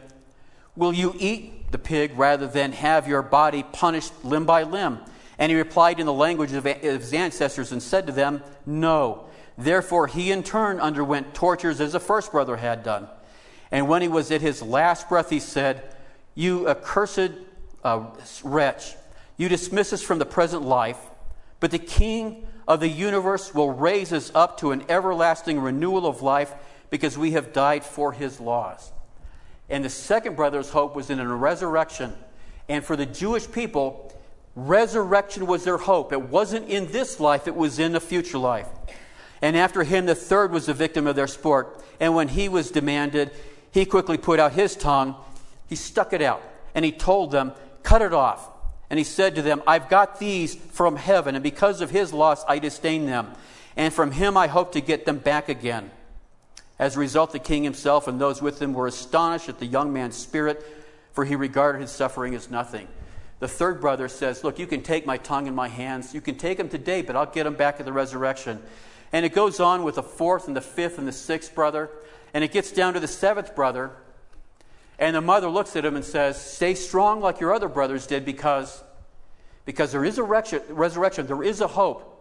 Will 0.75 0.91
you 0.91 1.15
eat 1.17 1.71
the 1.71 1.77
pig 1.77 2.17
rather 2.17 2.47
than 2.47 2.73
have 2.73 3.07
your 3.07 3.21
body 3.21 3.63
punished 3.63 4.11
limb 4.25 4.45
by 4.45 4.63
limb? 4.63 4.99
And 5.39 5.49
he 5.49 5.57
replied 5.57 6.01
in 6.01 6.05
the 6.05 6.11
language 6.11 6.51
of 6.51 6.65
his 6.65 7.13
ancestors 7.13 7.71
and 7.71 7.81
said 7.81 8.07
to 8.07 8.11
them, 8.11 8.43
No. 8.65 9.27
Therefore, 9.57 10.07
he 10.07 10.33
in 10.33 10.43
turn 10.43 10.81
underwent 10.81 11.33
tortures 11.33 11.79
as 11.79 11.93
the 11.93 11.99
first 12.01 12.33
brother 12.33 12.57
had 12.57 12.83
done. 12.83 13.07
And 13.71 13.87
when 13.87 14.01
he 14.01 14.09
was 14.09 14.31
at 14.31 14.41
his 14.41 14.61
last 14.61 15.07
breath, 15.07 15.29
he 15.29 15.39
said, 15.39 15.95
You 16.33 16.67
accursed 16.67 17.31
uh, 17.85 18.07
wretch, 18.43 18.95
you 19.37 19.47
dismiss 19.47 19.93
us 19.93 20.01
from 20.01 20.19
the 20.19 20.25
present 20.25 20.63
life, 20.63 20.99
but 21.61 21.71
the 21.71 21.79
King 21.79 22.45
of 22.67 22.79
the 22.79 22.89
universe 22.89 23.53
will 23.53 23.71
raise 23.71 24.11
us 24.11 24.31
up 24.33 24.59
to 24.59 24.71
an 24.71 24.83
everlasting 24.89 25.59
renewal 25.59 26.05
of 26.05 26.21
life 26.21 26.53
because 26.89 27.17
we 27.17 27.31
have 27.31 27.53
died 27.53 27.83
for 27.83 28.11
his 28.11 28.39
laws. 28.39 28.91
And 29.69 29.83
the 29.83 29.89
second 29.89 30.35
brother's 30.35 30.69
hope 30.69 30.95
was 30.95 31.09
in 31.09 31.19
a 31.19 31.35
resurrection. 31.35 32.13
And 32.69 32.83
for 32.83 32.95
the 32.95 33.05
Jewish 33.05 33.51
people, 33.51 34.11
Resurrection 34.55 35.47
was 35.47 35.65
their 35.65 35.77
hope. 35.77 36.13
It 36.13 36.21
wasn't 36.21 36.69
in 36.69 36.87
this 36.87 37.19
life, 37.19 37.47
it 37.47 37.55
was 37.55 37.77
in 37.77 37.91
the 37.91 37.99
future 37.99 38.37
life. 38.37 38.67
And 39.41 39.57
after 39.57 39.83
him, 39.83 40.05
the 40.05 40.15
third 40.15 40.51
was 40.51 40.67
the 40.67 40.73
victim 40.73 41.07
of 41.07 41.15
their 41.17 41.27
sport. 41.27 41.83
And 41.99 42.15
when 42.15 42.29
he 42.29 42.47
was 42.47 42.71
demanded, 42.71 43.31
he 43.71 43.85
quickly 43.85 44.17
put 44.17 44.39
out 44.39 44.53
his 44.53 44.75
tongue, 44.75 45.15
he 45.67 45.75
stuck 45.75 46.13
it 46.13 46.21
out, 46.21 46.41
and 46.73 46.85
he 46.85 46.91
told 46.93 47.31
them, 47.31 47.51
Cut 47.83 48.01
it 48.01 48.13
off. 48.13 48.49
And 48.89 48.99
he 48.99 49.03
said 49.03 49.35
to 49.35 49.41
them, 49.41 49.63
I've 49.65 49.89
got 49.89 50.19
these 50.19 50.55
from 50.55 50.95
heaven, 50.95 51.35
and 51.35 51.43
because 51.43 51.81
of 51.81 51.89
his 51.89 52.13
loss, 52.13 52.43
I 52.47 52.59
disdain 52.59 53.05
them. 53.05 53.33
And 53.75 53.93
from 53.93 54.11
him 54.11 54.37
I 54.37 54.47
hope 54.47 54.73
to 54.73 54.81
get 54.81 55.05
them 55.05 55.17
back 55.17 55.49
again. 55.49 55.91
As 56.77 56.95
a 56.95 56.99
result, 56.99 57.31
the 57.31 57.39
king 57.39 57.63
himself 57.63 58.07
and 58.07 58.19
those 58.19 58.41
with 58.41 58.61
him 58.61 58.73
were 58.73 58.87
astonished 58.87 59.49
at 59.49 59.59
the 59.59 59.65
young 59.65 59.93
man's 59.93 60.15
spirit, 60.15 60.65
for 61.13 61.25
he 61.25 61.35
regarded 61.35 61.81
his 61.81 61.91
suffering 61.91 62.35
as 62.35 62.51
nothing. 62.51 62.87
The 63.39 63.47
third 63.47 63.81
brother 63.81 64.07
says, 64.07 64.43
Look, 64.43 64.59
you 64.59 64.67
can 64.67 64.81
take 64.81 65.05
my 65.05 65.17
tongue 65.17 65.47
in 65.47 65.55
my 65.55 65.67
hands. 65.67 66.13
You 66.13 66.21
can 66.21 66.35
take 66.35 66.57
them 66.57 66.69
today, 66.69 67.01
but 67.01 67.15
I'll 67.15 67.25
get 67.25 67.43
them 67.43 67.55
back 67.55 67.79
at 67.79 67.85
the 67.85 67.93
resurrection. 67.93 68.61
And 69.11 69.25
it 69.25 69.33
goes 69.33 69.59
on 69.59 69.83
with 69.83 69.95
the 69.95 70.03
fourth 70.03 70.47
and 70.47 70.55
the 70.55 70.61
fifth 70.61 70.97
and 70.97 71.07
the 71.07 71.13
sixth 71.13 71.53
brother. 71.55 71.89
And 72.33 72.43
it 72.43 72.51
gets 72.51 72.71
down 72.71 72.93
to 72.93 72.99
the 72.99 73.07
seventh 73.07 73.55
brother. 73.55 73.91
And 74.97 75.15
the 75.15 75.21
mother 75.21 75.49
looks 75.49 75.75
at 75.75 75.85
him 75.85 75.95
and 75.95 76.05
says, 76.05 76.39
Stay 76.39 76.73
strong 76.73 77.21
like 77.21 77.39
your 77.39 77.53
other 77.53 77.67
brothers 77.67 78.07
did 78.07 78.25
because, 78.25 78.83
because 79.65 79.91
there 79.91 80.05
is 80.05 80.17
a 80.17 80.23
resurrection, 80.23 81.27
there 81.27 81.43
is 81.43 81.61
a 81.61 81.67
hope. 81.67 82.11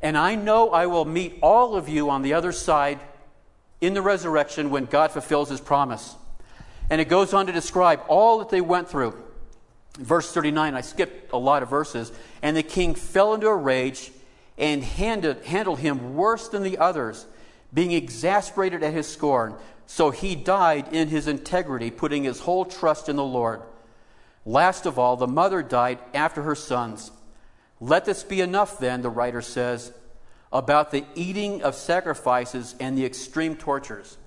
And 0.00 0.16
I 0.16 0.34
know 0.34 0.70
I 0.70 0.86
will 0.86 1.04
meet 1.04 1.38
all 1.42 1.74
of 1.74 1.88
you 1.88 2.08
on 2.10 2.22
the 2.22 2.34
other 2.34 2.52
side 2.52 3.00
in 3.80 3.94
the 3.94 4.02
resurrection 4.02 4.70
when 4.70 4.84
God 4.86 5.10
fulfills 5.10 5.50
his 5.50 5.60
promise. 5.60 6.14
And 6.90 7.00
it 7.00 7.08
goes 7.08 7.34
on 7.34 7.46
to 7.46 7.52
describe 7.52 8.00
all 8.08 8.38
that 8.38 8.48
they 8.48 8.60
went 8.60 8.88
through. 8.88 9.22
Verse 9.98 10.32
39, 10.32 10.74
I 10.74 10.80
skipped 10.80 11.32
a 11.32 11.38
lot 11.38 11.62
of 11.62 11.68
verses. 11.68 12.12
And 12.42 12.56
the 12.56 12.62
king 12.62 12.94
fell 12.94 13.34
into 13.34 13.48
a 13.48 13.56
rage 13.56 14.12
and 14.56 14.82
handed, 14.82 15.44
handled 15.44 15.80
him 15.80 16.14
worse 16.14 16.48
than 16.48 16.62
the 16.62 16.78
others, 16.78 17.26
being 17.74 17.92
exasperated 17.92 18.82
at 18.82 18.92
his 18.92 19.06
scorn. 19.06 19.54
So 19.90 20.10
he 20.10 20.34
died 20.34 20.92
in 20.92 21.08
his 21.08 21.26
integrity, 21.26 21.90
putting 21.90 22.24
his 22.24 22.40
whole 22.40 22.66
trust 22.66 23.08
in 23.08 23.16
the 23.16 23.24
Lord. 23.24 23.62
Last 24.44 24.84
of 24.84 24.98
all, 24.98 25.16
the 25.16 25.26
mother 25.26 25.62
died 25.62 25.98
after 26.12 26.42
her 26.42 26.54
sons. 26.54 27.10
Let 27.80 28.04
this 28.04 28.22
be 28.22 28.42
enough, 28.42 28.78
then, 28.78 29.00
the 29.00 29.08
writer 29.08 29.40
says, 29.40 29.90
about 30.52 30.90
the 30.90 31.06
eating 31.14 31.62
of 31.62 31.74
sacrifices 31.74 32.74
and 32.78 32.98
the 32.98 33.06
extreme 33.06 33.56
tortures. 33.56 34.18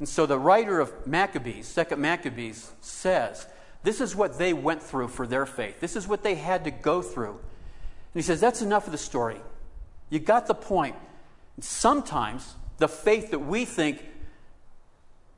And 0.00 0.08
so 0.08 0.26
the 0.26 0.38
writer 0.38 0.80
of 0.80 1.06
Maccabees, 1.06 1.68
Second 1.68 2.00
Maccabees, 2.00 2.72
says 2.80 3.46
this 3.84 4.00
is 4.00 4.16
what 4.16 4.36
they 4.36 4.52
went 4.52 4.82
through 4.82 5.08
for 5.08 5.28
their 5.28 5.46
faith. 5.46 5.78
This 5.78 5.94
is 5.94 6.08
what 6.08 6.24
they 6.24 6.34
had 6.34 6.64
to 6.64 6.72
go 6.72 7.02
through. 7.02 7.34
And 7.34 8.14
he 8.14 8.22
says, 8.22 8.40
That's 8.40 8.62
enough 8.62 8.86
of 8.86 8.92
the 8.92 8.98
story. 8.98 9.40
You 10.10 10.18
got 10.18 10.48
the 10.48 10.54
point. 10.54 10.96
Sometimes 11.60 12.56
the 12.78 12.88
faith 12.88 13.30
that 13.30 13.40
we 13.40 13.64
think 13.64 14.04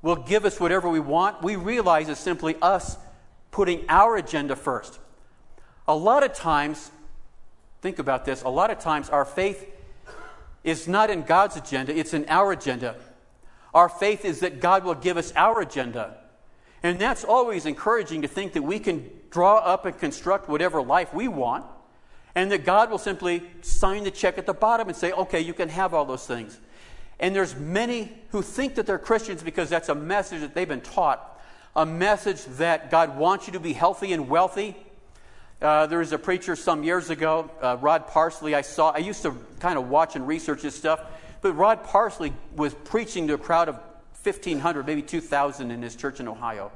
will 0.03 0.17
give 0.17 0.45
us 0.45 0.59
whatever 0.59 0.89
we 0.89 1.01
want, 1.01 1.43
we 1.43 1.57
realize 1.57 2.09
is 2.09 2.19
simply 2.19 2.57
us 2.63 2.97
putting 3.51 3.85
our 3.89 4.17
agenda 4.17 4.57
first. 4.57 4.99
A 5.87 5.95
lot 5.95 6.23
of 6.23 6.33
times, 6.33 6.91
think 7.83 7.99
about 7.99 8.25
this, 8.25 8.43
a 8.43 8.49
lot 8.49 8.71
of 8.71 8.79
times 8.79 9.11
our 9.11 9.25
faith 9.25 9.69
is 10.65 10.87
not 10.87 11.11
in 11.11 11.23
God's 11.23 11.57
agenda, 11.57 11.97
it's 11.97 12.15
in 12.15 12.25
our 12.29 12.53
agenda. 12.53 12.97
Our 13.75 13.89
faith 13.89 14.25
is 14.25 14.41
that 14.41 14.61
God 14.61 14.85
will 14.85 14.95
give 14.95 15.17
us 15.17 15.33
our 15.37 15.61
agenda. 15.61 16.17
And 16.83 16.99
that's 16.99 17.25
always 17.25 17.67
encouraging 17.67 18.23
to 18.23 18.29
think 18.29 18.55
that 18.55 18.63
we 18.63 18.79
can 18.79 19.11
draw 19.31 19.59
up 19.59 19.85
and 19.85 19.99
construct 19.99 20.49
whatever 20.49 20.83
life 20.83 21.13
we 21.13 21.29
want, 21.29 21.67
and 22.35 22.51
that 22.53 22.65
God 22.65 22.91
will 22.91 22.99
simply 22.99 23.43
sign 23.61 24.05
the 24.05 24.11
check 24.11 24.39
at 24.39 24.47
the 24.47 24.55
bottom 24.55 24.89
and 24.89 24.97
say, 24.97 25.13
okay, 25.13 25.41
you 25.41 25.53
can 25.53 25.69
have 25.69 25.93
all 25.93 26.05
those 26.05 26.27
things. 26.27 26.59
And 27.21 27.37
there's 27.37 27.55
many 27.55 28.11
who 28.31 28.41
think 28.41 28.77
that 28.77 28.87
they're 28.87 28.99
Christians 28.99 29.43
because 29.43 29.69
that's 29.69 29.91
a 29.91 29.95
message 29.95 30.41
that 30.41 30.55
they've 30.55 30.67
been 30.67 30.81
taught, 30.81 31.41
a 31.77 31.85
message 31.85 32.45
that 32.57 32.91
God 32.91 33.17
wants 33.17 33.47
you 33.47 33.53
to 33.53 33.61
be 33.61 33.75
healthy 33.75 34.15
and 34.15 34.29
wealthy. 34.29 34.75
Uh, 35.61 35.87
there 35.87 35.99
was 35.99 36.13
a 36.13 36.19
preacher 36.19 36.57
some 36.57 36.83
years 36.83 37.11
ago, 37.11 37.51
uh, 37.61 37.77
Rod 37.79 38.09
Parsley. 38.09 38.55
I 38.55 38.63
saw. 38.63 38.91
I 38.91 38.99
used 38.99 39.23
to 39.23 39.37
kind 39.61 39.77
of 39.77 39.91
watch 39.91 40.17
and 40.17 40.27
research 40.27 40.63
this 40.63 40.75
stuff, 40.75 41.03
but 41.43 41.53
Rod 41.53 41.85
Parsley 41.85 42.33
was 42.57 42.73
preaching 42.73 43.29
to 43.29 43.35
a 43.35 43.39
crowd 43.39 43.69
of 43.69 43.75
1,500, 44.23 44.87
maybe 44.87 45.03
2,000 45.03 45.71
in 45.71 45.83
his 45.83 45.97
church 45.97 46.21
in 46.21 46.29
Ohio. 46.29 46.73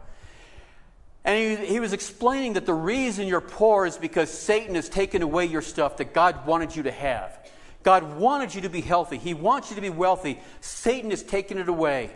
And 1.24 1.58
he, 1.58 1.66
he, 1.66 1.80
was 1.80 1.94
explaining 1.94 2.52
that 2.54 2.66
the 2.66 2.74
reason 2.74 3.26
you're 3.26 3.40
poor 3.40 3.86
is 3.86 3.96
because 3.96 4.30
Satan 4.30 4.74
has 4.74 4.90
taken 4.90 5.22
away 5.22 5.46
your 5.46 5.62
stuff 5.62 5.96
that 5.96 6.12
God 6.12 6.46
wanted 6.46 6.76
you 6.76 6.82
to 6.82 6.92
have. 6.92 7.38
God 7.84 8.16
wanted 8.16 8.54
you 8.54 8.62
to 8.62 8.68
be 8.68 8.80
healthy, 8.80 9.18
He 9.18 9.34
wants 9.34 9.70
you 9.70 9.76
to 9.76 9.82
be 9.82 9.90
wealthy. 9.90 10.40
Satan 10.60 11.10
has 11.10 11.22
taken 11.22 11.58
it 11.58 11.68
away. 11.68 12.10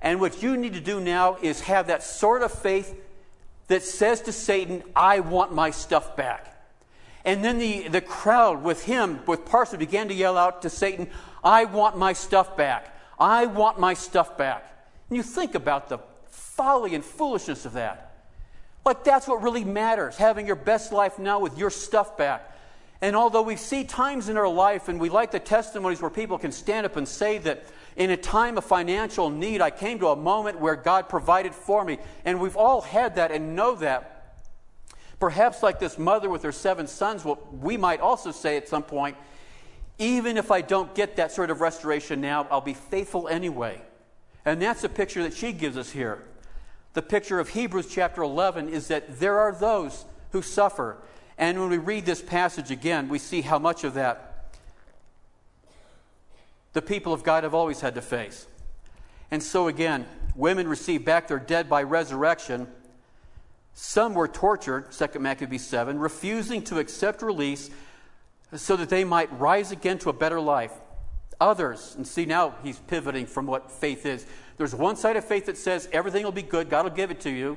And 0.00 0.20
what 0.20 0.42
you 0.42 0.56
need 0.56 0.74
to 0.74 0.80
do 0.80 1.00
now 1.00 1.36
is 1.42 1.62
have 1.62 1.88
that 1.88 2.02
sort 2.04 2.42
of 2.42 2.52
faith 2.52 2.94
that 3.68 3.82
says 3.82 4.20
to 4.22 4.32
Satan, 4.32 4.84
I 4.94 5.20
want 5.20 5.52
my 5.52 5.70
stuff 5.70 6.16
back. 6.16 6.52
And 7.24 7.44
then 7.44 7.58
the, 7.58 7.88
the 7.88 8.00
crowd 8.00 8.62
with 8.62 8.84
him, 8.84 9.18
with 9.26 9.44
Parson, 9.46 9.80
began 9.80 10.06
to 10.08 10.14
yell 10.14 10.38
out 10.38 10.62
to 10.62 10.70
Satan, 10.70 11.08
I 11.42 11.64
want 11.64 11.98
my 11.98 12.12
stuff 12.12 12.56
back. 12.56 12.96
I 13.18 13.46
want 13.46 13.80
my 13.80 13.94
stuff 13.94 14.38
back. 14.38 14.64
And 15.08 15.16
you 15.16 15.22
think 15.22 15.56
about 15.56 15.88
the 15.88 15.98
folly 16.28 16.94
and 16.94 17.04
foolishness 17.04 17.64
of 17.64 17.72
that. 17.72 18.14
Like 18.84 19.02
that's 19.02 19.26
what 19.26 19.42
really 19.42 19.64
matters, 19.64 20.16
having 20.16 20.46
your 20.46 20.56
best 20.56 20.92
life 20.92 21.18
now 21.18 21.40
with 21.40 21.58
your 21.58 21.70
stuff 21.70 22.16
back. 22.16 22.52
And 23.00 23.14
although 23.14 23.42
we 23.42 23.56
see 23.56 23.84
times 23.84 24.28
in 24.28 24.36
our 24.36 24.48
life, 24.48 24.88
and 24.88 24.98
we 24.98 25.10
like 25.10 25.30
the 25.30 25.38
testimonies 25.38 26.00
where 26.00 26.10
people 26.10 26.38
can 26.38 26.52
stand 26.52 26.86
up 26.86 26.96
and 26.96 27.06
say 27.06 27.38
that 27.38 27.64
in 27.96 28.10
a 28.10 28.16
time 28.16 28.56
of 28.58 28.64
financial 28.64 29.30
need, 29.30 29.60
I 29.60 29.70
came 29.70 29.98
to 30.00 30.08
a 30.08 30.16
moment 30.16 30.60
where 30.60 30.76
God 30.76 31.08
provided 31.08 31.54
for 31.54 31.84
me. 31.84 31.98
And 32.24 32.40
we've 32.40 32.56
all 32.56 32.80
had 32.80 33.16
that 33.16 33.32
and 33.32 33.54
know 33.54 33.74
that. 33.76 34.38
Perhaps, 35.18 35.62
like 35.62 35.78
this 35.78 35.98
mother 35.98 36.28
with 36.28 36.42
her 36.42 36.52
seven 36.52 36.86
sons, 36.86 37.24
well, 37.24 37.38
we 37.50 37.76
might 37.76 38.00
also 38.00 38.32
say 38.32 38.56
at 38.56 38.68
some 38.68 38.82
point, 38.82 39.16
even 39.98 40.36
if 40.36 40.50
I 40.50 40.60
don't 40.60 40.94
get 40.94 41.16
that 41.16 41.32
sort 41.32 41.50
of 41.50 41.62
restoration 41.62 42.20
now, 42.20 42.46
I'll 42.50 42.60
be 42.60 42.74
faithful 42.74 43.28
anyway. 43.28 43.80
And 44.44 44.60
that's 44.60 44.84
a 44.84 44.90
picture 44.90 45.22
that 45.22 45.34
she 45.34 45.52
gives 45.52 45.78
us 45.78 45.90
here. 45.90 46.22
The 46.92 47.02
picture 47.02 47.40
of 47.40 47.50
Hebrews 47.50 47.88
chapter 47.88 48.22
11 48.22 48.68
is 48.68 48.88
that 48.88 49.18
there 49.18 49.38
are 49.38 49.52
those 49.52 50.04
who 50.32 50.42
suffer. 50.42 50.98
And 51.38 51.60
when 51.60 51.70
we 51.70 51.78
read 51.78 52.06
this 52.06 52.22
passage 52.22 52.70
again, 52.70 53.08
we 53.08 53.18
see 53.18 53.42
how 53.42 53.58
much 53.58 53.84
of 53.84 53.94
that 53.94 54.36
the 56.76 56.82
people 56.82 57.14
of 57.14 57.22
God 57.22 57.42
have 57.42 57.54
always 57.54 57.80
had 57.80 57.94
to 57.94 58.02
face. 58.02 58.46
And 59.30 59.42
so, 59.42 59.66
again, 59.66 60.06
women 60.34 60.68
receive 60.68 61.06
back 61.06 61.26
their 61.26 61.38
dead 61.38 61.70
by 61.70 61.82
resurrection. 61.82 62.68
Some 63.72 64.12
were 64.12 64.28
tortured, 64.28 64.92
2 64.92 65.18
Maccabees 65.18 65.66
7, 65.66 65.98
refusing 65.98 66.62
to 66.64 66.78
accept 66.78 67.22
release 67.22 67.70
so 68.54 68.76
that 68.76 68.90
they 68.90 69.04
might 69.04 69.32
rise 69.40 69.72
again 69.72 69.96
to 70.00 70.10
a 70.10 70.12
better 70.12 70.38
life. 70.38 70.72
Others, 71.40 71.94
and 71.96 72.06
see 72.06 72.26
now 72.26 72.54
he's 72.62 72.78
pivoting 72.78 73.24
from 73.24 73.46
what 73.46 73.70
faith 73.70 74.04
is. 74.04 74.26
There's 74.58 74.74
one 74.74 74.96
side 74.96 75.16
of 75.16 75.24
faith 75.24 75.46
that 75.46 75.56
says 75.56 75.88
everything 75.92 76.24
will 76.24 76.30
be 76.32 76.42
good, 76.42 76.68
God 76.68 76.84
will 76.84 76.92
give 76.92 77.10
it 77.10 77.20
to 77.20 77.30
you. 77.30 77.56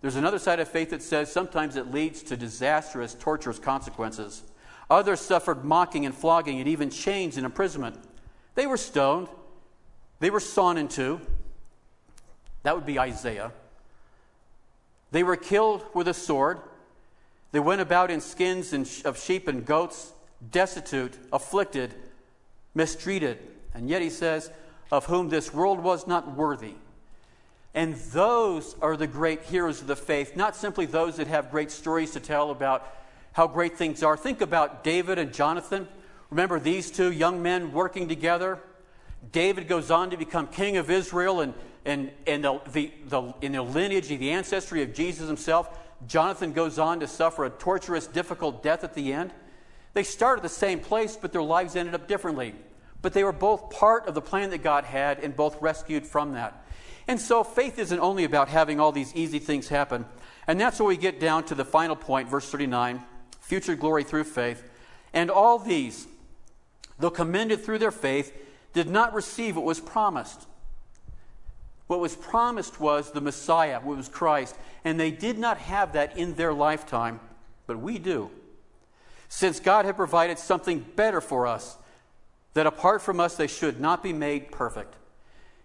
There's 0.00 0.16
another 0.16 0.38
side 0.38 0.60
of 0.60 0.68
faith 0.68 0.90
that 0.90 1.02
says 1.02 1.32
sometimes 1.32 1.76
it 1.76 1.90
leads 1.90 2.22
to 2.24 2.36
disastrous, 2.36 3.14
torturous 3.14 3.58
consequences. 3.58 4.42
Others 4.88 5.20
suffered 5.20 5.64
mocking 5.64 6.06
and 6.06 6.14
flogging 6.14 6.60
and 6.60 6.68
even 6.68 6.90
chains 6.90 7.36
and 7.36 7.44
imprisonment. 7.44 7.96
They 8.54 8.66
were 8.66 8.76
stoned, 8.76 9.28
they 10.20 10.30
were 10.30 10.40
sawn 10.40 10.78
in 10.78 10.88
two. 10.88 11.20
That 12.62 12.74
would 12.74 12.86
be 12.86 12.98
Isaiah. 12.98 13.52
They 15.12 15.22
were 15.22 15.36
killed 15.36 15.84
with 15.94 16.08
a 16.08 16.14
sword. 16.14 16.60
They 17.52 17.60
went 17.60 17.80
about 17.80 18.10
in 18.10 18.20
skins 18.20 18.72
of 19.04 19.18
sheep 19.18 19.46
and 19.48 19.64
goats, 19.64 20.12
destitute, 20.50 21.16
afflicted, 21.32 21.94
mistreated. 22.74 23.38
And 23.72 23.88
yet 23.88 24.02
he 24.02 24.10
says, 24.10 24.50
of 24.90 25.06
whom 25.06 25.28
this 25.28 25.52
world 25.52 25.80
was 25.80 26.06
not 26.06 26.36
worthy. 26.36 26.74
And 27.76 27.94
those 27.94 28.74
are 28.80 28.96
the 28.96 29.06
great 29.06 29.42
heroes 29.42 29.82
of 29.82 29.86
the 29.86 29.94
faith, 29.94 30.34
not 30.34 30.56
simply 30.56 30.86
those 30.86 31.16
that 31.16 31.26
have 31.26 31.50
great 31.50 31.70
stories 31.70 32.12
to 32.12 32.20
tell 32.20 32.50
about 32.50 32.90
how 33.32 33.46
great 33.46 33.76
things 33.76 34.02
are. 34.02 34.16
Think 34.16 34.40
about 34.40 34.82
David 34.82 35.18
and 35.18 35.30
Jonathan. 35.30 35.86
Remember 36.30 36.58
these 36.58 36.90
two 36.90 37.12
young 37.12 37.42
men 37.42 37.74
working 37.74 38.08
together? 38.08 38.58
David 39.30 39.68
goes 39.68 39.90
on 39.90 40.08
to 40.08 40.16
become 40.16 40.46
king 40.46 40.78
of 40.78 40.90
Israel 40.90 41.42
and, 41.42 41.52
and, 41.84 42.10
and 42.26 42.44
the, 42.44 42.60
the, 42.72 42.92
the, 43.08 43.34
in 43.42 43.52
the 43.52 43.62
lineage, 43.62 44.08
the 44.08 44.30
ancestry 44.30 44.82
of 44.82 44.94
Jesus 44.94 45.26
himself. 45.28 45.78
Jonathan 46.06 46.54
goes 46.54 46.78
on 46.78 47.00
to 47.00 47.06
suffer 47.06 47.44
a 47.44 47.50
torturous, 47.50 48.06
difficult 48.06 48.62
death 48.62 48.84
at 48.84 48.94
the 48.94 49.12
end. 49.12 49.32
They 49.92 50.02
started 50.02 50.42
the 50.42 50.48
same 50.48 50.80
place, 50.80 51.14
but 51.14 51.30
their 51.30 51.42
lives 51.42 51.76
ended 51.76 51.94
up 51.94 52.08
differently. 52.08 52.54
But 53.02 53.12
they 53.12 53.22
were 53.22 53.32
both 53.32 53.68
part 53.68 54.06
of 54.06 54.14
the 54.14 54.22
plan 54.22 54.48
that 54.50 54.62
God 54.62 54.84
had 54.84 55.20
and 55.20 55.36
both 55.36 55.60
rescued 55.60 56.06
from 56.06 56.32
that. 56.32 56.62
And 57.08 57.20
so 57.20 57.44
faith 57.44 57.78
isn't 57.78 58.00
only 58.00 58.24
about 58.24 58.48
having 58.48 58.80
all 58.80 58.92
these 58.92 59.14
easy 59.14 59.38
things 59.38 59.68
happen. 59.68 60.06
And 60.46 60.60
that's 60.60 60.78
where 60.78 60.88
we 60.88 60.96
get 60.96 61.20
down 61.20 61.44
to 61.44 61.54
the 61.54 61.64
final 61.64 61.96
point, 61.96 62.28
verse 62.28 62.48
39 62.50 63.02
future 63.46 63.76
glory 63.76 64.02
through 64.02 64.24
faith. 64.24 64.68
And 65.14 65.30
all 65.30 65.58
these, 65.58 66.08
though 66.98 67.10
commended 67.10 67.64
through 67.64 67.78
their 67.78 67.92
faith, 67.92 68.36
did 68.72 68.88
not 68.88 69.14
receive 69.14 69.56
what 69.56 69.64
was 69.64 69.80
promised. 69.80 70.46
What 71.86 72.00
was 72.00 72.16
promised 72.16 72.80
was 72.80 73.12
the 73.12 73.20
Messiah, 73.20 73.80
what 73.80 73.96
was 73.96 74.08
Christ, 74.08 74.56
and 74.84 74.98
they 74.98 75.12
did 75.12 75.38
not 75.38 75.58
have 75.58 75.92
that 75.92 76.18
in 76.18 76.34
their 76.34 76.52
lifetime, 76.52 77.20
but 77.68 77.78
we 77.78 77.98
do. 77.98 78.30
Since 79.28 79.60
God 79.60 79.84
had 79.84 79.96
provided 79.96 80.38
something 80.38 80.84
better 80.96 81.20
for 81.20 81.46
us, 81.46 81.76
that 82.54 82.66
apart 82.66 83.00
from 83.00 83.20
us 83.20 83.36
they 83.36 83.46
should 83.46 83.80
not 83.80 84.02
be 84.02 84.12
made 84.12 84.50
perfect. 84.50 84.96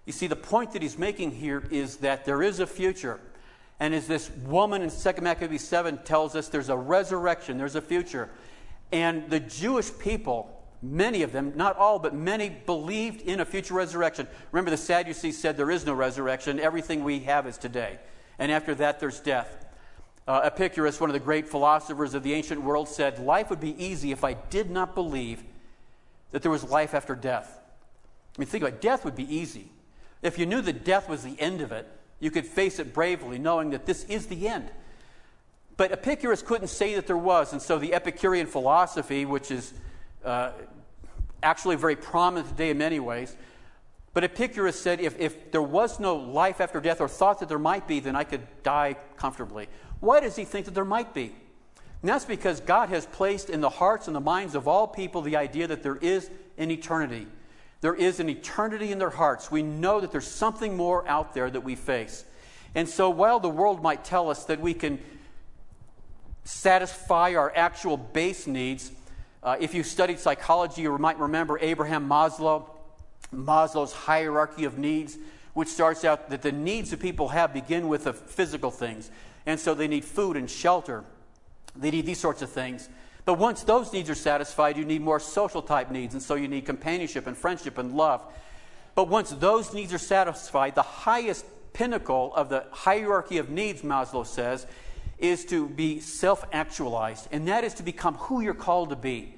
You 0.05 0.13
see, 0.13 0.27
the 0.27 0.35
point 0.35 0.73
that 0.73 0.81
he's 0.81 0.97
making 0.97 1.31
here 1.31 1.63
is 1.69 1.97
that 1.97 2.25
there 2.25 2.41
is 2.41 2.59
a 2.59 2.67
future. 2.67 3.19
And 3.79 3.93
as 3.93 4.07
this 4.07 4.29
woman 4.45 4.81
in 4.81 4.89
2 4.89 5.21
Maccabees 5.21 5.67
7 5.67 5.99
tells 5.99 6.35
us, 6.35 6.47
there's 6.49 6.69
a 6.69 6.77
resurrection, 6.77 7.57
there's 7.57 7.75
a 7.75 7.81
future. 7.81 8.29
And 8.91 9.29
the 9.29 9.39
Jewish 9.39 9.89
people, 9.97 10.63
many 10.81 11.23
of 11.23 11.31
them, 11.31 11.53
not 11.55 11.77
all, 11.77 11.97
but 11.97 12.13
many, 12.13 12.49
believed 12.49 13.21
in 13.21 13.39
a 13.39 13.45
future 13.45 13.73
resurrection. 13.73 14.27
Remember, 14.51 14.71
the 14.71 14.77
Sadducees 14.77 15.39
said 15.39 15.57
there 15.57 15.71
is 15.71 15.85
no 15.85 15.93
resurrection, 15.93 16.59
everything 16.59 17.03
we 17.03 17.19
have 17.21 17.47
is 17.47 17.57
today. 17.57 17.99
And 18.37 18.51
after 18.51 18.75
that, 18.75 18.99
there's 18.99 19.19
death. 19.19 19.65
Uh, 20.27 20.41
Epicurus, 20.43 20.99
one 20.99 21.09
of 21.09 21.13
the 21.13 21.19
great 21.19 21.47
philosophers 21.47 22.13
of 22.13 22.23
the 22.23 22.33
ancient 22.33 22.61
world, 22.61 22.87
said, 22.87 23.19
Life 23.19 23.49
would 23.49 23.59
be 23.59 23.83
easy 23.83 24.11
if 24.11 24.23
I 24.23 24.33
did 24.33 24.69
not 24.69 24.93
believe 24.93 25.43
that 26.31 26.41
there 26.41 26.51
was 26.51 26.63
life 26.63 26.93
after 26.93 27.15
death. 27.15 27.59
I 28.37 28.39
mean, 28.39 28.47
think 28.47 28.63
about 28.63 28.75
it, 28.75 28.81
death 28.81 29.05
would 29.05 29.15
be 29.15 29.35
easy. 29.35 29.71
If 30.21 30.37
you 30.37 30.45
knew 30.45 30.61
that 30.61 30.83
death 30.83 31.09
was 31.09 31.23
the 31.23 31.39
end 31.39 31.61
of 31.61 31.71
it, 31.71 31.87
you 32.19 32.31
could 32.31 32.45
face 32.45 32.79
it 32.79 32.93
bravely, 32.93 33.39
knowing 33.39 33.71
that 33.71 33.85
this 33.85 34.03
is 34.05 34.27
the 34.27 34.47
end. 34.47 34.69
But 35.77 35.91
Epicurus 35.91 36.41
couldn't 36.41 36.67
say 36.67 36.95
that 36.95 37.07
there 37.07 37.17
was, 37.17 37.53
and 37.53 37.61
so 37.61 37.79
the 37.79 37.93
Epicurean 37.93 38.45
philosophy, 38.45 39.25
which 39.25 39.49
is 39.49 39.73
uh, 40.23 40.51
actually 41.41 41.75
very 41.75 41.95
prominent 41.95 42.49
today 42.49 42.69
in 42.69 42.77
many 42.77 42.99
ways, 42.99 43.35
but 44.13 44.23
Epicurus 44.23 44.79
said 44.79 44.99
if, 44.99 45.19
if 45.19 45.51
there 45.51 45.61
was 45.61 45.99
no 45.99 46.15
life 46.15 46.59
after 46.59 46.81
death 46.81 47.01
or 47.01 47.07
thought 47.07 47.39
that 47.39 47.49
there 47.49 47.59
might 47.59 47.87
be, 47.87 47.99
then 47.99 48.15
I 48.15 48.25
could 48.25 48.45
die 48.61 48.97
comfortably. 49.15 49.69
Why 50.01 50.19
does 50.19 50.35
he 50.35 50.43
think 50.43 50.65
that 50.65 50.75
there 50.75 50.85
might 50.85 51.13
be? 51.13 51.33
And 52.01 52.09
that's 52.09 52.25
because 52.25 52.59
God 52.59 52.89
has 52.89 53.05
placed 53.05 53.49
in 53.49 53.61
the 53.61 53.69
hearts 53.69 54.07
and 54.07 54.15
the 54.15 54.21
minds 54.21 54.55
of 54.55 54.67
all 54.67 54.87
people 54.87 55.21
the 55.21 55.37
idea 55.37 55.67
that 55.67 55.83
there 55.83 55.95
is 55.95 56.29
an 56.57 56.71
eternity. 56.71 57.27
There 57.81 57.95
is 57.95 58.19
an 58.19 58.29
eternity 58.29 58.91
in 58.91 58.99
their 58.99 59.09
hearts. 59.09 59.51
We 59.51 59.63
know 59.63 59.99
that 59.99 60.11
there's 60.11 60.27
something 60.27 60.77
more 60.77 61.07
out 61.07 61.33
there 61.33 61.49
that 61.49 61.61
we 61.61 61.75
face. 61.75 62.23
And 62.75 62.87
so 62.87 63.09
while 63.09 63.39
the 63.39 63.49
world 63.49 63.81
might 63.81 64.05
tell 64.05 64.29
us 64.29 64.45
that 64.45 64.61
we 64.61 64.73
can 64.73 64.99
satisfy 66.43 67.33
our 67.35 67.51
actual 67.55 67.97
base 67.97 68.47
needs, 68.47 68.91
uh, 69.43 69.57
if 69.59 69.73
you 69.73 69.83
studied 69.83 70.19
psychology, 70.19 70.83
you 70.83 70.97
might 70.97 71.19
remember 71.19 71.57
Abraham 71.59 72.07
Maslow, 72.07 72.69
Maslow's 73.33 73.93
hierarchy 73.93 74.65
of 74.65 74.77
needs, 74.77 75.17
which 75.53 75.67
starts 75.67 76.05
out 76.05 76.29
that 76.29 76.43
the 76.43 76.51
needs 76.51 76.91
that 76.91 76.99
people 76.99 77.29
have 77.29 77.53
begin 77.53 77.87
with 77.87 78.05
the 78.05 78.13
physical 78.13 78.69
things. 78.71 79.09
And 79.45 79.59
so 79.59 79.73
they 79.73 79.87
need 79.87 80.05
food 80.05 80.37
and 80.37 80.49
shelter. 80.49 81.03
They 81.75 81.89
need 81.89 82.05
these 82.05 82.19
sorts 82.19 82.41
of 82.41 82.49
things. 82.51 82.89
But 83.25 83.35
once 83.35 83.63
those 83.63 83.93
needs 83.93 84.09
are 84.09 84.15
satisfied, 84.15 84.77
you 84.77 84.85
need 84.85 85.01
more 85.01 85.19
social 85.19 85.61
type 85.61 85.91
needs, 85.91 86.13
and 86.13 86.23
so 86.23 86.35
you 86.35 86.47
need 86.47 86.65
companionship 86.65 87.27
and 87.27 87.37
friendship 87.37 87.77
and 87.77 87.93
love. 87.93 88.21
But 88.95 89.07
once 89.07 89.29
those 89.29 89.73
needs 89.73 89.93
are 89.93 89.99
satisfied, 89.99 90.75
the 90.75 90.81
highest 90.81 91.45
pinnacle 91.73 92.33
of 92.35 92.49
the 92.49 92.65
hierarchy 92.71 93.37
of 93.37 93.49
needs, 93.49 93.81
Maslow 93.83 94.25
says, 94.25 94.65
is 95.17 95.45
to 95.45 95.69
be 95.69 95.99
self 95.99 96.43
actualized, 96.51 97.27
and 97.31 97.47
that 97.47 97.63
is 97.63 97.75
to 97.75 97.83
become 97.83 98.15
who 98.15 98.41
you're 98.41 98.53
called 98.53 98.89
to 98.89 98.95
be. 98.95 99.35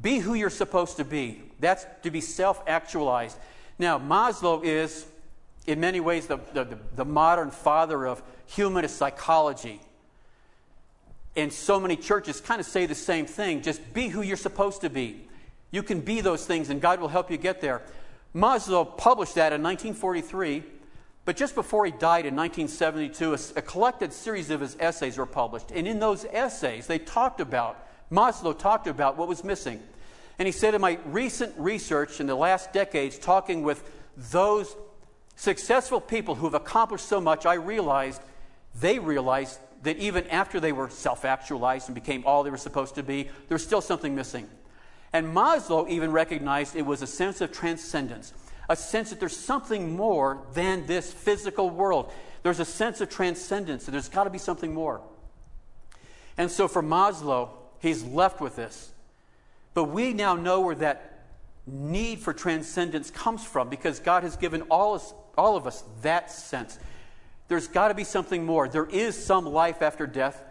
Be 0.00 0.18
who 0.18 0.34
you're 0.34 0.50
supposed 0.50 0.98
to 0.98 1.04
be. 1.04 1.42
That's 1.58 1.84
to 2.02 2.10
be 2.10 2.20
self 2.20 2.62
actualized. 2.66 3.36
Now, 3.78 3.98
Maslow 3.98 4.64
is, 4.64 5.06
in 5.66 5.80
many 5.80 5.98
ways, 5.98 6.28
the, 6.28 6.38
the, 6.52 6.78
the 6.94 7.04
modern 7.04 7.50
father 7.50 8.06
of 8.06 8.22
humanist 8.46 8.96
psychology 8.96 9.80
and 11.36 11.52
so 11.52 11.78
many 11.78 11.96
churches 11.96 12.40
kind 12.40 12.60
of 12.60 12.66
say 12.66 12.86
the 12.86 12.94
same 12.94 13.26
thing 13.26 13.62
just 13.62 13.92
be 13.92 14.08
who 14.08 14.22
you're 14.22 14.36
supposed 14.36 14.80
to 14.80 14.90
be. 14.90 15.24
You 15.70 15.82
can 15.82 16.00
be 16.00 16.20
those 16.20 16.46
things, 16.46 16.70
and 16.70 16.80
God 16.80 17.00
will 17.00 17.08
help 17.08 17.30
you 17.30 17.36
get 17.36 17.60
there. 17.60 17.82
Maslow 18.34 18.96
published 18.96 19.34
that 19.34 19.52
in 19.52 19.62
1943, 19.62 20.62
but 21.24 21.36
just 21.36 21.54
before 21.54 21.84
he 21.84 21.92
died 21.92 22.24
in 22.24 22.34
1972, 22.34 23.34
a, 23.34 23.58
a 23.58 23.62
collected 23.62 24.12
series 24.12 24.50
of 24.50 24.60
his 24.60 24.76
essays 24.80 25.18
were 25.18 25.26
published. 25.26 25.70
And 25.70 25.86
in 25.86 25.98
those 25.98 26.24
essays, 26.24 26.86
they 26.86 26.98
talked 26.98 27.40
about, 27.40 27.86
Maslow 28.10 28.58
talked 28.58 28.86
about 28.86 29.16
what 29.16 29.28
was 29.28 29.44
missing. 29.44 29.82
And 30.38 30.46
he 30.46 30.52
said, 30.52 30.74
In 30.74 30.80
my 30.80 30.98
recent 31.06 31.54
research 31.58 32.20
in 32.20 32.26
the 32.26 32.34
last 32.34 32.72
decades, 32.72 33.18
talking 33.18 33.62
with 33.62 33.82
those 34.16 34.74
successful 35.36 36.00
people 36.00 36.34
who 36.34 36.46
have 36.46 36.54
accomplished 36.54 37.06
so 37.06 37.20
much, 37.20 37.44
I 37.44 37.54
realized 37.54 38.22
they 38.80 38.98
realized 38.98 39.58
that 39.82 39.96
even 39.98 40.26
after 40.28 40.60
they 40.60 40.72
were 40.72 40.90
self 40.90 41.24
actualized 41.24 41.88
and 41.88 41.94
became 41.94 42.24
all 42.26 42.42
they 42.42 42.50
were 42.50 42.56
supposed 42.56 42.94
to 42.96 43.02
be, 43.02 43.24
there 43.24 43.54
was 43.54 43.64
still 43.64 43.80
something 43.80 44.14
missing. 44.14 44.48
And 45.12 45.34
Maslow 45.34 45.88
even 45.88 46.12
recognized 46.12 46.76
it 46.76 46.84
was 46.84 47.02
a 47.02 47.06
sense 47.06 47.40
of 47.40 47.52
transcendence, 47.52 48.32
a 48.68 48.76
sense 48.76 49.10
that 49.10 49.20
there's 49.20 49.36
something 49.36 49.96
more 49.96 50.42
than 50.54 50.86
this 50.86 51.12
physical 51.12 51.70
world. 51.70 52.12
There's 52.42 52.60
a 52.60 52.64
sense 52.64 53.00
of 53.00 53.08
transcendence, 53.08 53.84
that 53.84 53.92
there's 53.92 54.08
got 54.08 54.24
to 54.24 54.30
be 54.30 54.38
something 54.38 54.72
more. 54.74 55.00
And 56.36 56.50
so 56.50 56.68
for 56.68 56.82
Maslow, 56.82 57.50
he's 57.80 58.04
left 58.04 58.40
with 58.40 58.56
this. 58.56 58.92
But 59.74 59.84
we 59.84 60.12
now 60.12 60.34
know 60.34 60.60
where 60.60 60.74
that 60.76 61.24
need 61.66 62.20
for 62.20 62.32
transcendence 62.32 63.10
comes 63.10 63.44
from 63.44 63.68
because 63.68 64.00
God 64.00 64.22
has 64.22 64.36
given 64.36 64.62
all, 64.62 64.94
us, 64.94 65.12
all 65.36 65.56
of 65.56 65.66
us 65.66 65.84
that 66.02 66.30
sense. 66.30 66.78
There's 67.48 67.66
got 67.66 67.88
to 67.88 67.94
be 67.94 68.04
something 68.04 68.44
more. 68.44 68.68
There 68.68 68.86
is 68.86 69.22
some 69.22 69.46
life 69.46 69.82
after 69.82 70.06
death. 70.06 70.44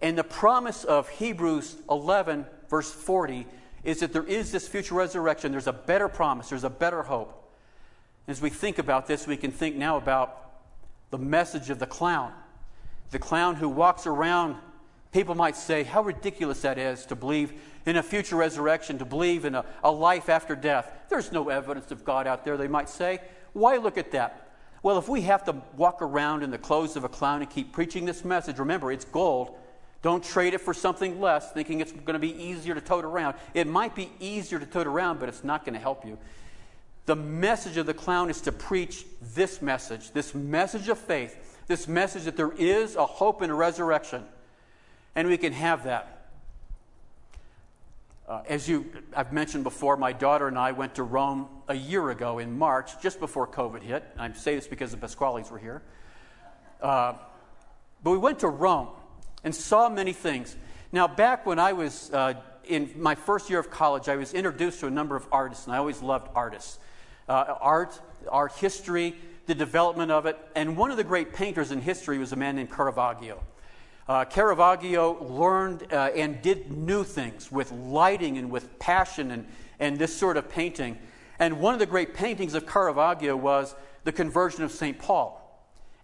And 0.00 0.16
the 0.16 0.24
promise 0.24 0.84
of 0.84 1.08
Hebrews 1.08 1.76
11, 1.90 2.46
verse 2.68 2.90
40, 2.90 3.46
is 3.82 4.00
that 4.00 4.12
there 4.12 4.24
is 4.24 4.52
this 4.52 4.66
future 4.66 4.94
resurrection. 4.94 5.52
There's 5.52 5.66
a 5.66 5.72
better 5.72 6.08
promise, 6.08 6.48
there's 6.48 6.64
a 6.64 6.70
better 6.70 7.02
hope. 7.02 7.40
As 8.26 8.40
we 8.40 8.48
think 8.50 8.78
about 8.78 9.06
this, 9.06 9.26
we 9.26 9.36
can 9.36 9.50
think 9.50 9.76
now 9.76 9.96
about 9.96 10.52
the 11.10 11.18
message 11.18 11.70
of 11.70 11.78
the 11.78 11.86
clown. 11.86 12.32
The 13.10 13.18
clown 13.18 13.56
who 13.56 13.68
walks 13.68 14.06
around, 14.06 14.56
people 15.12 15.34
might 15.34 15.56
say, 15.56 15.82
how 15.82 16.02
ridiculous 16.02 16.62
that 16.62 16.78
is 16.78 17.04
to 17.06 17.16
believe 17.16 17.52
in 17.84 17.96
a 17.96 18.02
future 18.02 18.36
resurrection, 18.36 18.98
to 18.98 19.04
believe 19.04 19.44
in 19.44 19.54
a, 19.54 19.64
a 19.82 19.90
life 19.90 20.28
after 20.30 20.56
death. 20.56 20.90
There's 21.10 21.32
no 21.32 21.50
evidence 21.50 21.90
of 21.90 22.04
God 22.04 22.26
out 22.26 22.44
there, 22.44 22.56
they 22.56 22.68
might 22.68 22.88
say. 22.88 23.20
Why 23.52 23.76
look 23.76 23.98
at 23.98 24.12
that? 24.12 24.43
Well, 24.84 24.98
if 24.98 25.08
we 25.08 25.22
have 25.22 25.44
to 25.44 25.56
walk 25.78 26.02
around 26.02 26.42
in 26.42 26.50
the 26.50 26.58
clothes 26.58 26.94
of 26.94 27.04
a 27.04 27.08
clown 27.08 27.40
and 27.40 27.48
keep 27.48 27.72
preaching 27.72 28.04
this 28.04 28.22
message, 28.22 28.58
remember, 28.58 28.92
it's 28.92 29.06
gold. 29.06 29.56
Don't 30.02 30.22
trade 30.22 30.52
it 30.52 30.60
for 30.60 30.74
something 30.74 31.22
less, 31.22 31.50
thinking 31.52 31.80
it's 31.80 31.90
going 31.90 32.12
to 32.12 32.18
be 32.18 32.36
easier 32.36 32.74
to 32.74 32.82
tote 32.82 33.06
around. 33.06 33.34
It 33.54 33.66
might 33.66 33.94
be 33.94 34.12
easier 34.20 34.58
to 34.58 34.66
tote 34.66 34.86
around, 34.86 35.20
but 35.20 35.30
it's 35.30 35.42
not 35.42 35.64
going 35.64 35.72
to 35.72 35.80
help 35.80 36.04
you. 36.04 36.18
The 37.06 37.16
message 37.16 37.78
of 37.78 37.86
the 37.86 37.94
clown 37.94 38.28
is 38.28 38.42
to 38.42 38.52
preach 38.52 39.06
this 39.34 39.62
message, 39.62 40.10
this 40.10 40.34
message 40.34 40.90
of 40.90 40.98
faith, 40.98 41.62
this 41.66 41.88
message 41.88 42.24
that 42.24 42.36
there 42.36 42.52
is 42.52 42.94
a 42.94 43.06
hope 43.06 43.40
and 43.40 43.50
a 43.50 43.54
resurrection. 43.54 44.22
And 45.14 45.28
we 45.28 45.38
can 45.38 45.54
have 45.54 45.84
that. 45.84 46.13
Uh, 48.26 48.40
as 48.48 48.66
you, 48.66 48.90
I've 49.14 49.34
mentioned 49.34 49.64
before, 49.64 49.98
my 49.98 50.12
daughter 50.12 50.48
and 50.48 50.58
I 50.58 50.72
went 50.72 50.94
to 50.94 51.02
Rome 51.02 51.46
a 51.68 51.74
year 51.74 52.08
ago 52.08 52.38
in 52.38 52.56
March, 52.56 53.00
just 53.02 53.20
before 53.20 53.46
COVID 53.46 53.82
hit. 53.82 54.02
I 54.18 54.32
say 54.32 54.54
this 54.54 54.66
because 54.66 54.90
the 54.92 54.96
Pasquales 54.96 55.50
were 55.50 55.58
here. 55.58 55.82
Uh, 56.80 57.14
but 58.02 58.10
we 58.12 58.18
went 58.18 58.38
to 58.38 58.48
Rome 58.48 58.88
and 59.42 59.54
saw 59.54 59.90
many 59.90 60.14
things. 60.14 60.56
Now, 60.90 61.06
back 61.06 61.44
when 61.44 61.58
I 61.58 61.74
was 61.74 62.10
uh, 62.12 62.34
in 62.66 62.92
my 62.96 63.14
first 63.14 63.50
year 63.50 63.58
of 63.58 63.70
college, 63.70 64.08
I 64.08 64.16
was 64.16 64.32
introduced 64.32 64.80
to 64.80 64.86
a 64.86 64.90
number 64.90 65.16
of 65.16 65.26
artists, 65.30 65.66
and 65.66 65.74
I 65.74 65.78
always 65.78 66.00
loved 66.00 66.28
artists. 66.34 66.78
Uh, 67.28 67.56
art, 67.60 68.00
art 68.28 68.52
history, 68.52 69.16
the 69.46 69.54
development 69.54 70.10
of 70.10 70.24
it. 70.24 70.38
And 70.54 70.78
one 70.78 70.90
of 70.90 70.96
the 70.96 71.04
great 71.04 71.34
painters 71.34 71.72
in 71.72 71.80
history 71.82 72.16
was 72.16 72.32
a 72.32 72.36
man 72.36 72.56
named 72.56 72.72
Caravaggio. 72.72 73.42
Uh, 74.06 74.24
Caravaggio 74.24 75.24
learned 75.24 75.90
uh, 75.90 76.10
and 76.14 76.42
did 76.42 76.70
new 76.70 77.04
things 77.04 77.50
with 77.50 77.72
lighting 77.72 78.36
and 78.36 78.50
with 78.50 78.78
passion 78.78 79.30
and, 79.30 79.46
and 79.80 79.98
this 79.98 80.14
sort 80.14 80.36
of 80.36 80.48
painting. 80.50 80.98
And 81.38 81.58
one 81.58 81.72
of 81.72 81.80
the 81.80 81.86
great 81.86 82.14
paintings 82.14 82.54
of 82.54 82.66
Caravaggio 82.66 83.34
was 83.34 83.74
the 84.04 84.12
conversion 84.12 84.62
of 84.62 84.70
St. 84.70 84.98
Paul. 84.98 85.40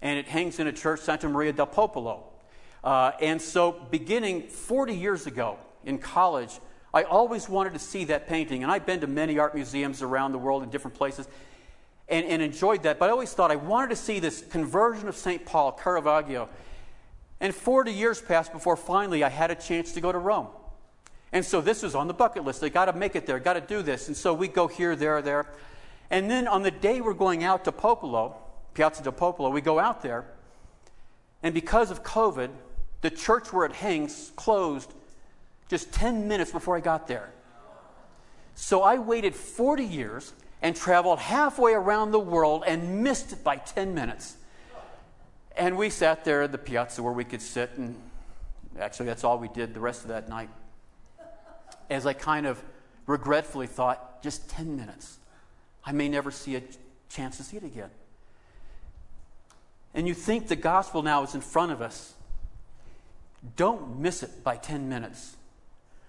And 0.01 0.18
it 0.18 0.26
hangs 0.26 0.59
in 0.59 0.66
a 0.66 0.72
church, 0.72 1.01
Santa 1.01 1.28
Maria 1.28 1.53
del 1.53 1.66
Popolo. 1.66 2.24
Uh, 2.82 3.12
and 3.20 3.40
so, 3.40 3.72
beginning 3.90 4.48
40 4.48 4.94
years 4.94 5.26
ago 5.26 5.59
in 5.84 5.98
college, 5.98 6.59
I 6.94 7.03
always 7.03 7.51
wanted 7.51 7.74
to 7.74 7.78
see 7.78 8.05
that 8.07 8.26
painting. 8.26 8.62
And 8.62 8.72
I've 8.72 8.86
been 8.86 9.01
to 9.03 9.07
many 9.07 9.38
art 9.38 9.55
museums 9.55 10.01
around 10.01 10.32
the 10.32 10.38
world 10.38 10.62
in 10.62 10.70
different 10.70 10.96
places 10.96 11.28
and, 12.09 12.24
and 12.26 12.40
enjoyed 12.40 12.82
that. 12.84 12.98
But 12.98 13.11
I 13.11 13.12
always 13.12 13.34
thought 13.34 13.51
I 13.51 13.57
wanted 13.57 13.90
to 13.90 13.96
see 13.96 14.20
this 14.20 14.40
conversion 14.40 15.07
of 15.07 15.16
St. 15.16 15.44
Paul, 15.44 15.72
Caravaggio. 15.72 16.48
And 17.41 17.55
40 17.55 17.93
years 17.93 18.20
passed 18.20 18.53
before 18.53 18.76
finally 18.76 19.24
I 19.24 19.28
had 19.28 19.51
a 19.51 19.55
chance 19.55 19.93
to 19.93 20.01
go 20.01 20.12
to 20.12 20.18
Rome. 20.18 20.49
And 21.32 21.45
so 21.45 21.61
this 21.61 21.82
was 21.82 21.95
on 21.95 22.09
the 22.09 22.14
bucket 22.14 22.45
list. 22.45 22.62
I 22.62 22.68
got 22.68 22.86
to 22.86 22.93
make 22.93 23.14
it 23.14 23.26
there, 23.26 23.38
got 23.38 23.55
to 23.55 23.61
do 23.61 23.82
this. 23.82 24.09
And 24.09 24.16
so 24.16 24.34
we 24.34 24.49
go 24.49 24.66
here, 24.66 24.97
there, 24.97 25.22
there. 25.22 25.47
And 26.11 26.30
then 26.30 26.49
on 26.49 26.62
the 26.62 26.70
day 26.70 27.01
we're 27.01 27.14
going 27.14 27.45
out 27.45 27.64
to 27.64 27.72
Popolo, 27.72 28.36
Piazza 28.74 29.03
del 29.03 29.12
Popolo, 29.12 29.51
we 29.51 29.61
go 29.61 29.78
out 29.78 30.03
there. 30.03 30.26
And 31.43 31.55
because 31.55 31.91
of 31.91 32.03
COVID, 32.03 32.51
the 33.01 33.11
church 33.11 33.53
where 33.53 33.64
it 33.64 33.72
hangs 33.72 34.32
closed 34.36 34.93
just 35.68 35.93
10 35.93 36.28
minutes 36.28 36.51
before 36.51 36.76
I 36.76 36.80
got 36.80 37.07
there. 37.07 37.32
So 38.55 38.82
I 38.82 38.99
waited 38.99 39.34
40 39.34 39.84
years 39.84 40.32
and 40.61 40.76
traveled 40.76 41.18
halfway 41.18 41.72
around 41.72 42.11
the 42.11 42.20
world 42.20 42.64
and 42.66 43.03
missed 43.03 43.32
it 43.32 43.43
by 43.43 43.57
10 43.57 43.95
minutes. 43.95 44.36
And 45.57 45.76
we 45.76 45.90
sat 45.90 46.24
there 46.24 46.42
at 46.42 46.53
the 46.53 46.59
piazza 46.59 47.03
where 47.03 47.12
we 47.12 47.24
could 47.24 47.42
sit, 47.42 47.72
and 47.76 47.96
actually, 48.78 49.07
that's 49.07 49.24
all 49.24 49.38
we 49.38 49.48
did 49.48 49.74
the 49.74 49.80
rest 49.80 50.03
of 50.03 50.09
that 50.09 50.28
night. 50.28 50.51
As 51.88 52.07
I 52.07 52.12
kind 52.12 52.46
of 52.46 52.62
regretfully 53.07 53.66
thought, 53.66 54.22
just 54.22 54.48
10 54.51 54.76
minutes. 54.76 55.18
I 55.84 55.92
may 55.92 56.09
never 56.09 56.30
see 56.30 56.57
a 56.57 56.62
chance 57.09 57.36
to 57.38 57.42
see 57.42 57.57
it 57.57 57.64
again. 57.64 57.90
And 59.94 60.07
you 60.07 60.14
think 60.14 60.48
the 60.48 60.57
gospel 60.57 61.03
now 61.03 61.22
is 61.24 61.34
in 61.34 61.40
front 61.40 61.72
of 61.72 61.82
us. 61.82 62.14
Don't 63.57 63.98
miss 63.98 64.22
it 64.22 64.44
by 64.44 64.57
10 64.57 64.88
minutes. 64.88 65.36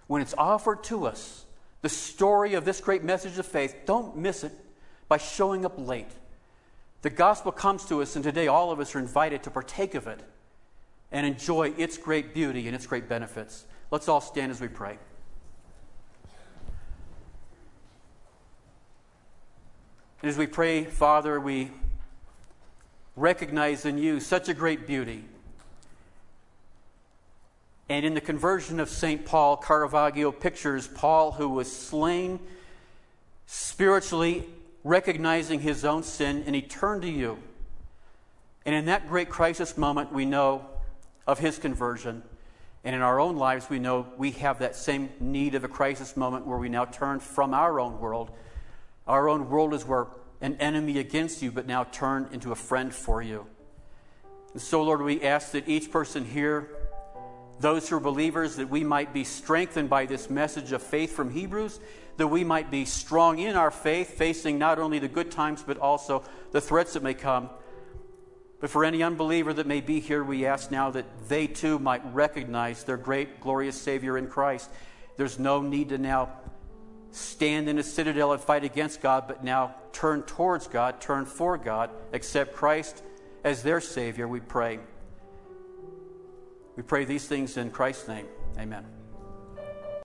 When 0.07 0.21
it's 0.21 0.35
offered 0.37 0.83
to 0.85 1.07
us, 1.07 1.45
the 1.81 1.89
story 1.89 2.53
of 2.53 2.65
this 2.65 2.79
great 2.79 3.03
message 3.03 3.39
of 3.39 3.45
faith, 3.45 3.75
don't 3.85 4.17
miss 4.17 4.43
it 4.43 4.51
by 5.07 5.17
showing 5.17 5.65
up 5.65 5.73
late. 5.77 6.11
The 7.01 7.09
gospel 7.09 7.51
comes 7.51 7.85
to 7.85 8.01
us, 8.01 8.15
and 8.15 8.23
today 8.23 8.47
all 8.47 8.71
of 8.71 8.79
us 8.79 8.95
are 8.95 8.99
invited 8.99 9.43
to 9.43 9.51
partake 9.51 9.95
of 9.95 10.07
it 10.07 10.21
and 11.11 11.25
enjoy 11.25 11.73
its 11.77 11.97
great 11.97 12.33
beauty 12.33 12.67
and 12.67 12.75
its 12.75 12.85
great 12.85 13.09
benefits. 13.09 13.65
Let's 13.89 14.07
all 14.07 14.21
stand 14.21 14.51
as 14.51 14.61
we 14.61 14.67
pray. 14.67 14.97
And 20.21 20.29
as 20.29 20.37
we 20.37 20.45
pray, 20.45 20.83
Father, 20.83 21.39
we 21.39 21.71
recognize 23.15 23.85
in 23.85 23.97
you 23.97 24.19
such 24.19 24.47
a 24.47 24.53
great 24.53 24.85
beauty 24.85 25.25
and 27.91 28.05
in 28.05 28.13
the 28.13 28.21
conversion 28.21 28.79
of 28.79 28.87
St. 28.87 29.25
Paul, 29.25 29.57
Caravaggio 29.57 30.31
pictures 30.31 30.87
Paul 30.87 31.33
who 31.33 31.49
was 31.49 31.69
slain 31.69 32.39
spiritually, 33.47 34.47
recognizing 34.83 35.59
his 35.59 35.85
own 35.85 36.03
sin, 36.03 36.43
and 36.45 36.55
he 36.55 36.61
turned 36.61 37.01
to 37.03 37.09
you. 37.09 37.37
And 38.65 38.75
in 38.75 38.85
that 38.85 39.07
great 39.07 39.29
crisis 39.29 39.77
moment, 39.77 40.11
we 40.11 40.25
know 40.25 40.65
of 41.27 41.39
his 41.39 41.57
conversion. 41.57 42.23
And 42.83 42.95
in 42.95 43.01
our 43.01 43.19
own 43.19 43.37
lives, 43.37 43.69
we 43.69 43.79
know 43.79 44.07
we 44.17 44.31
have 44.31 44.59
that 44.59 44.75
same 44.75 45.09
need 45.19 45.55
of 45.55 45.63
a 45.63 45.67
crisis 45.67 46.17
moment 46.17 46.47
where 46.47 46.57
we 46.57 46.69
now 46.69 46.85
turn 46.85 47.19
from 47.19 47.53
our 47.53 47.79
own 47.79 47.99
world. 47.99 48.31
Our 49.07 49.29
own 49.29 49.49
world 49.49 49.73
is 49.73 49.85
where 49.85 50.07
an 50.41 50.55
enemy 50.55 50.97
against 50.97 51.41
you, 51.41 51.51
but 51.51 51.67
now 51.67 51.83
turn 51.83 52.27
into 52.31 52.51
a 52.51 52.55
friend 52.55 52.93
for 52.93 53.21
you. 53.21 53.45
And 54.53 54.61
so, 54.61 54.81
Lord, 54.81 55.01
we 55.01 55.21
ask 55.21 55.51
that 55.51 55.67
each 55.67 55.91
person 55.91 56.25
here 56.25 56.69
those 57.61 57.87
who 57.87 57.95
are 57.95 57.99
believers, 57.99 58.55
that 58.55 58.69
we 58.69 58.83
might 58.83 59.13
be 59.13 59.23
strengthened 59.23 59.89
by 59.89 60.07
this 60.07 60.29
message 60.29 60.71
of 60.71 60.81
faith 60.81 61.15
from 61.15 61.31
Hebrews, 61.31 61.79
that 62.21 62.27
we 62.27 62.43
might 62.43 62.69
be 62.69 62.85
strong 62.85 63.39
in 63.39 63.55
our 63.55 63.71
faith, 63.71 64.11
facing 64.11 64.59
not 64.59 64.77
only 64.77 64.99
the 64.99 65.07
good 65.07 65.31
times, 65.31 65.63
but 65.65 65.79
also 65.79 66.23
the 66.51 66.61
threats 66.61 66.93
that 66.93 67.01
may 67.01 67.15
come. 67.15 67.49
But 68.59 68.69
for 68.69 68.85
any 68.85 69.01
unbeliever 69.01 69.53
that 69.53 69.65
may 69.65 69.81
be 69.81 69.99
here, 69.99 70.23
we 70.23 70.45
ask 70.45 70.69
now 70.69 70.91
that 70.91 71.07
they 71.29 71.47
too 71.47 71.79
might 71.79 72.03
recognize 72.13 72.83
their 72.83 72.95
great, 72.95 73.41
glorious 73.41 73.75
Savior 73.75 74.19
in 74.19 74.27
Christ. 74.27 74.69
There's 75.17 75.39
no 75.39 75.63
need 75.63 75.89
to 75.89 75.97
now 75.97 76.29
stand 77.09 77.67
in 77.67 77.79
a 77.79 77.83
citadel 77.83 78.33
and 78.33 78.41
fight 78.41 78.63
against 78.63 79.01
God, 79.01 79.23
but 79.27 79.43
now 79.43 79.73
turn 79.91 80.21
towards 80.21 80.67
God, 80.67 81.01
turn 81.01 81.25
for 81.25 81.57
God, 81.57 81.89
accept 82.13 82.53
Christ 82.53 83.01
as 83.43 83.63
their 83.63 83.81
Savior, 83.81 84.27
we 84.27 84.41
pray. 84.41 84.79
We 86.75 86.83
pray 86.83 87.03
these 87.03 87.27
things 87.27 87.57
in 87.57 87.71
Christ's 87.71 88.07
name. 88.07 88.27
Amen. 88.59 89.00